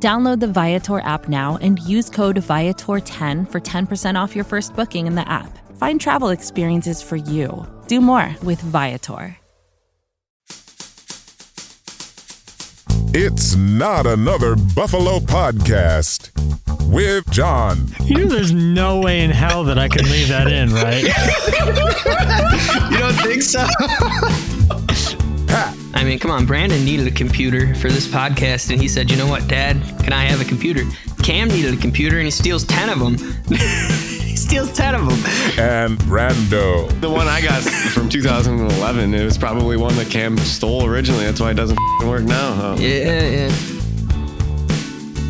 Download 0.00 0.38
the 0.38 0.46
Viator 0.46 1.00
app 1.00 1.28
now 1.28 1.58
and 1.60 1.80
use 1.80 2.08
code 2.08 2.36
Viator10 2.36 3.50
for 3.50 3.60
10% 3.60 4.14
off 4.14 4.36
your 4.36 4.44
first 4.44 4.76
booking 4.76 5.08
in 5.08 5.16
the 5.16 5.28
app. 5.28 5.58
Find 5.76 6.00
travel 6.00 6.28
experiences 6.28 7.02
for 7.02 7.16
you. 7.16 7.66
Do 7.88 8.00
more 8.00 8.36
with 8.44 8.60
Viator. 8.60 9.36
It's 13.12 13.56
not 13.56 14.06
another 14.06 14.54
Buffalo 14.54 15.18
podcast 15.18 16.30
with 16.88 17.28
Jon. 17.30 17.88
You 18.04 18.18
know, 18.18 18.26
there's 18.26 18.52
no 18.52 19.00
way 19.00 19.22
in 19.22 19.30
hell 19.30 19.64
that 19.64 19.78
I 19.78 19.88
can 19.88 20.04
leave 20.04 20.28
that 20.28 20.46
in, 20.46 20.72
right? 20.72 21.02
you 22.92 22.98
don't 22.98 23.14
think 23.14 23.42
so? 23.42 23.66
Pat, 25.98 26.06
I 26.06 26.08
mean, 26.08 26.20
come 26.20 26.30
on, 26.30 26.46
Brandon 26.46 26.84
needed 26.84 27.08
a 27.08 27.10
computer 27.10 27.74
for 27.74 27.88
this 27.88 28.06
podcast, 28.06 28.70
and 28.70 28.80
he 28.80 28.86
said, 28.86 29.10
"You 29.10 29.16
know 29.16 29.26
what, 29.26 29.48
Dad? 29.48 29.82
Can 30.04 30.12
I 30.12 30.26
have 30.26 30.40
a 30.40 30.44
computer?" 30.44 30.84
Cam 31.24 31.48
needed 31.48 31.74
a 31.74 31.76
computer, 31.76 32.18
and 32.18 32.24
he 32.24 32.30
steals 32.30 32.64
ten 32.64 32.88
of 32.88 33.00
them. 33.00 33.18
he 33.48 34.36
steals 34.36 34.72
ten 34.72 34.94
of 34.94 35.08
them. 35.08 35.18
and 35.58 35.98
Brando. 35.98 36.88
The 37.00 37.10
one 37.10 37.26
I 37.26 37.40
got 37.40 37.62
from 37.92 38.08
2011, 38.08 39.12
it 39.12 39.24
was 39.24 39.36
probably 39.36 39.76
one 39.76 39.96
that 39.96 40.08
Cam 40.08 40.38
stole 40.38 40.86
originally. 40.86 41.24
That's 41.24 41.40
why 41.40 41.50
it 41.50 41.54
doesn't 41.54 41.78
work 42.04 42.22
now. 42.22 42.54
Huh? 42.54 42.76
Yeah, 42.78 43.28
yeah. 43.28 43.52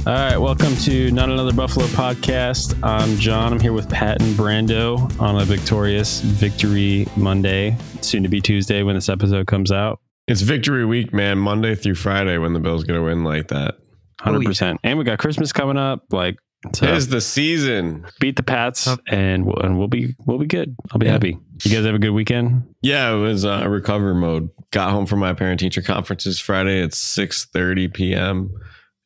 All 0.07 0.15
right, 0.15 0.37
welcome 0.39 0.77
to 0.77 1.11
Not 1.11 1.31
Another 1.31 1.55
Buffalo 1.55 1.87
podcast. 1.87 2.79
I'm 2.83 3.17
Jon. 3.17 3.55
I'm 3.55 3.61
here 3.61 3.73
with 3.73 3.89
Pat 3.89 4.21
and 4.21 4.35
Brando 4.35 5.19
on 5.19 5.41
a 5.41 5.47
victorious 5.47 6.21
Victory 6.21 7.07
Monday, 7.17 7.75
soon 8.03 8.23
to 8.23 8.29
be 8.29 8.43
Tuesday 8.43 8.83
when 8.83 8.95
this 8.97 9.09
episode 9.09 9.47
comes 9.47 9.73
out. 9.73 10.01
It's 10.29 10.43
victory 10.43 10.85
week, 10.85 11.13
man. 11.15 11.39
Monday 11.39 11.75
through 11.75 11.95
Friday 11.95 12.37
when 12.37 12.53
the 12.53 12.61
Bills 12.61 12.85
going 12.85 13.01
to 13.01 13.05
win 13.05 13.25
like 13.25 13.49
that. 13.49 13.77
100%. 14.21 14.77
And 14.85 14.99
we 14.99 15.05
got 15.05 15.19
Christmas 15.19 15.53
coming 15.53 15.79
up. 15.79 16.05
Like, 16.11 16.37
so 16.75 16.87
Tis 16.87 17.09
the 17.09 17.21
season. 17.21 18.05
beat 18.21 18.37
the 18.37 18.43
Pats 18.43 18.89
and 19.09 19.47
we'll, 19.47 19.57
and 19.61 19.79
we'll 19.79 19.89
be 19.89 20.17
we'll 20.27 20.39
be 20.39 20.47
good. 20.47 20.77
I'll 20.91 20.99
be 20.99 21.07
happy. 21.07 21.39
You 21.65 21.71
guys 21.71 21.85
have 21.87 21.95
a 21.95 22.01
good 22.01 22.11
weekend? 22.11 22.75
Yeah, 22.83 23.15
it 23.15 23.19
was 23.19 23.45
uh, 23.45 23.65
recover 23.69 24.13
mode. 24.13 24.51
Got 24.73 24.91
home 24.91 25.07
from 25.07 25.21
my 25.21 25.35
parent 25.35 25.61
teacher 25.61 25.83
conferences 25.83 26.41
Friday 26.41 26.83
at 26.83 26.91
6:30 26.91 27.95
p.m. 27.95 28.51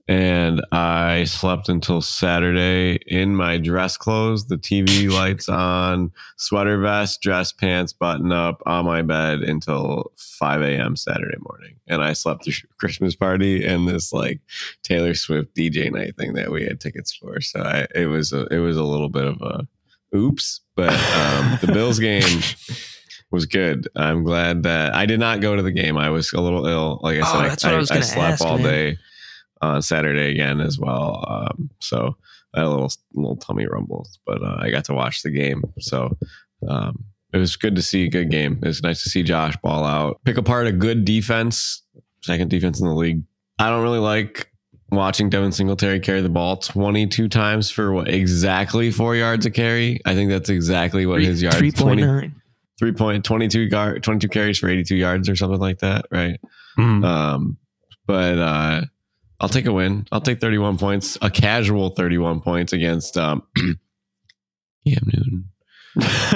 and 0.08 0.60
I 0.72 1.24
slept 1.24 1.68
until 1.68 2.02
Saturday 2.02 2.98
in 3.06 3.36
my 3.36 3.56
dress 3.58 3.96
clothes, 3.96 4.46
the 4.46 4.56
TV 4.56 5.08
lights 5.12 5.48
on, 5.48 6.10
sweater 6.36 6.80
vest, 6.80 7.22
dress 7.22 7.52
pants, 7.52 7.92
button 7.92 8.32
up 8.32 8.60
on 8.66 8.84
my 8.84 9.02
bed 9.02 9.40
until 9.40 10.10
5 10.16 10.62
a.m. 10.62 10.96
Saturday 10.96 11.36
morning. 11.48 11.76
And 11.86 12.02
I 12.02 12.14
slept 12.14 12.44
through 12.44 12.54
Christmas 12.78 13.14
party 13.14 13.64
and 13.64 13.86
this 13.86 14.12
like 14.12 14.40
Taylor 14.82 15.14
Swift 15.14 15.54
DJ 15.54 15.90
night 15.92 16.16
thing 16.16 16.32
that 16.34 16.50
we 16.50 16.64
had 16.64 16.80
tickets 16.80 17.14
for. 17.14 17.40
So 17.40 17.60
I, 17.60 17.86
it 17.94 18.06
was 18.06 18.32
a, 18.32 18.46
it 18.46 18.58
was 18.58 18.76
a 18.76 18.84
little 18.84 19.08
bit 19.08 19.24
of 19.24 19.40
a 19.40 19.66
oops, 20.16 20.60
but 20.74 20.92
um, 20.92 21.58
the 21.60 21.70
Bills 21.72 21.98
game 22.00 22.40
was 23.30 23.46
good. 23.46 23.88
I'm 23.96 24.24
glad 24.24 24.64
that 24.64 24.94
I 24.94 25.06
did 25.06 25.20
not 25.20 25.40
go 25.40 25.54
to 25.56 25.62
the 25.62 25.72
game. 25.72 25.96
I 25.96 26.10
was 26.10 26.32
a 26.32 26.40
little 26.40 26.66
ill. 26.66 26.98
Like 27.02 27.18
I 27.18 27.20
Oh, 27.20 27.32
said, 27.40 27.50
that's 27.50 27.64
I, 27.64 27.72
what 27.78 27.92
I 27.92 27.96
I, 27.96 28.00
slept 28.00 28.32
ask, 28.32 28.44
all 28.44 28.58
man. 28.58 28.66
day 28.66 28.98
on 29.62 29.82
Saturday 29.82 30.30
again 30.30 30.60
as 30.60 30.78
well. 30.78 31.24
Um, 31.28 31.70
so 31.80 32.16
I 32.54 32.60
had 32.60 32.66
a 32.66 32.70
little 32.70 32.90
little 33.14 33.36
tummy 33.36 33.66
rumbles, 33.66 34.18
but 34.26 34.42
uh, 34.42 34.56
I 34.60 34.70
got 34.70 34.84
to 34.86 34.94
watch 34.94 35.22
the 35.22 35.30
game. 35.30 35.62
So 35.78 36.16
um, 36.68 37.04
it 37.32 37.38
was 37.38 37.56
good 37.56 37.76
to 37.76 37.82
see 37.82 38.04
a 38.04 38.10
good 38.10 38.30
game. 38.30 38.58
It 38.62 38.66
was 38.66 38.82
nice 38.82 39.02
to 39.04 39.10
see 39.10 39.22
Josh 39.22 39.56
ball 39.62 39.84
out, 39.84 40.20
pick 40.24 40.36
apart 40.36 40.66
a 40.66 40.72
good 40.72 41.04
defense, 41.04 41.82
second 42.22 42.50
defense 42.50 42.80
in 42.80 42.86
the 42.86 42.94
league. 42.94 43.22
I 43.58 43.70
don't 43.70 43.82
really 43.82 43.98
like 44.00 44.50
watching 44.90 45.30
Devin 45.30 45.52
Singletary 45.52 46.00
carry 46.00 46.20
the 46.20 46.28
ball 46.28 46.58
22 46.58 47.28
times 47.28 47.70
for 47.70 47.92
what 47.92 48.08
exactly 48.08 48.90
four 48.90 49.16
yards 49.16 49.46
a 49.46 49.50
carry. 49.50 50.00
I 50.04 50.14
think 50.14 50.28
that's 50.30 50.50
exactly 50.50 51.06
what 51.06 51.22
his 51.22 51.40
yards 51.42 51.56
Three 51.58 51.70
point 51.72 52.00
20 52.00 52.02
nine. 52.02 52.34
three 52.78 52.92
point 52.92 53.24
twenty 53.24 53.48
two 53.48 53.68
guard 53.68 54.02
twenty 54.02 54.18
two 54.18 54.28
carries 54.28 54.58
for 54.58 54.68
eighty 54.68 54.84
two 54.84 54.96
yards 54.96 55.28
or 55.28 55.36
something 55.36 55.60
like 55.60 55.78
that, 55.78 56.04
right? 56.10 56.38
Mm. 56.78 57.04
Um, 57.04 57.56
but 58.06 58.38
uh, 58.38 58.82
I'll 59.42 59.48
take 59.48 59.66
a 59.66 59.72
win. 59.72 60.06
I'll 60.12 60.20
take 60.20 60.40
thirty 60.40 60.56
one 60.56 60.78
points, 60.78 61.18
a 61.20 61.28
casual 61.28 61.90
thirty 61.90 62.16
one 62.16 62.40
points 62.40 62.72
against 62.72 63.18
um, 63.18 63.42
Cam 63.56 63.76
Newton, 64.86 65.50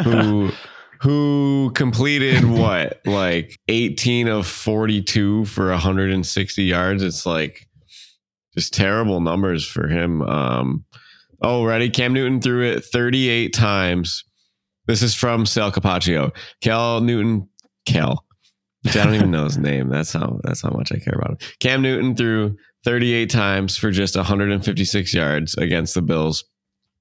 who 0.03 0.51
who 1.01 1.71
completed 1.77 2.45
what 2.45 3.01
like 3.07 3.57
eighteen 3.69 4.27
of 4.27 4.45
forty 4.45 5.03
two 5.03 5.45
for 5.45 5.73
hundred 5.75 6.11
and 6.11 6.27
sixty 6.27 6.65
yards. 6.65 7.05
It's 7.05 7.25
like 7.25 7.69
just 8.55 8.75
terrible 8.75 9.21
numbers 9.21 9.65
for 9.65 9.87
him. 9.87 10.23
Um, 10.23 10.85
oh, 11.41 11.65
ready? 11.65 11.89
Cam 11.89 12.13
Newton 12.13 12.41
threw 12.41 12.65
it 12.65 12.85
thirty 12.85 13.29
eight 13.29 13.55
times. 13.55 14.25
This 14.89 15.03
is 15.03 15.15
from 15.15 15.47
Sal 15.47 15.71
Capaccio. 15.71 16.35
Cal 16.61 17.01
Newton, 17.01 17.49
Cal. 17.87 18.25
I 18.85 18.91
don't 18.93 19.15
even 19.15 19.31
know 19.31 19.45
his 19.45 19.59
name. 19.59 19.91
That's 19.91 20.13
how 20.13 20.41
that's 20.43 20.63
how 20.63 20.71
much 20.71 20.91
I 20.93 20.99
care 20.99 21.15
about 21.15 21.31
him. 21.31 21.39
Cam 21.61 21.83
Newton 21.83 22.17
threw 22.17 22.57
38 22.87 23.29
times 23.29 23.77
for 23.77 23.91
just 23.91 24.15
156 24.15 25.13
yards 25.13 25.57
against 25.57 25.95
the 25.95 26.03
Bills. 26.03 26.45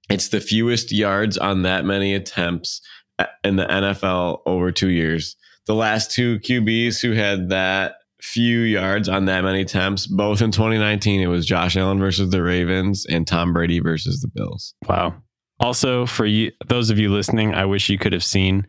It's 0.10 0.30
the 0.30 0.42
fewest 0.42 0.92
yards 0.92 1.38
on 1.38 1.62
that 1.62 1.86
many 1.86 2.16
attempts 2.16 2.82
uh, 3.20 3.26
in 3.44 3.56
the 3.56 3.66
NFL 3.68 4.40
over 4.48 4.72
two 4.72 4.90
years. 4.90 5.36
The 5.68 5.76
last 5.76 6.10
two 6.10 6.40
QBs 6.40 7.04
who 7.04 7.12
had 7.12 7.50
that 7.50 7.98
few 8.20 8.62
yards 8.62 9.08
on 9.08 9.26
that 9.26 9.44
many 9.44 9.62
attempts, 9.62 10.08
both 10.08 10.42
in 10.42 10.50
2019, 10.50 11.22
it 11.22 11.28
was 11.28 11.46
Josh 11.46 11.78
Allen 11.78 12.00
versus 12.00 12.32
the 12.32 12.42
Ravens 12.42 13.06
and 13.08 13.28
Tom 13.28 13.54
Brady 13.54 13.80
versus 13.80 14.22
the 14.22 14.28
Bills. 14.28 14.74
Wow. 14.90 15.14
Also, 15.60 16.08
for 16.08 16.26
you, 16.26 16.52
those 16.66 16.90
of 16.90 16.98
you 16.98 17.14
listening, 17.14 17.54
I 17.54 17.66
wish 17.66 17.90
you 17.90 18.00
could 18.00 18.14
have 18.14 18.24
seen 18.24 18.66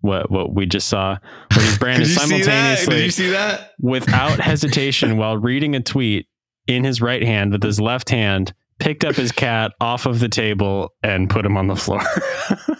what 0.00 0.32
what 0.32 0.52
we 0.52 0.66
just 0.66 0.88
saw. 0.88 1.16
Where 1.54 1.78
Brandon 1.78 2.08
Did 2.08 2.08
see 2.08 2.14
that? 2.14 2.28
simultaneously, 2.28 2.96
Did 2.96 3.04
you 3.04 3.10
see 3.12 3.30
that? 3.30 3.70
without 3.80 4.40
hesitation, 4.40 5.16
while 5.16 5.38
reading 5.38 5.76
a 5.76 5.80
tweet 5.80 6.26
in 6.66 6.84
his 6.84 7.00
right 7.00 7.22
hand 7.22 7.52
with 7.52 7.62
his 7.62 7.80
left 7.80 8.10
hand, 8.10 8.52
picked 8.78 9.04
up 9.04 9.14
his 9.16 9.32
cat 9.32 9.72
off 9.80 10.06
of 10.06 10.20
the 10.20 10.28
table 10.28 10.92
and 11.02 11.28
put 11.30 11.44
him 11.46 11.56
on 11.56 11.66
the 11.66 11.76
floor. 11.76 12.02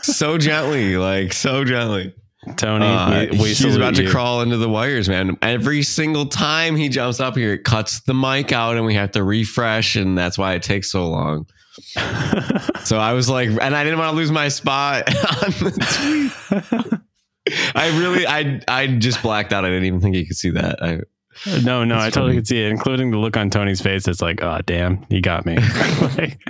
So 0.03 0.39
gently, 0.39 0.97
like 0.97 1.33
so 1.33 1.65
gently. 1.65 2.15
Tony, 2.57 2.87
Uh, 2.87 3.27
we, 3.33 3.39
we 3.39 3.49
he's 3.49 3.75
about 3.75 3.97
to 3.97 4.05
you. 4.05 4.11
crawl 4.11 4.41
into 4.41 4.57
the 4.57 4.69
wires, 4.69 5.09
man. 5.09 5.37
Every 5.43 5.83
single 5.83 6.27
time 6.27 6.77
he 6.77 6.89
jumps 6.89 7.19
up 7.19 7.35
here, 7.37 7.55
it 7.55 7.65
cuts 7.65 8.03
the 8.03 8.15
mic 8.15 8.53
out, 8.53 8.77
and 8.77 8.87
we 8.87 8.95
have 8.95 9.11
to 9.13 9.25
refresh, 9.25 9.97
and 9.97 10.17
that's 10.17 10.39
why 10.39 10.55
it 10.55 10.63
takes 10.63 10.93
so 10.93 11.09
long. 11.11 11.47
so 12.85 12.99
I 12.99 13.15
was 13.15 13.29
like, 13.29 13.49
and 13.49 13.75
I 13.75 13.83
didn't 13.83 13.99
want 13.99 14.11
to 14.13 14.17
lose 14.17 14.31
my 14.31 14.47
spot 14.49 15.09
on 15.09 15.51
the 15.59 16.31
tweet. 16.93 17.01
I 17.75 17.99
really, 17.99 18.27
I, 18.27 18.61
I 18.69 18.87
just 18.87 19.23
blacked 19.23 19.53
out. 19.53 19.65
I 19.65 19.69
didn't 19.69 19.85
even 19.87 20.01
think 20.01 20.15
you 20.15 20.27
could 20.27 20.37
see 20.37 20.51
that. 20.51 20.81
I, 20.83 21.01
No, 21.65 21.85
no, 21.85 21.99
I 21.99 22.11
totally 22.11 22.35
could 22.35 22.47
see 22.47 22.65
it, 22.65 22.71
including 22.71 23.11
the 23.11 23.19
look 23.19 23.37
on 23.37 23.51
Tony's 23.51 23.81
face. 23.81 24.09
It's 24.09 24.23
like, 24.23 24.43
oh, 24.43 24.61
damn, 24.67 25.05
he 25.09 25.21
got 25.21 25.47
me. 25.47 25.57
Like, 26.17 26.41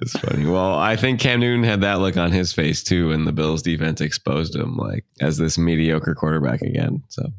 it's 0.00 0.18
funny. 0.18 0.46
Well, 0.46 0.74
I 0.74 0.96
think 0.96 1.20
Cam 1.20 1.40
Newton 1.40 1.64
had 1.64 1.82
that 1.82 2.00
look 2.00 2.16
on 2.16 2.32
his 2.32 2.52
face 2.52 2.82
too, 2.82 3.10
and 3.12 3.26
the 3.26 3.32
Bills 3.32 3.62
defense 3.62 4.00
exposed 4.00 4.54
him 4.56 4.76
like 4.76 5.04
as 5.20 5.36
this 5.36 5.58
mediocre 5.58 6.14
quarterback 6.14 6.62
again. 6.62 7.02
So 7.08 7.30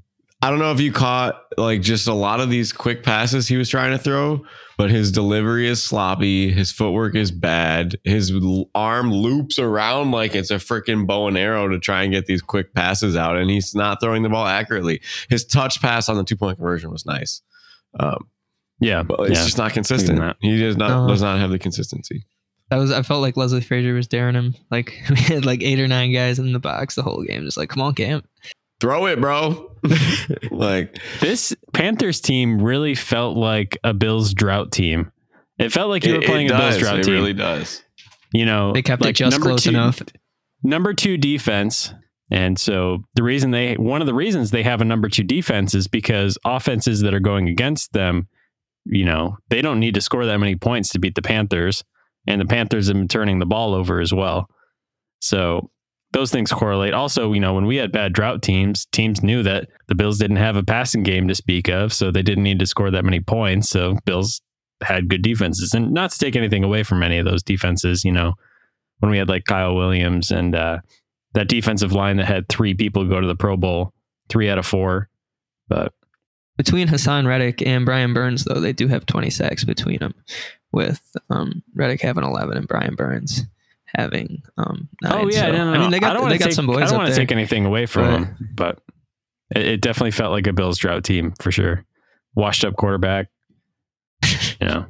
I 0.46 0.50
don't 0.52 0.60
know 0.60 0.72
if 0.72 0.80
you 0.80 0.92
caught 0.92 1.42
like 1.58 1.82
just 1.82 2.08
a 2.08 2.14
lot 2.14 2.40
of 2.40 2.50
these 2.50 2.72
quick 2.72 3.02
passes 3.04 3.48
he 3.48 3.58
was 3.58 3.68
trying 3.70 3.92
to 3.92 3.98
throw, 3.98 4.46
but 4.78 4.92
his 4.92 5.12
delivery 5.12 5.68
is 5.68 5.82
sloppy. 5.82 6.52
His 6.52 6.72
footwork 6.72 7.16
is 7.16 7.32
bad. 7.32 7.96
His 8.04 8.32
l- 8.32 8.70
arm 8.76 9.12
loops 9.12 9.58
around 9.58 10.12
like 10.12 10.36
it's 10.36 10.52
a 10.52 10.56
freaking 10.56 11.08
bow 11.08 11.28
and 11.28 11.38
arrow 11.38 11.68
to 11.68 11.80
try 11.80 12.04
and 12.04 12.14
get 12.14 12.28
these 12.28 12.42
quick 12.44 12.74
passes 12.76 13.16
out, 13.16 13.38
and 13.38 13.50
he's 13.50 13.74
not 13.74 14.00
throwing 14.02 14.22
the 14.24 14.30
ball 14.30 14.46
accurately. 14.46 15.02
His 15.30 15.46
touch 15.46 15.82
pass 15.82 16.10
on 16.10 16.18
the 16.18 16.24
two 16.24 16.36
point 16.38 16.58
conversion 16.58 16.92
was 16.92 17.06
nice. 17.06 17.42
Um, 18.00 18.28
yeah, 18.80 19.02
but 19.04 19.20
it's 19.22 19.40
yeah. 19.40 19.46
just 19.46 19.58
not 19.58 19.74
consistent. 19.74 20.20
that. 20.20 20.38
He 20.42 20.60
does 20.60 20.78
not 20.78 20.92
Uh-huh. 20.92 21.08
does 21.08 21.22
not 21.22 21.40
have 21.40 21.50
the 21.50 21.60
consistency. 21.60 22.24
That 22.70 22.78
was 22.78 22.92
I 22.92 23.02
felt 23.04 23.22
like 23.22 23.38
Leslie 23.38 23.62
Frazier 23.62 23.94
was 23.94 24.08
daring 24.08 24.36
him. 24.36 24.54
Like 24.70 25.02
we 25.10 25.16
had 25.16 25.46
like 25.46 25.64
eight 25.64 25.80
or 25.80 25.88
nine 25.88 26.12
guys 26.14 26.38
in 26.40 26.54
the 26.54 26.60
box 26.60 26.96
the 26.96 27.02
whole 27.04 27.24
game, 27.24 27.44
just 27.46 27.58
like, 27.58 27.70
come 27.70 27.82
on, 27.82 27.96
Cam. 27.96 28.22
Throw 28.86 29.08
it, 29.08 29.20
bro. 29.20 29.72
like 30.52 31.00
This 31.20 31.56
Panthers 31.74 32.22
team 32.22 32.62
really 32.62 32.94
felt 32.94 33.36
like 33.36 33.80
a 33.84 33.96
Bills 33.96 34.32
drought 34.36 34.72
team. 34.72 35.12
It 35.58 35.72
felt 35.72 35.90
like 35.90 36.06
you 36.06 36.14
were 36.14 36.20
it- 36.22 36.26
playing 36.26 36.48
it 36.48 36.52
a 36.52 36.58
Bills 36.58 36.74
does. 36.76 36.84
drought 36.84 37.00
It 37.00 37.04
team. 37.06 37.14
really 37.16 37.34
does. 37.34 37.82
you 38.32 38.46
know, 38.46 38.74
They 38.74 38.84
kept 38.84 39.04
it 39.04 39.14
just 39.14 39.42
close 39.42 39.64
two- 39.64 39.72
enough. 39.72 40.04
Number 40.62 40.94
two 40.94 41.18
defense. 41.18 41.96
And 42.30 42.60
so 42.60 43.00
the 43.16 43.24
reason 43.24 43.50
they, 43.50 43.74
one 43.74 44.02
of 44.02 44.08
the 44.08 44.14
reasons 44.14 44.52
they 44.52 44.62
have 44.62 44.82
a 44.82 44.86
number 44.86 45.10
two 45.10 45.24
defense 45.24 45.74
is 45.74 45.88
because 45.88 46.38
offenses 46.46 47.02
that 47.02 47.16
are 47.16 47.20
going 47.20 47.50
against 47.50 47.92
them, 47.94 48.28
you 48.86 49.04
know, 49.06 49.38
they 49.50 49.64
don't 49.64 49.80
need 49.80 49.96
to 49.96 50.02
score 50.02 50.28
that 50.28 50.38
many 50.40 50.56
points 50.56 50.90
to 50.90 51.00
beat 51.00 51.16
the 51.16 51.24
Panthers. 51.24 51.84
And 52.28 52.40
the 52.40 52.46
Panthers 52.46 52.86
have 52.88 52.96
been 52.98 53.08
turning 53.08 53.40
the 53.40 53.46
ball 53.48 53.74
over 53.74 54.00
as 54.00 54.14
well. 54.14 54.48
So 55.22 55.72
those 56.16 56.32
things 56.32 56.50
correlate. 56.54 56.94
Also, 56.94 57.34
you 57.34 57.42
know, 57.42 57.54
when 57.54 57.66
we 57.66 57.76
had 57.76 57.92
bad 57.92 58.14
drought 58.14 58.42
teams, 58.42 58.86
teams 58.86 59.22
knew 59.22 59.44
that 59.44 59.68
the 59.88 59.96
Bills 59.96 60.18
didn't 60.18 60.38
have 60.38 60.56
a 60.56 60.64
passing 60.64 61.04
game 61.04 61.28
to 61.28 61.36
speak 61.36 61.68
of, 61.68 61.92
so 61.92 62.10
they 62.10 62.22
didn't 62.22 62.46
need 62.46 62.60
to 62.60 62.66
score 62.66 62.90
that 62.90 63.04
many 63.04 63.20
points. 63.20 63.70
So 63.70 63.98
Bills 64.06 64.42
had 64.82 65.10
good 65.10 65.22
defenses, 65.22 65.74
and 65.74 65.92
not 65.92 66.12
to 66.12 66.18
take 66.18 66.38
anything 66.38 66.64
away 66.64 66.84
from 66.84 67.04
any 67.04 67.18
of 67.18 67.26
those 67.26 67.44
defenses. 67.44 68.06
You 68.06 68.14
know, 68.14 68.34
when 69.00 69.12
we 69.12 69.18
had 69.18 69.28
like 69.28 69.44
Kyle 69.44 69.76
Williams 69.76 70.32
and 70.32 70.56
uh, 70.56 70.80
that 71.34 71.50
defensive 71.50 71.92
line 71.92 72.16
that 72.16 72.28
had 72.28 72.48
three 72.48 72.74
people 72.74 73.04
go 73.10 73.20
to 73.20 73.28
the 73.28 73.36
Pro 73.36 73.58
Bowl, 73.58 73.94
three 74.30 74.50
out 74.50 74.58
of 74.58 74.66
four. 74.66 75.10
But 75.68 75.92
Between 76.56 76.88
Haason 76.88 77.28
Reddick 77.28 77.62
and 77.62 77.86
Brian 77.86 78.14
Burns, 78.14 78.46
though, 78.46 78.62
they 78.62 78.72
do 78.72 78.88
have 78.88 79.06
20 79.06 79.30
sacks 79.32 79.66
between 79.66 80.00
them, 80.00 80.16
with 80.72 81.02
um, 81.30 81.62
Reddick 81.74 82.00
having 82.00 82.24
11 82.24 82.56
and 82.56 82.68
Brian 82.70 82.96
Burns 82.96 83.44
having 83.98 84.42
um, 84.58 84.90
nine. 85.02 85.12
oh 85.14 85.28
yeah, 85.30 85.42
So, 85.48 85.52
no, 85.52 85.66
no, 85.66 85.74
I 85.74 85.78
mean, 85.80 85.92
they 85.92 86.00
got 86.00 86.14
they 86.30 86.38
got 86.38 86.46
take, 86.46 86.54
some 86.54 86.68
boys 86.68 86.84
I 86.84 86.86
don't 86.88 86.98
want 86.98 87.10
to 87.10 87.16
take 87.16 87.32
anything 87.32 87.66
away 87.66 87.86
from 87.86 88.04
But- 88.04 88.12
them, 88.12 88.50
but 88.56 88.80
it, 89.56 89.66
it 89.66 89.82
definitely 89.82 90.12
felt 90.12 90.32
like 90.32 90.48
a 90.48 90.54
Bills 90.54 90.78
drought 90.78 91.04
team 91.04 91.34
for 91.40 91.52
sure. 91.52 91.86
Washed 92.36 92.64
up 92.66 92.76
quarterback. 92.76 93.28
You 94.62 94.68
know, 94.68 94.86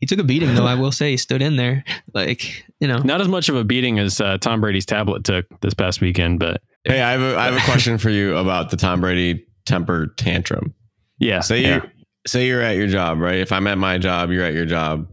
He 0.00 0.06
took 0.06 0.18
a 0.18 0.24
beating, 0.24 0.54
though. 0.54 0.66
I 0.66 0.74
will 0.80 0.92
say, 0.92 1.10
he 1.12 1.16
stood 1.16 1.42
in 1.42 1.56
there, 1.56 1.84
like 2.14 2.64
you 2.80 2.88
know. 2.88 2.98
not 2.98 3.20
as 3.20 3.28
much 3.28 3.48
of 3.48 3.56
a 3.56 3.64
beating 3.64 3.98
as 3.98 4.20
uh, 4.20 4.38
Tom 4.38 4.60
Brady's 4.60 4.86
tablet 4.86 5.24
took 5.24 5.46
this 5.60 5.74
past 5.74 6.00
weekend, 6.00 6.40
but 6.40 6.62
Hey, 6.84 7.00
I 7.02 7.12
have 7.12 7.20
a, 7.22 7.36
I 7.38 7.44
have 7.46 7.54
a 7.54 7.64
question 7.64 7.98
for 7.98 8.10
you 8.10 8.36
about 8.36 8.70
the 8.70 8.76
Tom 8.76 9.00
Brady 9.00 9.46
temper 9.66 10.08
tantrum. 10.16 10.74
yeah, 11.18 11.40
Say 11.40 11.62
yeah. 11.62 11.76
you 11.84 11.90
say 12.26 12.46
you're 12.46 12.62
at 12.62 12.76
your 12.76 12.86
job, 12.88 13.18
right? 13.18 13.38
If 13.38 13.52
I'm 13.52 13.66
at 13.66 13.78
my 13.78 13.98
job, 13.98 14.30
you're 14.30 14.44
at 14.44 14.54
your 14.54 14.66
job, 14.66 15.06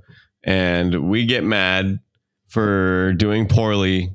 and 0.43 1.09
we 1.09 1.25
get 1.25 1.43
mad 1.43 1.99
for 2.51 3.13
doing 3.13 3.47
poorly 3.47 4.13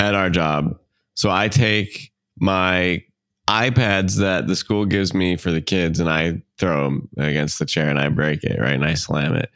at 0.00 0.14
our 0.14 0.30
job. 0.30 0.78
So 1.14 1.30
I 1.30 1.48
take 1.48 2.12
my 2.38 3.04
iPads 3.46 4.16
that 4.16 4.46
the 4.46 4.56
school 4.56 4.86
gives 4.86 5.12
me 5.12 5.36
for 5.36 5.50
the 5.50 5.60
kids 5.60 6.00
and 6.00 6.08
I 6.08 6.42
throw 6.58 6.84
them 6.84 7.08
against 7.18 7.58
the 7.58 7.66
chair 7.66 7.90
and 7.90 7.98
I 7.98 8.08
break 8.08 8.42
it, 8.42 8.58
right? 8.58 8.74
And 8.74 8.84
I 8.84 8.94
slam 8.94 9.34
it. 9.34 9.50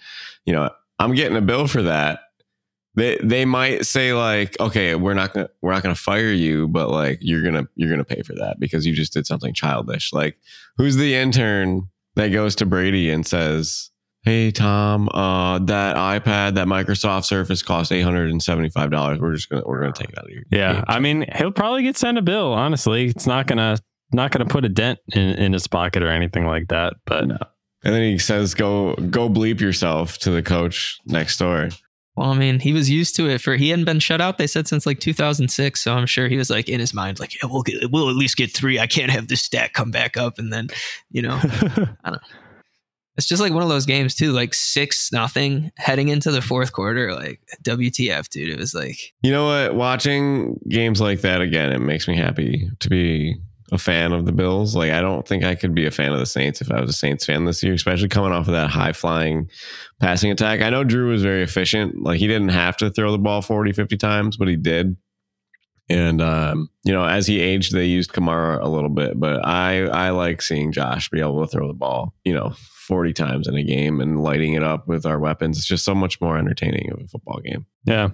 You 0.44 0.52
know, 0.52 0.70
I'm 0.98 1.14
getting 1.14 1.38
a 1.38 1.42
bill 1.42 1.66
for 1.66 1.82
that. 1.82 2.20
They 2.94 3.16
they 3.22 3.46
might 3.46 3.86
say 3.86 4.12
like, 4.12 4.60
okay, 4.60 4.94
we're 4.94 5.14
not 5.14 5.32
gonna 5.32 5.48
we're 5.62 5.72
not 5.72 5.82
gonna 5.82 5.94
fire 5.94 6.32
you, 6.32 6.68
but 6.68 6.90
like 6.90 7.18
you're 7.22 7.42
gonna 7.42 7.66
you're 7.76 7.90
gonna 7.90 8.04
pay 8.04 8.20
for 8.20 8.34
that 8.34 8.60
because 8.60 8.84
you 8.84 8.92
just 8.92 9.14
did 9.14 9.26
something 9.26 9.54
childish. 9.54 10.12
Like, 10.12 10.36
who's 10.76 10.96
the 10.96 11.14
intern 11.14 11.88
that 12.16 12.28
goes 12.28 12.54
to 12.56 12.66
Brady 12.66 13.08
and 13.08 13.26
says, 13.26 13.90
Hey 14.24 14.52
Tom, 14.52 15.08
uh, 15.12 15.58
that 15.60 15.96
iPad, 15.96 16.54
that 16.54 16.68
Microsoft 16.68 17.24
Surface 17.24 17.60
costs 17.60 17.90
eight 17.90 18.02
hundred 18.02 18.30
and 18.30 18.40
seventy 18.40 18.70
five 18.70 18.90
dollars. 18.90 19.18
We're 19.18 19.34
just 19.34 19.48
gonna 19.48 19.62
we're 19.66 19.80
gonna 19.80 19.92
take 19.92 20.10
it 20.10 20.18
out 20.18 20.24
of 20.24 20.30
here. 20.30 20.44
Yeah, 20.50 20.74
game." 20.74 20.84
I 20.86 20.98
mean, 21.00 21.26
he'll 21.34 21.50
probably 21.50 21.82
get 21.82 21.96
sent 21.96 22.18
a 22.18 22.22
bill. 22.22 22.52
Honestly, 22.52 23.06
it's 23.06 23.26
not 23.26 23.48
gonna 23.48 23.78
not 24.12 24.30
gonna 24.30 24.46
put 24.46 24.64
a 24.64 24.68
dent 24.68 25.00
in, 25.12 25.22
in 25.22 25.52
his 25.52 25.66
pocket 25.66 26.04
or 26.04 26.08
anything 26.08 26.46
like 26.46 26.68
that. 26.68 26.94
But 27.04 27.26
No. 27.26 27.38
And 27.84 27.92
then 27.92 28.02
he 28.02 28.18
says, 28.18 28.54
"Go, 28.54 28.94
go, 28.94 29.28
bleep 29.28 29.58
yourself" 29.58 30.18
to 30.18 30.30
the 30.30 30.42
coach 30.42 31.00
next 31.06 31.38
door. 31.38 31.70
Well, 32.14 32.30
I 32.30 32.36
mean, 32.36 32.60
he 32.60 32.72
was 32.72 32.90
used 32.90 33.16
to 33.16 33.28
it 33.28 33.40
for 33.40 33.56
he 33.56 33.70
hadn't 33.70 33.86
been 33.86 33.98
shut 33.98 34.20
out. 34.20 34.36
They 34.36 34.46
said 34.46 34.68
since 34.68 34.84
like 34.84 35.00
2006, 35.00 35.80
so 35.82 35.94
I'm 35.94 36.06
sure 36.06 36.28
he 36.28 36.36
was 36.36 36.50
like 36.50 36.68
in 36.68 36.78
his 36.78 36.92
mind, 36.92 37.18
like, 37.18 37.34
yeah, 37.34 37.48
we'll 37.50 37.62
get, 37.62 37.90
we'll 37.90 38.10
at 38.10 38.16
least 38.16 38.36
get 38.36 38.52
three. 38.52 38.78
I 38.78 38.86
can't 38.86 39.10
have 39.10 39.28
this 39.28 39.40
stat 39.40 39.72
come 39.72 39.90
back 39.90 40.18
up, 40.18 40.38
and 40.38 40.52
then, 40.52 40.68
you 41.10 41.22
know. 41.22 41.40
I 41.42 42.10
don't 42.10 42.12
know, 42.12 42.18
it's 43.16 43.26
just 43.26 43.42
like 43.42 43.52
one 43.52 43.62
of 43.62 43.68
those 43.68 43.86
games 43.86 44.14
too, 44.14 44.32
like 44.32 44.54
six 44.54 45.12
nothing 45.12 45.70
heading 45.76 46.08
into 46.08 46.30
the 46.30 46.40
fourth 46.42 46.72
quarter, 46.72 47.14
like 47.14 47.40
WTF, 47.62 48.28
dude. 48.28 48.48
It 48.48 48.58
was 48.58 48.74
like, 48.74 48.98
You 49.22 49.30
know 49.30 49.46
what? 49.46 49.74
Watching 49.74 50.58
games 50.68 51.00
like 51.00 51.20
that 51.20 51.40
again, 51.40 51.72
it 51.72 51.80
makes 51.80 52.08
me 52.08 52.16
happy 52.16 52.70
to 52.80 52.88
be 52.88 53.36
a 53.70 53.78
fan 53.78 54.12
of 54.12 54.26
the 54.26 54.32
Bills. 54.32 54.76
Like, 54.76 54.92
I 54.92 55.00
don't 55.00 55.26
think 55.26 55.44
I 55.44 55.54
could 55.54 55.74
be 55.74 55.86
a 55.86 55.90
fan 55.90 56.12
of 56.12 56.18
the 56.18 56.26
Saints 56.26 56.60
if 56.60 56.70
I 56.70 56.80
was 56.80 56.90
a 56.90 56.94
Saints 56.94 57.24
fan 57.24 57.46
this 57.46 57.62
year, 57.62 57.72
especially 57.72 58.08
coming 58.08 58.32
off 58.32 58.46
of 58.46 58.52
that 58.52 58.70
high 58.70 58.92
flying 58.92 59.48
passing 59.98 60.30
attack. 60.30 60.60
I 60.60 60.70
know 60.70 60.84
Drew 60.84 61.10
was 61.10 61.22
very 61.22 61.42
efficient. 61.42 62.02
Like, 62.02 62.18
he 62.18 62.26
didn't 62.26 62.50
have 62.50 62.76
to 62.78 62.90
throw 62.90 63.12
the 63.12 63.18
ball 63.18 63.40
40, 63.40 63.72
50 63.72 63.96
times, 63.96 64.36
but 64.36 64.48
he 64.48 64.56
did. 64.56 64.96
And 65.88 66.22
um, 66.22 66.68
you 66.84 66.92
know, 66.92 67.04
as 67.04 67.26
he 67.26 67.40
aged, 67.40 67.74
they 67.74 67.84
used 67.86 68.12
Kamara 68.12 68.62
a 68.62 68.68
little 68.68 68.88
bit, 68.88 69.18
but 69.18 69.44
I 69.44 69.82
I 69.82 70.10
like 70.10 70.40
seeing 70.40 70.72
Josh 70.72 71.10
be 71.10 71.20
able 71.20 71.44
to 71.44 71.50
throw 71.50 71.66
the 71.66 71.74
ball, 71.74 72.14
you 72.24 72.32
know, 72.32 72.54
forty 72.82 73.12
times 73.12 73.46
in 73.48 73.56
a 73.56 73.62
game 73.62 74.00
and 74.00 74.22
lighting 74.22 74.54
it 74.54 74.62
up 74.62 74.86
with 74.88 75.06
our 75.06 75.18
weapons. 75.18 75.58
It's 75.58 75.66
just 75.66 75.84
so 75.84 75.94
much 75.94 76.20
more 76.20 76.36
entertaining 76.38 76.90
of 76.92 77.00
a 77.00 77.06
football 77.08 77.40
game. 77.44 77.66
yeah, 77.84 78.10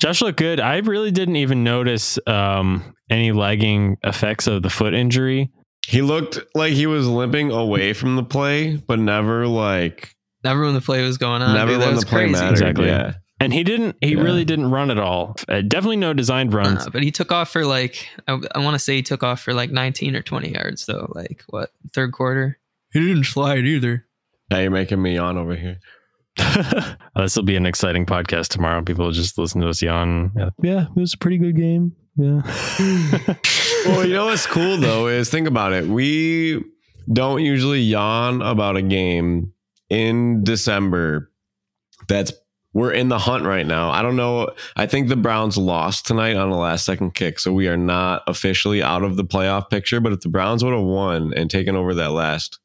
Josh 0.00 0.20
looked 0.22 0.38
good. 0.38 0.60
I 0.60 0.78
really 0.78 1.10
didn't 1.10 1.36
even 1.36 1.64
notice 1.64 2.18
um, 2.26 2.94
any 3.10 3.32
lagging 3.32 3.96
effects 4.04 4.46
of 4.46 4.62
the 4.62 4.70
foot 4.70 4.94
injury. 4.94 5.50
He 5.86 6.02
looked 6.02 6.38
like 6.54 6.72
he 6.74 6.86
was 6.86 7.06
limping 7.08 7.50
away 7.50 7.92
from 7.94 8.16
the 8.16 8.24
play, 8.24 8.76
but 8.76 8.98
never 8.98 9.46
like 9.46 10.14
never 10.44 10.62
when 10.64 10.74
the 10.74 10.80
play 10.80 11.02
was 11.02 11.18
going 11.18 11.40
on. 11.42 11.54
never 11.54 11.72
dude, 11.72 11.80
when 11.80 11.94
the 11.96 12.02
play 12.06 12.24
crazy. 12.24 12.32
mattered. 12.32 12.52
Exactly. 12.52 12.86
Yeah. 12.86 13.14
And 13.40 13.52
he 13.54 13.62
didn't. 13.62 13.96
He 14.00 14.14
Yeah. 14.14 14.20
really 14.22 14.44
didn't 14.44 14.70
run 14.72 14.90
at 14.90 14.98
all. 14.98 15.36
Uh, 15.48 15.60
definitely 15.60 15.96
no 15.96 16.12
designed 16.12 16.52
runs. 16.52 16.86
Uh, 16.86 16.90
but 16.90 17.02
he 17.04 17.10
took 17.12 17.30
off 17.32 17.50
for 17.52 17.64
like 17.64 18.08
I, 18.26 18.38
I 18.54 18.58
want 18.58 18.74
to 18.74 18.78
say 18.80 18.96
he 18.96 19.02
took 19.02 19.22
off 19.22 19.40
for 19.40 19.54
like 19.54 19.70
19 19.70 20.16
or 20.16 20.22
20 20.22 20.52
yards 20.52 20.86
though. 20.86 21.10
Like 21.14 21.42
what 21.48 21.70
third 21.94 22.12
quarter? 22.12 22.58
He 22.92 23.00
didn't 23.00 23.24
slide 23.24 23.66
either. 23.66 24.06
Now 24.50 24.60
you're 24.60 24.70
making 24.70 25.02
me 25.02 25.16
yawn 25.16 25.36
over 25.36 25.56
here. 25.56 25.78
Oh, 27.16 27.22
this 27.22 27.34
will 27.34 27.42
be 27.42 27.56
an 27.56 27.66
exciting 27.66 28.06
podcast 28.06 28.46
tomorrow. 28.48 28.80
People 28.80 29.06
will 29.06 29.12
just 29.12 29.38
listen 29.38 29.60
to 29.60 29.68
us 29.68 29.82
yawn. 29.82 30.30
Yeah, 30.36 30.50
yeah 30.62 30.82
it 30.84 31.00
was 31.00 31.14
a 31.14 31.18
pretty 31.18 31.36
good 31.36 31.56
game. 31.56 31.96
Yeah. 32.16 32.42
well, 33.86 34.06
you 34.06 34.14
know 34.14 34.26
what's 34.26 34.46
cool 34.46 34.76
though 34.76 35.08
is 35.08 35.30
think 35.30 35.48
about 35.48 35.72
it. 35.72 35.86
We 35.86 36.62
don't 37.12 37.44
usually 37.44 37.80
yawn 37.80 38.40
about 38.40 38.76
a 38.76 38.82
game 38.82 39.52
in 39.90 40.44
December. 40.44 41.32
That's 42.06 42.32
we're 42.72 42.92
in 42.92 43.08
the 43.08 43.18
hunt 43.18 43.44
right 43.44 43.66
now. 43.66 43.90
I 43.90 44.02
don't 44.02 44.16
know. 44.16 44.50
I 44.76 44.86
think 44.86 45.08
the 45.08 45.16
Browns 45.16 45.56
lost 45.56 46.06
tonight 46.06 46.36
on 46.36 46.50
the 46.50 46.56
last 46.56 46.84
second 46.84 47.14
kick, 47.14 47.40
so 47.40 47.52
we 47.52 47.66
are 47.66 47.76
not 47.76 48.22
officially 48.28 48.82
out 48.82 49.02
of 49.02 49.16
the 49.16 49.24
playoff 49.24 49.70
picture. 49.70 50.00
But 50.00 50.12
if 50.12 50.20
the 50.20 50.28
Browns 50.28 50.62
would 50.62 50.74
have 50.74 50.84
won 50.84 51.32
and 51.34 51.50
taken 51.50 51.74
over 51.74 51.94
that 51.94 52.12
last, 52.12 52.60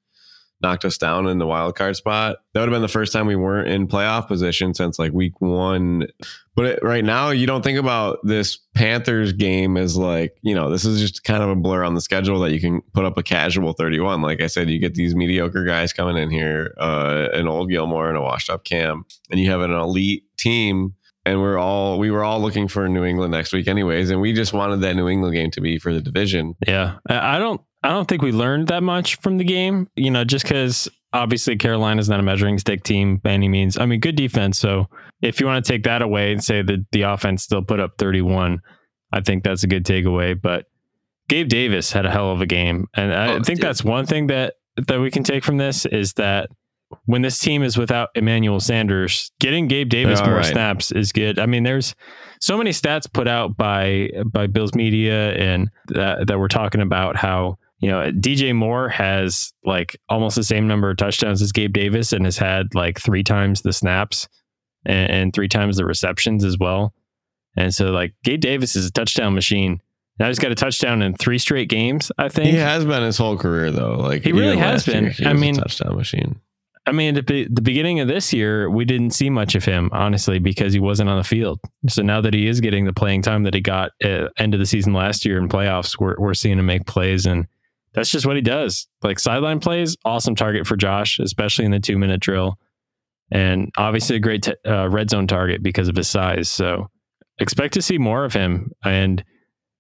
knocked 0.62 0.86
us 0.86 0.98
down 0.98 1.27
in 1.27 1.38
the 1.38 1.48
wild 1.48 1.75
card 1.75 1.95
spot, 1.95 2.38
that 2.53 2.60
would 2.60 2.69
have 2.69 2.75
been 2.75 2.81
the 2.81 2.88
first 2.88 3.12
time 3.13 3.27
we 3.27 3.36
weren't 3.36 3.67
in 3.67 3.88
playoff 3.88 4.27
position 4.27 4.74
since 4.74 4.98
like 4.98 5.12
week 5.12 5.39
one 5.41 6.07
but 6.55 6.65
it, 6.65 6.79
right 6.83 7.03
now, 7.03 7.29
you 7.29 7.48
don't 7.48 7.63
think 7.63 7.79
about 7.79 8.19
this 8.24 8.57
Panthers 8.75 9.33
game 9.33 9.75
as 9.75 9.98
like, 9.98 10.38
you 10.41 10.53
know, 10.53 10.69
this 10.69 10.86
is 10.86 11.00
just 11.00 11.24
kind 11.24 11.41
of 11.41 11.50
a 11.50 11.55
blur 11.55 11.83
on 11.83 11.95
the 11.95 12.01
schedule 12.01 12.39
that 12.41 12.51
you 12.51 12.60
can 12.60 12.81
put 12.93 13.05
up 13.05 13.17
a 13.17 13.24
casual 13.24 13.74
31. 13.74 14.22
Like 14.22 14.41
I 14.41 14.48
said, 14.48 14.69
you 14.69 14.79
get 14.79 14.93
these 14.93 15.15
mediocre 15.15 15.65
guys 15.65 15.93
coming 15.93 16.17
in 16.17 16.29
here, 16.29 16.74
uh, 16.79 17.29
an 17.33 17.48
old 17.48 17.69
Gilmore 17.69 18.10
and 18.10 18.17
a 18.17 18.22
washed 18.22 18.50
up 18.50 18.63
Cam, 18.65 19.05
and 19.31 19.39
you 19.39 19.50
have 19.50 19.62
an 19.62 19.72
elite 19.72 20.25
team. 20.38 20.93
And 21.25 21.39
we're 21.39 21.57
all, 21.57 22.00
we 22.00 22.12
were 22.12 22.24
all 22.24 22.41
looking 22.41 22.67
for 22.67 22.89
New 22.89 23.05
England 23.05 23.31
next 23.31 23.53
week, 23.53 23.69
anyways. 23.69 24.10
And 24.10 24.19
we 24.19 24.33
just 24.33 24.51
wanted 24.51 24.81
that 24.81 24.98
New 24.98 25.07
England 25.07 25.33
game 25.33 25.51
to 25.51 25.62
be 25.62 25.79
for 25.79 25.93
the 25.93 26.01
division. 26.01 26.53
Yeah, 26.67 26.98
I 27.07 27.38
I 27.38 27.39
don't. 27.39 27.62
I 27.83 27.89
don't 27.89 28.07
think 28.07 28.21
we 28.21 28.31
learned 28.31 28.67
that 28.69 28.83
much 28.83 29.17
from 29.17 29.37
the 29.37 29.43
game. 29.43 29.89
You 29.95 30.11
know, 30.11 30.23
just 30.23 30.45
because 30.45 30.89
obviously 31.11 31.55
Carolina's 31.57 32.09
not 32.09 32.19
a 32.19 32.23
measuring 32.23 32.57
stick 32.57 32.83
team 32.83 33.17
by 33.17 33.31
any 33.31 33.47
means. 33.47 33.77
I 33.77 33.85
mean, 33.85 33.99
good 33.99 34.15
defense. 34.15 34.57
So 34.57 34.87
if 35.21 35.39
you 35.39 35.45
want 35.45 35.63
to 35.63 35.71
take 35.71 35.83
that 35.83 36.01
away 36.01 36.31
and 36.31 36.43
say 36.43 36.61
that 36.61 36.85
the 36.91 37.03
offense 37.03 37.43
still 37.43 37.61
put 37.61 37.79
up 37.79 37.97
31, 37.97 38.61
I 39.11 39.21
think 39.21 39.43
that's 39.43 39.63
a 39.63 39.67
good 39.67 39.85
takeaway. 39.85 40.39
But 40.41 40.65
Gabe 41.29 41.47
Davis 41.49 41.91
had 41.91 42.05
a 42.05 42.11
hell 42.11 42.31
of 42.31 42.41
a 42.41 42.45
game, 42.45 42.87
and 42.95 43.13
I 43.13 43.27
Oh, 43.33 43.43
think 43.43 43.59
dude. 43.59 43.61
that's 43.61 43.83
one 43.83 44.05
thing 44.05 44.27
that 44.27 44.55
that 44.87 44.99
we 44.99 45.11
can 45.11 45.23
take 45.23 45.43
from 45.43 45.57
this 45.57 45.85
is 45.85 46.13
that 46.13 46.49
when 47.05 47.21
this 47.21 47.37
team 47.39 47.63
is 47.63 47.77
without 47.77 48.09
Emmanuel 48.15 48.59
Sanders, 48.59 49.31
getting 49.39 49.67
Gabe 49.67 49.89
Davis 49.89 50.19
more 50.21 50.35
right. 50.35 50.45
snaps 50.45 50.91
is 50.91 51.11
good. 51.11 51.39
I 51.39 51.45
mean, 51.45 51.63
there's 51.63 51.95
so 52.39 52.57
many 52.57 52.71
stats 52.71 53.11
put 53.11 53.27
out 53.27 53.55
by 53.57 54.09
by 54.25 54.47
Bills 54.47 54.73
media 54.75 55.33
and 55.33 55.69
that, 55.89 56.27
that 56.27 56.39
we're 56.39 56.47
talking 56.47 56.81
about 56.81 57.15
how 57.15 57.57
you 57.83 57.89
know 57.89 58.09
DJ 58.11 58.55
Moore 58.55 58.87
has 58.87 59.51
like 59.65 59.97
almost 60.07 60.37
the 60.37 60.43
same 60.43 60.67
number 60.67 60.89
of 60.89 60.95
touchdowns 60.95 61.41
as 61.41 61.51
Gabe 61.51 61.73
Davis 61.73 62.13
and 62.13 62.23
has 62.23 62.37
had 62.37 62.73
like 62.73 62.97
three 62.99 63.23
times 63.23 63.61
the 63.61 63.73
snaps 63.73 64.29
and, 64.85 65.11
and 65.11 65.33
three 65.33 65.49
times 65.49 65.75
the 65.75 65.85
receptions 65.85 66.45
as 66.45 66.57
well. 66.57 66.93
And 67.57 67.75
so 67.75 67.91
like 67.91 68.13
Gabe 68.23 68.39
Davis 68.39 68.77
is 68.77 68.85
a 68.85 68.91
touchdown 68.91 69.35
machine. 69.35 69.81
Now 70.17 70.27
he's 70.27 70.39
got 70.39 70.51
a 70.51 70.55
touchdown 70.55 71.01
in 71.01 71.13
three 71.15 71.37
straight 71.37 71.67
games. 71.67 72.09
I 72.17 72.29
think. 72.29 72.51
He 72.51 72.55
has 72.55 72.85
been 72.85 73.03
his 73.03 73.17
whole 73.17 73.37
career, 73.37 73.69
though. 73.69 73.95
Like 73.97 74.23
He 74.23 74.31
really 74.31 74.57
has 74.57 74.87
year, 74.87 75.01
been. 75.01 75.27
I 75.27 75.33
mean- 75.33 75.55
touchdown 75.55 75.95
machine. 75.97 76.39
I 76.85 76.91
mean, 76.91 77.17
at 77.17 77.27
the 77.27 77.47
beginning 77.47 78.01
of 78.01 78.09
this 78.09 78.33
year, 78.33 78.69
we 78.69 78.83
didn't 78.83 79.11
see 79.11 79.29
much 79.29 79.55
of 79.55 79.63
him, 79.63 79.89
honestly, 79.93 80.37
because 80.39 80.73
he 80.73 80.81
wasn't 80.81 81.09
on 81.09 81.17
the 81.17 81.23
field. 81.23 81.61
So 81.87 82.01
now 82.01 82.19
that 82.19 82.33
he 82.33 82.45
is 82.45 82.59
getting 82.59 82.83
the 82.83 82.91
playing 82.91 83.21
time 83.21 83.43
that 83.43 83.53
he 83.53 83.61
got 83.61 83.91
at 84.01 84.33
end 84.37 84.53
of 84.53 84.59
the 84.59 84.65
season 84.65 84.91
last 84.93 85.23
year 85.23 85.37
in 85.37 85.47
playoffs, 85.47 85.97
we're, 85.97 86.15
we're 86.17 86.33
seeing 86.33 86.59
him 86.59 86.65
make 86.65 86.85
plays. 86.85 87.25
And 87.25 87.47
that's 87.93 88.09
just 88.09 88.25
what 88.25 88.35
he 88.35 88.41
does. 88.41 88.88
Like 89.01 89.19
sideline 89.19 89.59
plays, 89.59 89.95
awesome 90.03 90.35
target 90.35 90.67
for 90.67 90.75
Josh, 90.75 91.19
especially 91.19 91.65
in 91.65 91.71
the 91.71 91.79
two 91.79 91.97
minute 91.97 92.21
drill. 92.21 92.57
And 93.31 93.71
obviously 93.77 94.15
a 94.15 94.19
great 94.19 94.43
t- 94.43 94.55
uh, 94.67 94.89
red 94.89 95.09
zone 95.09 95.27
target 95.27 95.63
because 95.63 95.88
of 95.88 95.95
his 95.95 96.07
size. 96.07 96.50
So 96.50 96.89
expect 97.39 97.73
to 97.75 97.81
see 97.81 97.97
more 97.97 98.25
of 98.25 98.33
him. 98.33 98.71
And 98.83 99.23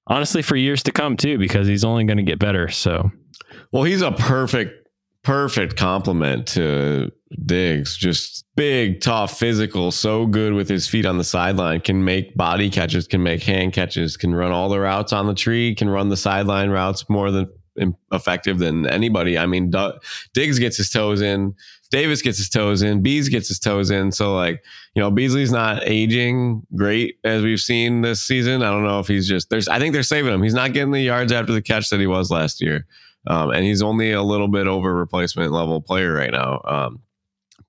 honestly, 0.07 0.41
for 0.41 0.55
years 0.55 0.83
to 0.83 0.91
come, 0.91 1.17
too, 1.17 1.37
because 1.37 1.67
he's 1.67 1.83
only 1.83 2.05
going 2.05 2.17
to 2.17 2.23
get 2.23 2.39
better. 2.39 2.69
So, 2.69 3.11
well, 3.71 3.83
he's 3.83 4.01
a 4.01 4.11
perfect 4.11 4.83
perfect 5.23 5.77
complement 5.77 6.47
to 6.47 7.09
Diggs. 7.45 7.97
Just 7.97 8.45
big, 8.55 9.01
tough, 9.01 9.37
physical, 9.37 9.91
so 9.91 10.25
good 10.27 10.53
with 10.53 10.69
his 10.69 10.87
feet 10.87 11.05
on 11.05 11.17
the 11.17 11.23
sideline, 11.23 11.79
can 11.79 12.03
make 12.03 12.35
body 12.35 12.69
catches, 12.69 13.07
can 13.07 13.23
make 13.23 13.41
hand 13.41 13.73
catches, 13.73 14.17
can 14.17 14.35
run 14.35 14.51
all 14.51 14.69
the 14.69 14.79
routes 14.79 15.13
on 15.13 15.27
the 15.27 15.33
tree, 15.33 15.73
can 15.73 15.89
run 15.89 16.09
the 16.09 16.17
sideline 16.17 16.69
routes 16.69 17.09
more 17.09 17.31
than 17.31 17.47
effective 18.11 18.59
than 18.59 18.85
anybody. 18.87 19.37
I 19.37 19.45
mean, 19.45 19.71
Diggs 20.33 20.59
gets 20.59 20.77
his 20.77 20.89
toes 20.89 21.21
in, 21.21 21.55
Davis 21.91 22.21
gets 22.21 22.37
his 22.37 22.49
toes 22.49 22.81
in, 22.81 23.01
Bees 23.01 23.29
gets 23.29 23.47
his 23.47 23.59
toes 23.59 23.91
in. 23.91 24.11
So, 24.11 24.35
like, 24.35 24.63
you 24.95 25.01
know, 25.01 25.11
Beasley's 25.11 25.51
not 25.51 25.83
aging 25.83 26.65
great 26.75 27.19
as 27.23 27.43
we've 27.43 27.59
seen 27.59 28.01
this 28.01 28.21
season. 28.21 28.63
I 28.63 28.71
don't 28.71 28.83
know 28.83 28.99
if 28.99 29.07
he's 29.07 29.27
just 29.27 29.49
there's. 29.49 29.67
I 29.67 29.79
think 29.79 29.93
they're 29.93 30.03
saving 30.03 30.33
him. 30.33 30.41
He's 30.41 30.53
not 30.55 30.73
getting 30.73 30.91
the 30.91 31.01
yards 31.01 31.31
after 31.31 31.53
the 31.53 31.61
catch 31.61 31.89
that 31.89 31.99
he 31.99 32.07
was 32.07 32.31
last 32.31 32.61
year. 32.61 32.85
Um, 33.27 33.51
and 33.51 33.63
he's 33.63 33.81
only 33.81 34.11
a 34.11 34.23
little 34.23 34.47
bit 34.47 34.67
over 34.67 34.93
replacement 34.93 35.51
level 35.51 35.81
player 35.81 36.13
right 36.13 36.31
now. 36.31 36.61
Um, 36.65 37.01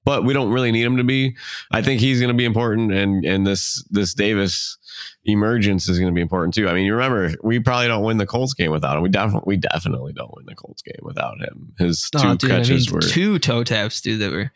but 0.04 0.24
we 0.24 0.32
don't 0.32 0.52
really 0.52 0.72
need 0.72 0.84
him 0.84 0.96
to 0.96 1.04
be. 1.04 1.36
I 1.70 1.82
think 1.82 2.00
he's 2.00 2.18
going 2.20 2.28
to 2.28 2.36
be 2.36 2.44
important, 2.44 2.92
and 2.92 3.24
and 3.24 3.46
this 3.46 3.84
this 3.90 4.14
Davis 4.14 4.78
emergence 5.24 5.88
is 5.88 5.98
going 5.98 6.12
to 6.12 6.14
be 6.14 6.20
important 6.20 6.54
too. 6.54 6.68
I 6.68 6.74
mean, 6.74 6.84
you 6.84 6.94
remember 6.94 7.34
we 7.42 7.60
probably 7.60 7.88
don't 7.88 8.04
win 8.04 8.18
the 8.18 8.26
Colts 8.26 8.54
game 8.54 8.70
without 8.70 8.96
him. 8.96 9.02
We 9.02 9.08
definitely 9.08 9.44
we 9.46 9.56
definitely 9.56 10.12
don't 10.12 10.34
win 10.34 10.46
the 10.46 10.54
Colts 10.54 10.82
game 10.82 11.00
without 11.02 11.40
him. 11.40 11.74
His 11.78 12.10
two 12.10 12.28
oh, 12.28 12.34
dude, 12.36 12.50
catches 12.50 12.88
I 12.88 12.90
mean, 12.90 12.94
were 12.94 13.00
two 13.00 13.38
toe 13.38 13.64
taps, 13.64 14.00
dude. 14.00 14.20
That 14.20 14.32
were 14.32 14.50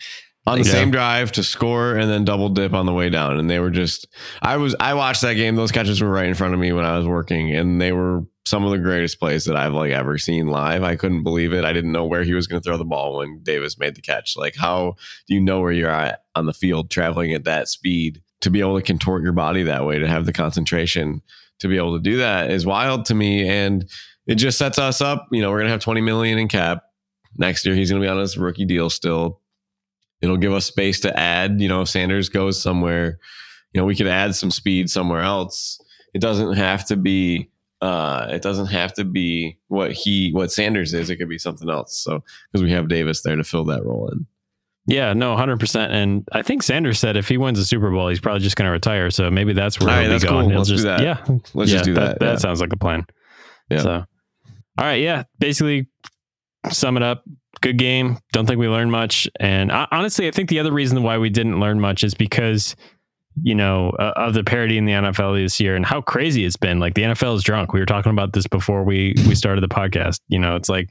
on 0.49 0.59
the 0.59 0.65
yeah. 0.65 0.73
same 0.73 0.91
drive 0.91 1.33
to 1.33 1.43
score 1.43 1.95
and 1.97 2.11
then 2.11 2.25
double 2.25 2.49
dip 2.49 2.73
on 2.73 2.87
the 2.87 2.93
way 2.93 3.11
down. 3.11 3.39
And 3.39 3.51
they 3.51 3.59
were 3.59 3.71
just, 3.71 4.09
I 4.41 4.57
was, 4.57 4.75
I 4.81 4.95
watched 4.95 5.23
that 5.23 5.35
game. 5.35 5.57
Those 5.57 5.73
catches 5.73 6.01
were 6.01 6.11
right 6.11 6.27
in 6.27 6.35
front 6.35 6.55
of 6.55 6.61
me 6.61 6.73
when 6.73 6.85
I 6.85 6.97
was 6.97 7.07
working, 7.07 7.55
and 7.55 7.81
they 7.81 7.93
were 7.93 8.25
some 8.47 8.65
of 8.65 8.71
the 8.71 8.79
greatest 8.79 9.21
plays 9.21 9.45
that 9.45 9.57
I've 9.57 9.75
like 9.75 9.93
ever 9.93 10.17
seen 10.17 10.49
live. 10.49 10.83
I 10.83 10.97
couldn't 10.97 11.23
believe 11.23 11.53
it. 11.53 11.65
I 11.65 11.73
didn't 11.73 11.93
know 11.93 12.07
where 12.07 12.25
he 12.25 12.35
was 12.35 12.47
going 12.47 12.63
to 12.63 12.65
throw 12.65 12.79
the 12.79 12.85
ball 12.85 13.19
when 13.19 13.41
Davis 13.43 13.79
made 13.79 13.95
the 13.95 14.01
catch. 14.01 14.37
Like, 14.37 14.57
how 14.57 14.95
do 15.27 15.35
you 15.35 15.41
know 15.41 15.61
where 15.61 15.73
you're 15.73 15.91
at 15.91 16.25
on 16.35 16.47
the 16.47 16.55
field 16.55 16.91
traveling 16.91 17.35
at 17.35 17.45
that 17.45 17.69
speed 17.69 18.23
to 18.41 18.51
be 18.51 18.61
able 18.61 18.77
to 18.79 18.83
contort 18.83 19.23
your 19.23 19.33
body 19.33 19.65
that 19.65 19.85
way, 19.85 19.99
to 19.99 20.09
have 20.09 20.27
the 20.27 20.33
concentration 20.33 21.23
to 21.61 21.69
be 21.69 21.77
able 21.77 21.97
to 21.97 22.03
do 22.03 22.19
that 22.19 22.51
is 22.51 22.65
wild 22.65 23.05
to 23.07 23.15
me. 23.15 23.49
And 23.49 23.89
it 24.27 24.37
just 24.37 24.59
sets 24.59 24.79
us 24.79 25.01
up. 25.01 25.27
You 25.33 25.43
know, 25.43 25.51
we're 25.51 25.63
to 25.63 25.69
have 25.69 25.81
20 25.81 26.01
million 26.01 26.39
in 26.39 26.49
cap 26.49 26.85
next 27.37 27.67
year. 27.67 27.75
He's 27.75 27.91
to 27.91 27.99
be 28.01 28.07
on 28.07 28.19
his 28.19 28.39
rookie 28.39 28.65
deal 28.65 28.91
still. 28.91 29.41
It'll 30.21 30.37
give 30.37 30.53
us 30.53 30.67
space 30.67 31.01
to 31.01 31.19
add, 31.19 31.61
you 31.61 31.69
know, 31.69 31.85
Sanders 31.85 32.29
goes 32.29 32.61
somewhere, 32.61 33.19
you 33.73 33.81
know, 33.81 33.85
we 33.85 33.95
could 33.95 34.09
add 34.09 34.35
some 34.35 34.51
speed 34.51 34.91
somewhere 34.91 35.21
else. 35.21 35.79
It 36.15 36.21
doesn't 36.21 36.55
have 36.55 36.85
to 36.87 36.97
be 36.97 37.51
uh, 37.81 38.27
it 38.31 38.43
doesn't 38.43 38.67
have 38.67 38.93
to 38.95 39.05
be 39.05 39.59
what 39.69 39.93
he 39.93 40.33
what 40.33 40.51
Sanders 40.51 40.95
is. 40.95 41.11
It 41.11 41.17
could 41.17 41.29
be 41.29 41.39
something 41.39 41.71
else. 41.71 42.03
So 42.03 42.25
because 42.51 42.65
we 42.65 42.73
have 42.73 42.89
Davis 42.89 43.23
there 43.23 43.37
to 43.37 43.45
fill 43.45 43.65
that 43.67 43.85
role 43.85 44.09
in. 44.09 44.27
Yeah, 44.89 45.13
no, 45.13 45.37
hundred 45.37 45.61
percent. 45.61 45.93
And 45.93 46.27
I 46.33 46.41
think 46.41 46.63
Sanders 46.63 46.99
said 46.99 47.19
if 47.19 47.29
he 47.29 47.37
wins 47.37 47.59
the 47.59 47.65
Super 47.67 47.91
Bowl, 47.91 48.09
he's 48.09 48.21
probably 48.21 48.41
just 48.41 48.57
going 48.57 48.67
to 48.67 48.73
retire. 48.73 49.11
So 49.11 49.31
maybe 49.31 49.53
that's 49.53 49.79
where 49.79 49.91
all 49.91 50.01
he'll 50.01 50.13
right, 50.13 50.21
be 50.21 50.27
going. 50.27 50.49
Cool. 50.49 50.57
Let's 50.57 50.71
just, 50.71 50.83
do 50.83 50.89
that. 50.89 51.03
Yeah, 51.03 51.23
let's 51.53 51.71
yeah, 51.71 51.77
just 51.77 51.85
do 51.85 51.95
that. 51.95 52.19
That, 52.19 52.25
yeah. 52.25 52.33
that 52.33 52.41
sounds 52.41 52.63
like 52.63 52.73
a 52.73 52.77
plan. 52.79 53.07
Yeah. 53.69 53.83
So, 53.83 53.93
all 53.93 54.07
right, 54.79 55.03
yeah. 55.03 55.25
Basically, 55.39 55.89
sum 56.71 56.97
it 56.97 57.03
up. 57.03 57.23
Good 57.61 57.77
game. 57.77 58.17
Don't 58.33 58.47
think 58.47 58.59
we 58.59 58.67
learned 58.67 58.91
much. 58.91 59.29
And 59.39 59.71
I, 59.71 59.87
honestly, 59.93 60.27
I 60.27 60.31
think 60.31 60.49
the 60.49 60.59
other 60.59 60.73
reason 60.73 61.03
why 61.03 61.19
we 61.19 61.29
didn't 61.29 61.61
learn 61.61 61.81
much 61.81 62.03
is 62.03 62.15
because 62.15 62.75
you 63.43 63.55
know, 63.55 63.91
uh, 63.99 64.13
of 64.17 64.35
the 64.35 64.43
parity 64.43 64.79
in 64.79 64.85
the 64.85 64.93
NFL 64.93 65.41
this 65.41 65.61
year 65.61 65.77
and 65.77 65.85
how 65.87 66.01
crazy 66.01 66.45
it's 66.45 66.57
been. 66.57 66.81
Like 66.81 66.95
the 66.95 67.03
NFL 67.03 67.37
is 67.37 67.43
drunk. 67.43 67.73
We 67.73 67.81
were 67.81 67.87
talking 67.87 68.11
about 68.11 68.33
this 68.33 68.47
before 68.47 68.83
we 68.85 69.15
we 69.29 69.35
started 69.35 69.63
the 69.63 69.69
podcast. 69.69 70.21
You 70.29 70.39
know, 70.39 70.57
it's 70.57 70.69
like 70.69 70.91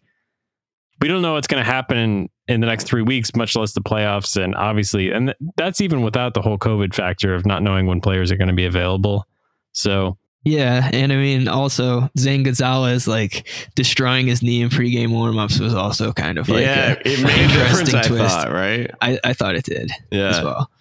we 0.99 1.07
don't 1.07 1.21
know 1.21 1.33
what's 1.33 1.47
going 1.47 1.63
to 1.63 1.69
happen 1.69 1.97
in, 1.97 2.29
in 2.47 2.61
the 2.61 2.67
next 2.67 2.85
three 2.85 3.01
weeks, 3.01 3.35
much 3.35 3.55
less 3.55 3.73
the 3.73 3.81
playoffs. 3.81 4.41
And 4.41 4.55
obviously, 4.55 5.11
and 5.11 5.27
th- 5.27 5.51
that's 5.55 5.81
even 5.81 6.01
without 6.01 6.33
the 6.33 6.41
whole 6.41 6.57
COVID 6.57 6.93
factor 6.93 7.33
of 7.35 7.45
not 7.45 7.61
knowing 7.61 7.85
when 7.85 8.01
players 8.01 8.31
are 8.31 8.37
going 8.37 8.47
to 8.47 8.53
be 8.53 8.65
available. 8.65 9.27
So 9.73 10.17
yeah, 10.43 10.89
and 10.93 11.11
I 11.11 11.17
mean, 11.17 11.47
also 11.47 12.09
Zane 12.17 12.43
Gonzalez 12.43 13.07
like 13.07 13.47
destroying 13.75 14.27
his 14.27 14.41
knee 14.41 14.61
in 14.61 14.69
pregame 14.69 15.09
warmups 15.09 15.59
was 15.59 15.73
also 15.73 16.13
kind 16.13 16.37
of 16.37 16.47
like 16.47 16.61
yeah, 16.61 16.93
a, 16.93 17.07
it 17.07 17.21
made 17.21 17.37
interesting 17.37 18.01
twist. 18.01 18.23
I 18.23 18.43
thought, 18.43 18.51
right? 18.51 18.91
I, 19.01 19.19
I 19.23 19.33
thought 19.33 19.55
it 19.55 19.65
did. 19.65 19.91
Yeah. 20.11 20.29
As 20.29 20.43
well. 20.43 20.71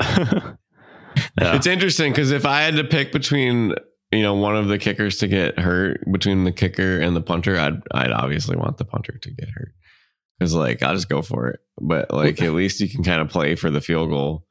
yeah. 0.00 0.52
It's 1.36 1.68
interesting 1.68 2.10
because 2.10 2.32
if 2.32 2.44
I 2.44 2.62
had 2.62 2.74
to 2.74 2.82
pick 2.82 3.12
between 3.12 3.74
you 4.14 4.22
know 4.22 4.34
one 4.34 4.56
of 4.56 4.68
the 4.68 4.78
kickers 4.78 5.18
to 5.18 5.28
get 5.28 5.58
hurt 5.58 6.00
between 6.10 6.44
the 6.44 6.52
kicker 6.52 7.00
and 7.00 7.14
the 7.14 7.20
punter, 7.20 7.58
I'd 7.58 7.82
I'd 7.92 8.12
obviously 8.12 8.56
want 8.56 8.78
the 8.78 8.84
punter 8.84 9.18
to 9.18 9.30
get 9.30 9.48
hurt 9.48 9.72
because 10.38 10.54
like 10.54 10.82
I'll 10.82 10.94
just 10.94 11.08
go 11.08 11.22
for 11.22 11.48
it. 11.48 11.60
But 11.80 12.12
like 12.12 12.40
at 12.42 12.52
least 12.52 12.80
you 12.80 12.88
can 12.88 13.04
kind 13.04 13.20
of 13.20 13.28
play 13.28 13.54
for 13.54 13.70
the 13.70 13.80
field 13.80 14.10
goal. 14.10 14.46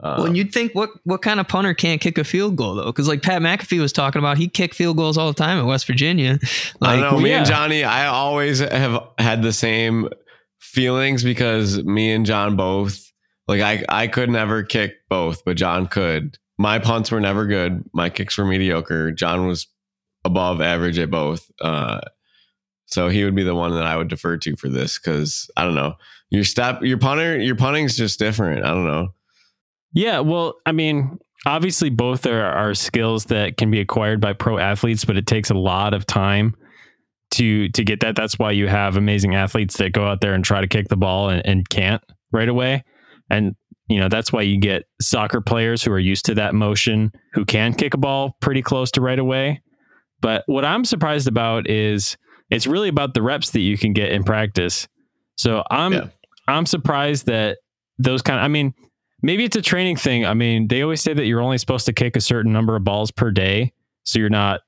Um, 0.00 0.16
well, 0.16 0.26
and 0.26 0.36
you'd 0.36 0.52
think 0.52 0.74
what 0.74 0.90
what 1.04 1.22
kind 1.22 1.38
of 1.38 1.48
punter 1.48 1.74
can't 1.74 2.00
kick 2.00 2.18
a 2.18 2.24
field 2.24 2.56
goal 2.56 2.74
though? 2.74 2.86
Because 2.86 3.08
like 3.08 3.22
Pat 3.22 3.42
McAfee 3.42 3.80
was 3.80 3.92
talking 3.92 4.18
about, 4.18 4.38
he 4.38 4.48
kicked 4.48 4.74
field 4.74 4.96
goals 4.96 5.16
all 5.16 5.28
the 5.28 5.34
time 5.34 5.58
at 5.58 5.66
West 5.66 5.86
Virginia. 5.86 6.38
Like, 6.80 6.98
I 6.98 7.00
know. 7.00 7.12
Well, 7.12 7.20
me 7.20 7.30
yeah. 7.30 7.38
and 7.38 7.46
Johnny, 7.46 7.84
I 7.84 8.06
always 8.06 8.58
have 8.58 9.02
had 9.18 9.42
the 9.42 9.52
same 9.52 10.08
feelings 10.58 11.22
because 11.22 11.82
me 11.84 12.12
and 12.12 12.26
Jon 12.26 12.56
both 12.56 13.12
like 13.46 13.60
I 13.60 13.84
I 13.88 14.06
could 14.08 14.30
never 14.30 14.62
kick 14.62 14.94
both, 15.08 15.44
but 15.44 15.56
Jon 15.56 15.86
could. 15.86 16.38
My 16.58 16.78
punts 16.78 17.10
were 17.10 17.20
never 17.20 17.46
good. 17.46 17.84
My 17.92 18.10
kicks 18.10 18.38
were 18.38 18.44
mediocre. 18.44 19.10
Jon 19.10 19.46
was 19.46 19.66
above 20.24 20.60
average 20.60 20.98
at 20.98 21.10
both. 21.10 21.50
Uh, 21.60 22.00
so 22.86 23.08
he 23.08 23.24
would 23.24 23.34
be 23.34 23.42
the 23.42 23.54
one 23.54 23.74
that 23.74 23.86
I 23.86 23.96
would 23.96 24.08
defer 24.08 24.36
to 24.36 24.56
for 24.56 24.68
this 24.68 24.98
because 24.98 25.50
I 25.56 25.64
don't 25.64 25.74
know. 25.74 25.94
Your 26.30 26.44
step, 26.44 26.82
your 26.82 26.98
punter, 26.98 27.38
your 27.38 27.56
punting's 27.56 27.96
just 27.96 28.18
different. 28.18 28.64
I 28.64 28.68
don't 28.68 28.86
know. 28.86 29.14
Yeah, 29.94 30.20
well, 30.20 30.54
I 30.64 30.72
mean, 30.72 31.18
obviously 31.46 31.90
both 31.90 32.26
are, 32.26 32.44
are 32.44 32.74
skills 32.74 33.26
that 33.26 33.56
can 33.56 33.70
be 33.70 33.80
acquired 33.80 34.20
by 34.20 34.32
pro 34.32 34.58
athletes, 34.58 35.04
but 35.04 35.16
it 35.16 35.26
takes 35.26 35.50
a 35.50 35.54
lot 35.54 35.94
of 35.94 36.06
time 36.06 36.54
to 37.32 37.68
to 37.70 37.84
get 37.84 38.00
that. 38.00 38.14
That's 38.14 38.38
why 38.38 38.52
you 38.52 38.68
have 38.68 38.96
amazing 38.96 39.34
athletes 39.34 39.78
that 39.78 39.92
go 39.92 40.06
out 40.06 40.20
there 40.20 40.34
and 40.34 40.44
try 40.44 40.60
to 40.60 40.66
kick 40.66 40.88
the 40.88 40.96
ball 40.96 41.30
and, 41.30 41.44
and 41.46 41.68
can't 41.68 42.02
right 42.30 42.48
away. 42.48 42.84
And 43.30 43.56
you 43.88 43.98
know 43.98 44.08
that's 44.08 44.32
why 44.32 44.42
you 44.42 44.58
get 44.58 44.84
soccer 45.00 45.40
players 45.40 45.82
who 45.82 45.92
are 45.92 45.98
used 45.98 46.26
to 46.26 46.34
that 46.34 46.54
motion 46.54 47.12
who 47.32 47.44
can 47.44 47.74
kick 47.74 47.94
a 47.94 47.98
ball 47.98 48.36
pretty 48.40 48.62
close 48.62 48.90
to 48.92 49.00
right 49.00 49.18
away. 49.18 49.62
But 50.20 50.44
what 50.46 50.64
I'm 50.64 50.84
surprised 50.84 51.28
about 51.28 51.68
is 51.68 52.16
it's 52.50 52.66
really 52.66 52.88
about 52.88 53.14
the 53.14 53.22
reps 53.22 53.50
that 53.50 53.60
you 53.60 53.76
can 53.76 53.92
get 53.92 54.12
in 54.12 54.24
practice. 54.24 54.88
So 55.36 55.64
I'm 55.70 55.92
yeah. 55.92 56.06
I'm 56.48 56.66
surprised 56.66 57.26
that 57.26 57.58
those 57.98 58.22
kind 58.22 58.38
of 58.38 58.44
I 58.44 58.48
mean 58.48 58.74
maybe 59.22 59.44
it's 59.44 59.56
a 59.56 59.62
training 59.62 59.96
thing. 59.96 60.26
I 60.26 60.34
mean, 60.34 60.68
they 60.68 60.82
always 60.82 61.00
say 61.00 61.14
that 61.14 61.24
you're 61.26 61.40
only 61.40 61.58
supposed 61.58 61.86
to 61.86 61.92
kick 61.92 62.16
a 62.16 62.20
certain 62.20 62.52
number 62.52 62.76
of 62.76 62.84
balls 62.84 63.10
per 63.10 63.30
day 63.30 63.72
so 64.04 64.18
you're 64.18 64.28
not, 64.28 64.60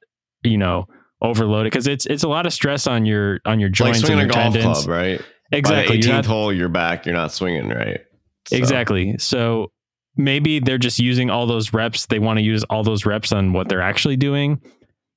you 0.43 0.57
know, 0.57 0.87
overloaded 1.21 1.73
because 1.73 1.87
it's 1.87 2.07
it's 2.07 2.23
a 2.23 2.29
lot 2.29 2.47
of 2.47 2.53
stress 2.53 2.87
on 2.87 3.05
your 3.05 3.41
on 3.45 3.61
your 3.61 3.69
joints 3.69 4.03
like 4.03 4.11
and 4.11 4.21
your 4.21 4.29
a 4.29 4.33
golf 4.33 4.55
tendons. 4.55 4.85
club, 4.85 4.89
right? 4.89 5.21
Exactly. 5.53 5.97
By 5.97 6.03
the 6.03 6.09
18th 6.09 6.13
not, 6.13 6.27
hole, 6.27 6.53
you're 6.53 6.69
back. 6.69 7.07
You're 7.07 7.15
not 7.15 7.33
swinging 7.33 7.69
right. 7.69 8.01
So. 8.49 8.57
Exactly. 8.57 9.17
So 9.19 9.73
maybe 10.17 10.61
they're 10.61 10.79
just 10.79 10.99
using 10.99 11.31
all 11.31 11.47
those 11.47 11.73
reps. 11.73 12.07
They 12.07 12.19
want 12.19 12.39
to 12.39 12.45
use 12.45 12.65
all 12.65 12.83
those 12.83 13.07
reps 13.07 13.33
on 13.33 13.53
what 13.53 13.69
they're 13.69 13.83
actually 13.83 14.17
doing. 14.17 14.61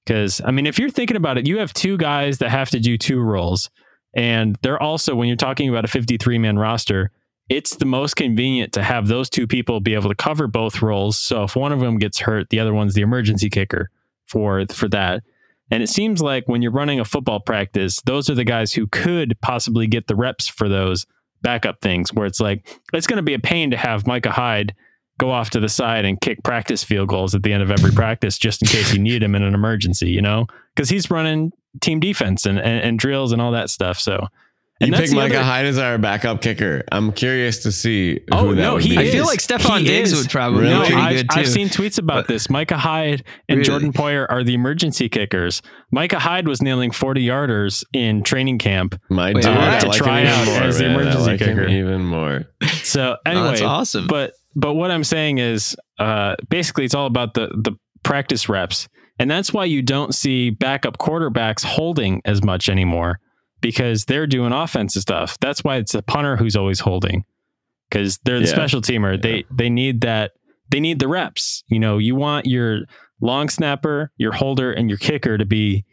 Because, 0.06 0.42
I 0.46 0.52
mean, 0.52 0.66
if 0.66 0.80
you're 0.80 0.90
thinking 0.90 1.18
about 1.18 1.38
it, 1.38 1.48
you 1.48 1.58
have 1.60 1.74
two 1.74 1.98
guys 1.98 2.38
that 2.38 2.50
have 2.50 2.70
to 2.70 2.80
do 2.80 2.98
two 2.98 3.20
roles. 3.20 3.70
And 4.14 4.58
they're 4.62 4.82
also, 4.82 5.16
when 5.16 5.28
you're 5.28 5.36
talking 5.36 5.70
about 5.70 5.86
a 5.86 5.90
53 5.90 6.38
man 6.38 6.58
roster, 6.58 7.12
it's 7.50 7.76
the 7.76 7.86
most 7.86 8.16
convenient 8.16 8.74
to 8.74 8.84
have 8.84 9.08
those 9.08 9.30
two 9.30 9.48
people 9.48 9.80
be 9.80 9.94
able 9.94 10.10
to 10.10 10.16
cover 10.16 10.48
both 10.48 10.82
roles. 10.82 11.18
So 11.18 11.44
if 11.44 11.56
one 11.56 11.72
of 11.72 11.80
them 11.80 11.98
gets 11.98 12.20
hurt, 12.20 12.50
the 12.50 12.60
other 12.60 12.74
one's 12.74 12.94
the 12.94 13.02
emergency 13.02 13.50
kicker 13.50 13.90
for 14.26 14.66
for 14.68 14.90
that. 14.90 15.24
And 15.70 15.84
it 15.84 15.90
seems 15.90 16.22
like 16.22 16.48
when 16.48 16.62
you're 16.62 16.72
running 16.72 17.00
a 17.00 17.06
football 17.06 17.40
practice, 17.40 18.02
those 18.06 18.30
are 18.30 18.36
the 18.36 18.44
guys 18.44 18.74
who 18.74 18.88
could 18.88 19.36
possibly 19.42 19.88
get 19.88 20.08
the 20.08 20.16
reps 20.16 20.48
for 20.48 20.70
those 20.70 21.06
backup 21.42 21.82
things 21.82 22.14
where 22.14 22.26
it's 22.26 22.40
like 22.40 22.68
it's 22.94 23.08
going 23.08 23.18
to 23.18 23.24
be 23.24 23.34
a 23.34 23.40
pain 23.40 23.72
to 23.72 23.78
have 23.78 24.08
Micah 24.08 24.32
Hyde 24.32 24.76
go 25.20 25.32
off 25.32 25.50
to 25.52 25.60
the 25.60 25.70
side 25.70 26.06
and 26.06 26.22
kick 26.22 26.44
practice 26.44 26.84
field 26.84 27.10
goals 27.10 27.34
at 27.34 27.44
the 27.44 27.52
end 27.52 27.64
of 27.64 27.72
every 27.72 27.92
practice 27.92 28.38
just 28.38 28.62
in 28.62 28.68
case 28.68 28.94
you 28.94 29.00
need 29.00 29.24
him 29.24 29.34
in 29.34 29.44
an 29.44 29.54
emergency, 29.54 30.10
you 30.10 30.22
know, 30.22 30.46
because 30.76 30.90
he's 30.90 31.10
running 31.10 31.52
team 31.82 32.00
defense 32.00 32.46
and, 32.46 32.60
and, 32.60 32.84
and, 32.84 33.00
drills 33.00 33.32
and 33.32 33.42
all 33.42 33.52
that 33.52 33.70
stuff. 33.70 34.00
So 34.00 34.28
You 34.80 34.92
that's 34.92 35.10
pick 35.10 35.16
Micah 35.16 35.36
other- 35.38 35.44
Hyde 35.44 35.66
as 35.66 35.78
our 35.80 35.98
backup 35.98 36.42
kicker. 36.42 36.84
I'm 36.92 37.12
curious 37.12 37.64
to 37.64 37.72
see 37.72 38.20
Oh, 38.32 38.50
who 38.50 38.56
that 38.56 38.62
no, 38.62 38.74
would 38.76 38.84
he 38.84 38.90
be. 38.96 38.98
I 39.00 39.10
feel 39.10 39.26
like 39.26 39.40
Stefon 39.40 39.80
He 39.80 39.86
Diggs 39.86 40.16
would 40.16 40.30
probably 40.30 40.62
Really? 40.64 40.80
Be 40.82 40.86
pretty 40.94 41.02
I've, 41.02 41.16
good 41.18 41.30
too. 41.32 41.40
I've 41.40 41.48
seen 41.50 41.68
tweets 41.70 41.98
about 41.98 42.28
this. 42.28 42.48
Micah 42.50 42.78
Hyde 42.78 43.24
and 43.50 43.58
Really? 43.58 43.64
Jordan 43.68 43.92
Poyer 43.94 44.28
are 44.30 44.44
the 44.44 44.54
emergency 44.54 45.10
kickers. 45.10 45.64
Micah 45.92 46.20
Hyde 46.20 46.48
was 46.48 46.62
nailing 46.62 46.92
40 46.92 47.26
yarders 47.26 47.84
in 47.92 48.22
training 48.22 48.60
camp. 48.60 49.00
My 49.10 49.34
Wait, 49.34 49.42
dude, 49.44 49.56
what? 49.56 49.64
I 49.64 49.80
To 49.80 49.88
like 49.88 49.98
try 49.98 50.20
him 50.20 50.28
even 50.28 50.40
out 50.40 50.46
more, 50.60 50.64
as 50.68 50.78
the 50.78 50.84
man. 50.84 50.92
I 50.92 51.02
emergency 51.02 51.32
like 51.32 51.40
him 51.40 51.48
kicker. 51.58 51.68
even 51.70 52.06
more. 52.06 52.44
So 52.84 53.18
anyway, 53.26 53.48
that's 53.50 53.62
awesome. 53.62 54.08
but 54.08 54.34
but 54.56 54.74
what 54.76 54.92
I'm 54.92 55.04
saying 55.04 55.40
is, 55.40 55.76
uh, 56.00 56.36
basically, 56.50 56.86
it's 56.86 56.94
all 56.96 57.06
about 57.08 57.34
the 57.34 57.48
the 57.48 57.74
practice 58.04 58.48
reps, 58.48 58.88
and 59.20 59.30
that's 59.30 59.52
why 59.52 59.66
you 59.66 59.82
don't 59.82 60.14
see 60.16 60.52
backup 60.52 60.98
quarterbacks 60.98 61.64
holding 61.66 62.22
as 62.26 62.44
much 62.44 62.70
anymore 62.70 63.20
because 63.62 64.06
they're 64.06 64.28
doing 64.28 64.52
offensive 64.54 65.02
stuff. 65.02 65.38
That's 65.40 65.64
why 65.64 65.78
it's 65.78 65.92
the 65.94 66.02
punter 66.02 66.38
who's 66.38 66.56
always 66.56 66.80
holding 66.80 67.26
because 67.90 68.18
they're 68.24 68.40
the 68.40 68.46
Yeah. 68.46 68.52
special 68.52 68.82
teamer. 68.82 69.22
They 69.22 69.46
they 69.52 69.70
need 69.70 70.02
that. 70.02 70.32
They 70.70 70.80
need 70.80 71.00
the 71.00 71.08
reps. 71.08 71.64
You 71.68 71.80
know, 71.80 71.98
you 71.98 72.16
want 72.16 72.46
your 72.46 72.82
long 73.22 73.50
snapper, 73.50 74.12
your 74.18 74.34
holder, 74.34 74.72
and 74.72 74.90
your 74.90 74.98
kicker 74.98 75.38
to 75.38 75.46
be, 75.46 75.86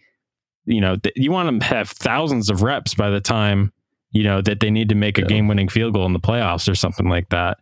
you 0.67 0.81
know, 0.81 0.97
th- 0.97 1.15
you 1.17 1.31
want 1.31 1.47
them 1.47 1.61
to 1.61 1.67
have 1.67 1.89
thousands 1.91 2.51
of 2.51 2.63
reps 2.63 2.95
by 2.95 3.11
the 3.11 3.21
time 3.21 3.73
you 4.11 4.23
know 4.23 4.41
that 4.43 4.61
they 4.61 4.71
need 4.71 4.89
to 4.91 4.95
make 4.95 5.19
a 5.19 5.23
game-winning 5.23 5.69
field 5.69 5.93
goal 5.95 6.07
in 6.07 6.13
the 6.13 6.21
playoffs 6.21 6.69
or 6.71 6.75
something 6.77 7.09
like 7.09 7.29
that. 7.31 7.59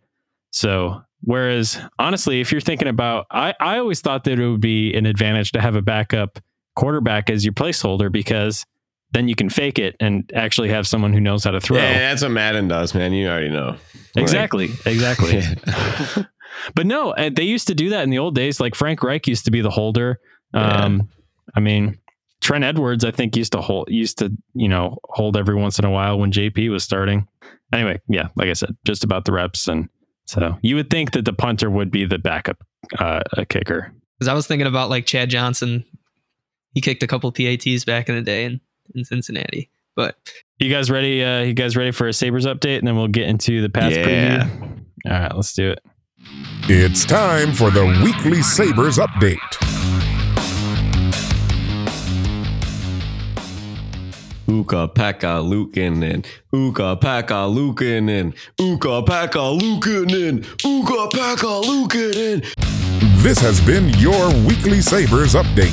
So, 0.51 1.03
whereas 1.23 1.81
honestly, 1.99 2.41
if 2.43 2.53
you're 2.53 2.61
thinking 2.61 2.89
about, 2.89 3.27
I 3.31 3.55
I 3.61 3.79
always 3.79 4.01
thought 4.03 4.25
that 4.25 4.39
it 4.39 4.47
would 4.51 4.61
be 4.61 4.93
an 4.95 5.07
advantage 5.07 5.53
to 5.53 5.61
have 5.63 5.77
a 5.77 5.83
backup 5.83 6.39
quarterback 6.77 7.31
as 7.31 7.43
your 7.45 7.55
placeholder 7.55 8.11
because 8.13 8.67
then 9.13 9.29
you 9.29 9.35
can 9.35 9.51
fake 9.51 9.79
it 9.79 9.97
and 10.01 10.31
actually 10.35 10.71
have 10.71 10.87
someone 10.87 11.13
who 11.13 11.21
knows 11.21 11.45
how 11.45 11.51
to 11.51 11.61
throw. 11.61 11.77
Yeah, 11.77 11.99
that's 12.11 12.23
what 12.23 12.31
Madden 12.31 12.69
does, 12.69 12.95
man. 12.95 13.13
You 13.13 13.29
already 13.29 13.51
know. 13.51 13.77
Like, 14.15 14.23
Exactly, 14.23 14.71
exactly. 14.87 15.39
yeah. 15.67 16.25
But 16.75 16.87
no, 16.87 17.11
uh, 17.11 17.31
they 17.35 17.43
used 17.43 17.67
to 17.69 17.75
do 17.75 17.89
that 17.91 18.05
in 18.05 18.11
the 18.11 18.19
old 18.19 18.35
days. 18.37 18.61
Like 18.61 18.75
Frank 18.75 19.03
Reich 19.03 19.27
used 19.27 19.47
to 19.47 19.51
be 19.51 19.63
the 19.63 19.71
holder. 19.71 20.21
Um, 20.55 21.09
I 21.57 21.61
mean, 21.61 21.99
Trent 22.41 22.65
Edwards, 22.65 23.05
I 23.05 23.11
think, 23.11 23.37
used 23.37 23.53
to 23.53 23.61
hold, 23.61 23.89
used 23.91 24.19
to, 24.19 24.33
you 24.55 24.69
know, 24.69 24.99
hold 25.05 25.37
every 25.37 25.55
once 25.55 25.79
in 25.79 25.85
a 25.85 25.91
while 25.91 26.19
when 26.19 26.31
JP 26.31 26.71
was 26.71 26.85
starting. 26.85 27.27
Anyway, 27.73 28.01
yeah, 28.09 28.29
like 28.37 28.49
I 28.49 28.53
said, 28.53 28.77
just 28.85 29.03
about 29.03 29.25
the 29.25 29.33
reps, 29.33 29.67
and 29.67 29.89
so 30.27 30.59
you 30.63 30.77
would 30.77 30.91
think 30.91 31.13
that 31.13 31.25
the 31.25 31.33
punter 31.33 31.71
would 31.71 31.91
be 31.91 32.05
the 32.05 32.19
backup 32.19 32.63
uh, 32.99 33.23
a 33.33 33.47
kicker. 33.47 33.93
Because 34.19 34.29
I 34.29 34.35
was 34.35 34.47
thinking 34.47 34.67
about 34.67 34.91
like 34.91 35.07
Chad 35.07 35.31
Johnson. 35.31 35.85
He 36.75 36.81
kicked 36.81 37.03
a 37.03 37.07
couple 37.07 37.31
PATs 37.33 37.85
back 37.85 38.09
in 38.09 38.15
the 38.15 38.23
day 38.23 38.45
in, 38.45 38.61
in 38.95 39.05
Cincinnati. 39.05 39.71
But 39.97 40.17
You 40.59 40.71
guys 40.71 40.91
ready? 40.91 41.23
Uh, 41.23 41.43
you 41.43 41.53
guys 41.55 41.77
ready 41.77 41.91
for 41.91 42.09
a 42.09 42.13
Sabres 42.13 42.47
update, 42.47 42.79
and 42.79 42.87
then 42.89 42.97
we'll 42.97 43.09
get 43.09 43.29
into 43.29 43.61
the 43.61 43.69
past 43.69 43.95
Yeah. 43.97 44.07
preview. 44.47 44.81
All 45.07 45.13
right, 45.13 45.35
let's 45.37 45.53
do 45.53 45.71
it. 45.71 45.81
It's 46.69 47.05
time 47.05 47.53
for 47.53 47.71
the 47.71 47.85
weekly 48.05 48.43
Sabres 48.43 48.99
update. 48.99 49.39
Ukko-Pekka 54.49 55.41
Luukkonen, 55.41 56.25
Uka 56.53 56.97
Pekka 56.97 57.47
Lukanen, 57.49 58.35
Ukko-Pekka 58.61 59.59
Luukkonen, 59.59 60.45
Uka 60.65 61.09
Pekka 61.17 61.63
Lukanen. 61.63 62.43
This 63.23 63.39
has 63.39 63.61
been 63.61 63.89
your 64.01 64.29
weekly 64.47 64.81
Sabres 64.81 65.35
update. 65.35 65.73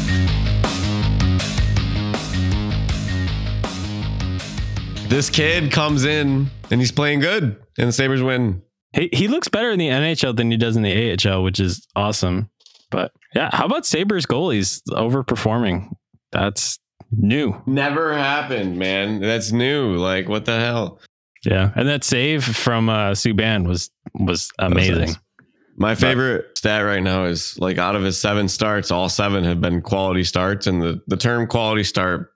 This 5.10 5.32
kid 5.32 5.72
comes 5.72 6.06
in 6.06 6.52
and 6.70 6.80
he's 6.80 6.92
playing 6.92 7.22
good, 7.22 7.60
and 7.80 7.88
the 7.88 7.92
Sabres 7.92 8.22
win. 8.22 8.62
He 8.94 9.10
he 9.12 9.28
looks 9.28 9.48
better 9.48 9.72
in 9.72 9.80
the 9.80 9.88
NHL 9.88 10.38
than 10.38 10.52
he 10.52 10.58
does 10.58 10.76
in 10.76 10.84
the 10.84 11.18
AHL, 11.18 11.44
which 11.44 11.60
is 11.60 11.88
awesome. 11.96 12.52
But 12.92 13.12
yeah, 13.34 13.50
how 13.52 13.66
about 13.66 13.88
Sabres 13.88 14.28
goalies 14.28 14.84
overperforming? 14.90 15.92
That's 16.32 16.78
new. 17.12 17.60
Never 17.66 18.14
happened, 18.14 18.78
man. 18.78 19.20
That's 19.20 19.52
new. 19.52 19.96
Like, 19.96 20.30
what 20.30 20.46
the 20.46 20.60
hell? 20.60 21.00
Yeah, 21.44 21.72
and 21.76 21.88
that 21.88 22.04
save 22.04 22.44
from 22.44 22.88
uh, 22.88 23.12
Subban 23.12 23.68
was 23.68 23.90
was 24.14 24.52
amazing. 24.60 25.08
nice. 25.08 25.18
My 25.76 25.96
favorite 25.96 26.56
stat 26.56 26.86
right 26.86 27.02
now 27.02 27.24
is 27.24 27.58
like 27.58 27.80
out 27.80 27.96
of 27.96 28.04
his 28.04 28.20
seven 28.20 28.48
starts, 28.48 28.92
all 28.92 29.10
seven 29.10 29.44
have 29.46 29.60
been 29.60 29.82
quality 29.82 30.24
starts. 30.26 30.68
And 30.68 30.82
the, 30.82 31.02
the 31.08 31.16
term 31.16 31.48
quality 31.48 31.86
start 31.86 32.32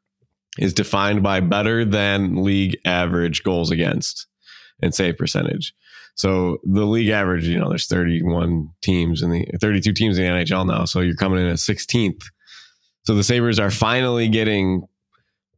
is 0.57 0.73
defined 0.73 1.23
by 1.23 1.39
better 1.39 1.83
than 1.83 2.43
league 2.43 2.77
average 2.85 3.43
goals 3.43 3.71
against 3.71 4.27
and 4.81 4.93
save 4.93 5.17
percentage. 5.17 5.73
So 6.15 6.57
the 6.63 6.85
league 6.85 7.09
average, 7.09 7.47
you 7.47 7.57
know, 7.57 7.69
there's 7.69 7.87
31 7.87 8.69
teams 8.81 9.21
in 9.21 9.31
the 9.31 9.45
32 9.59 9.93
teams 9.93 10.17
in 10.17 10.25
the 10.25 10.43
NHL 10.43 10.67
now. 10.67 10.85
So 10.85 10.99
you're 10.99 11.15
coming 11.15 11.39
in 11.39 11.47
at 11.47 11.57
16th. 11.57 12.23
So 13.05 13.15
the 13.15 13.23
Sabres 13.23 13.59
are 13.59 13.71
finally 13.71 14.29
getting 14.29 14.87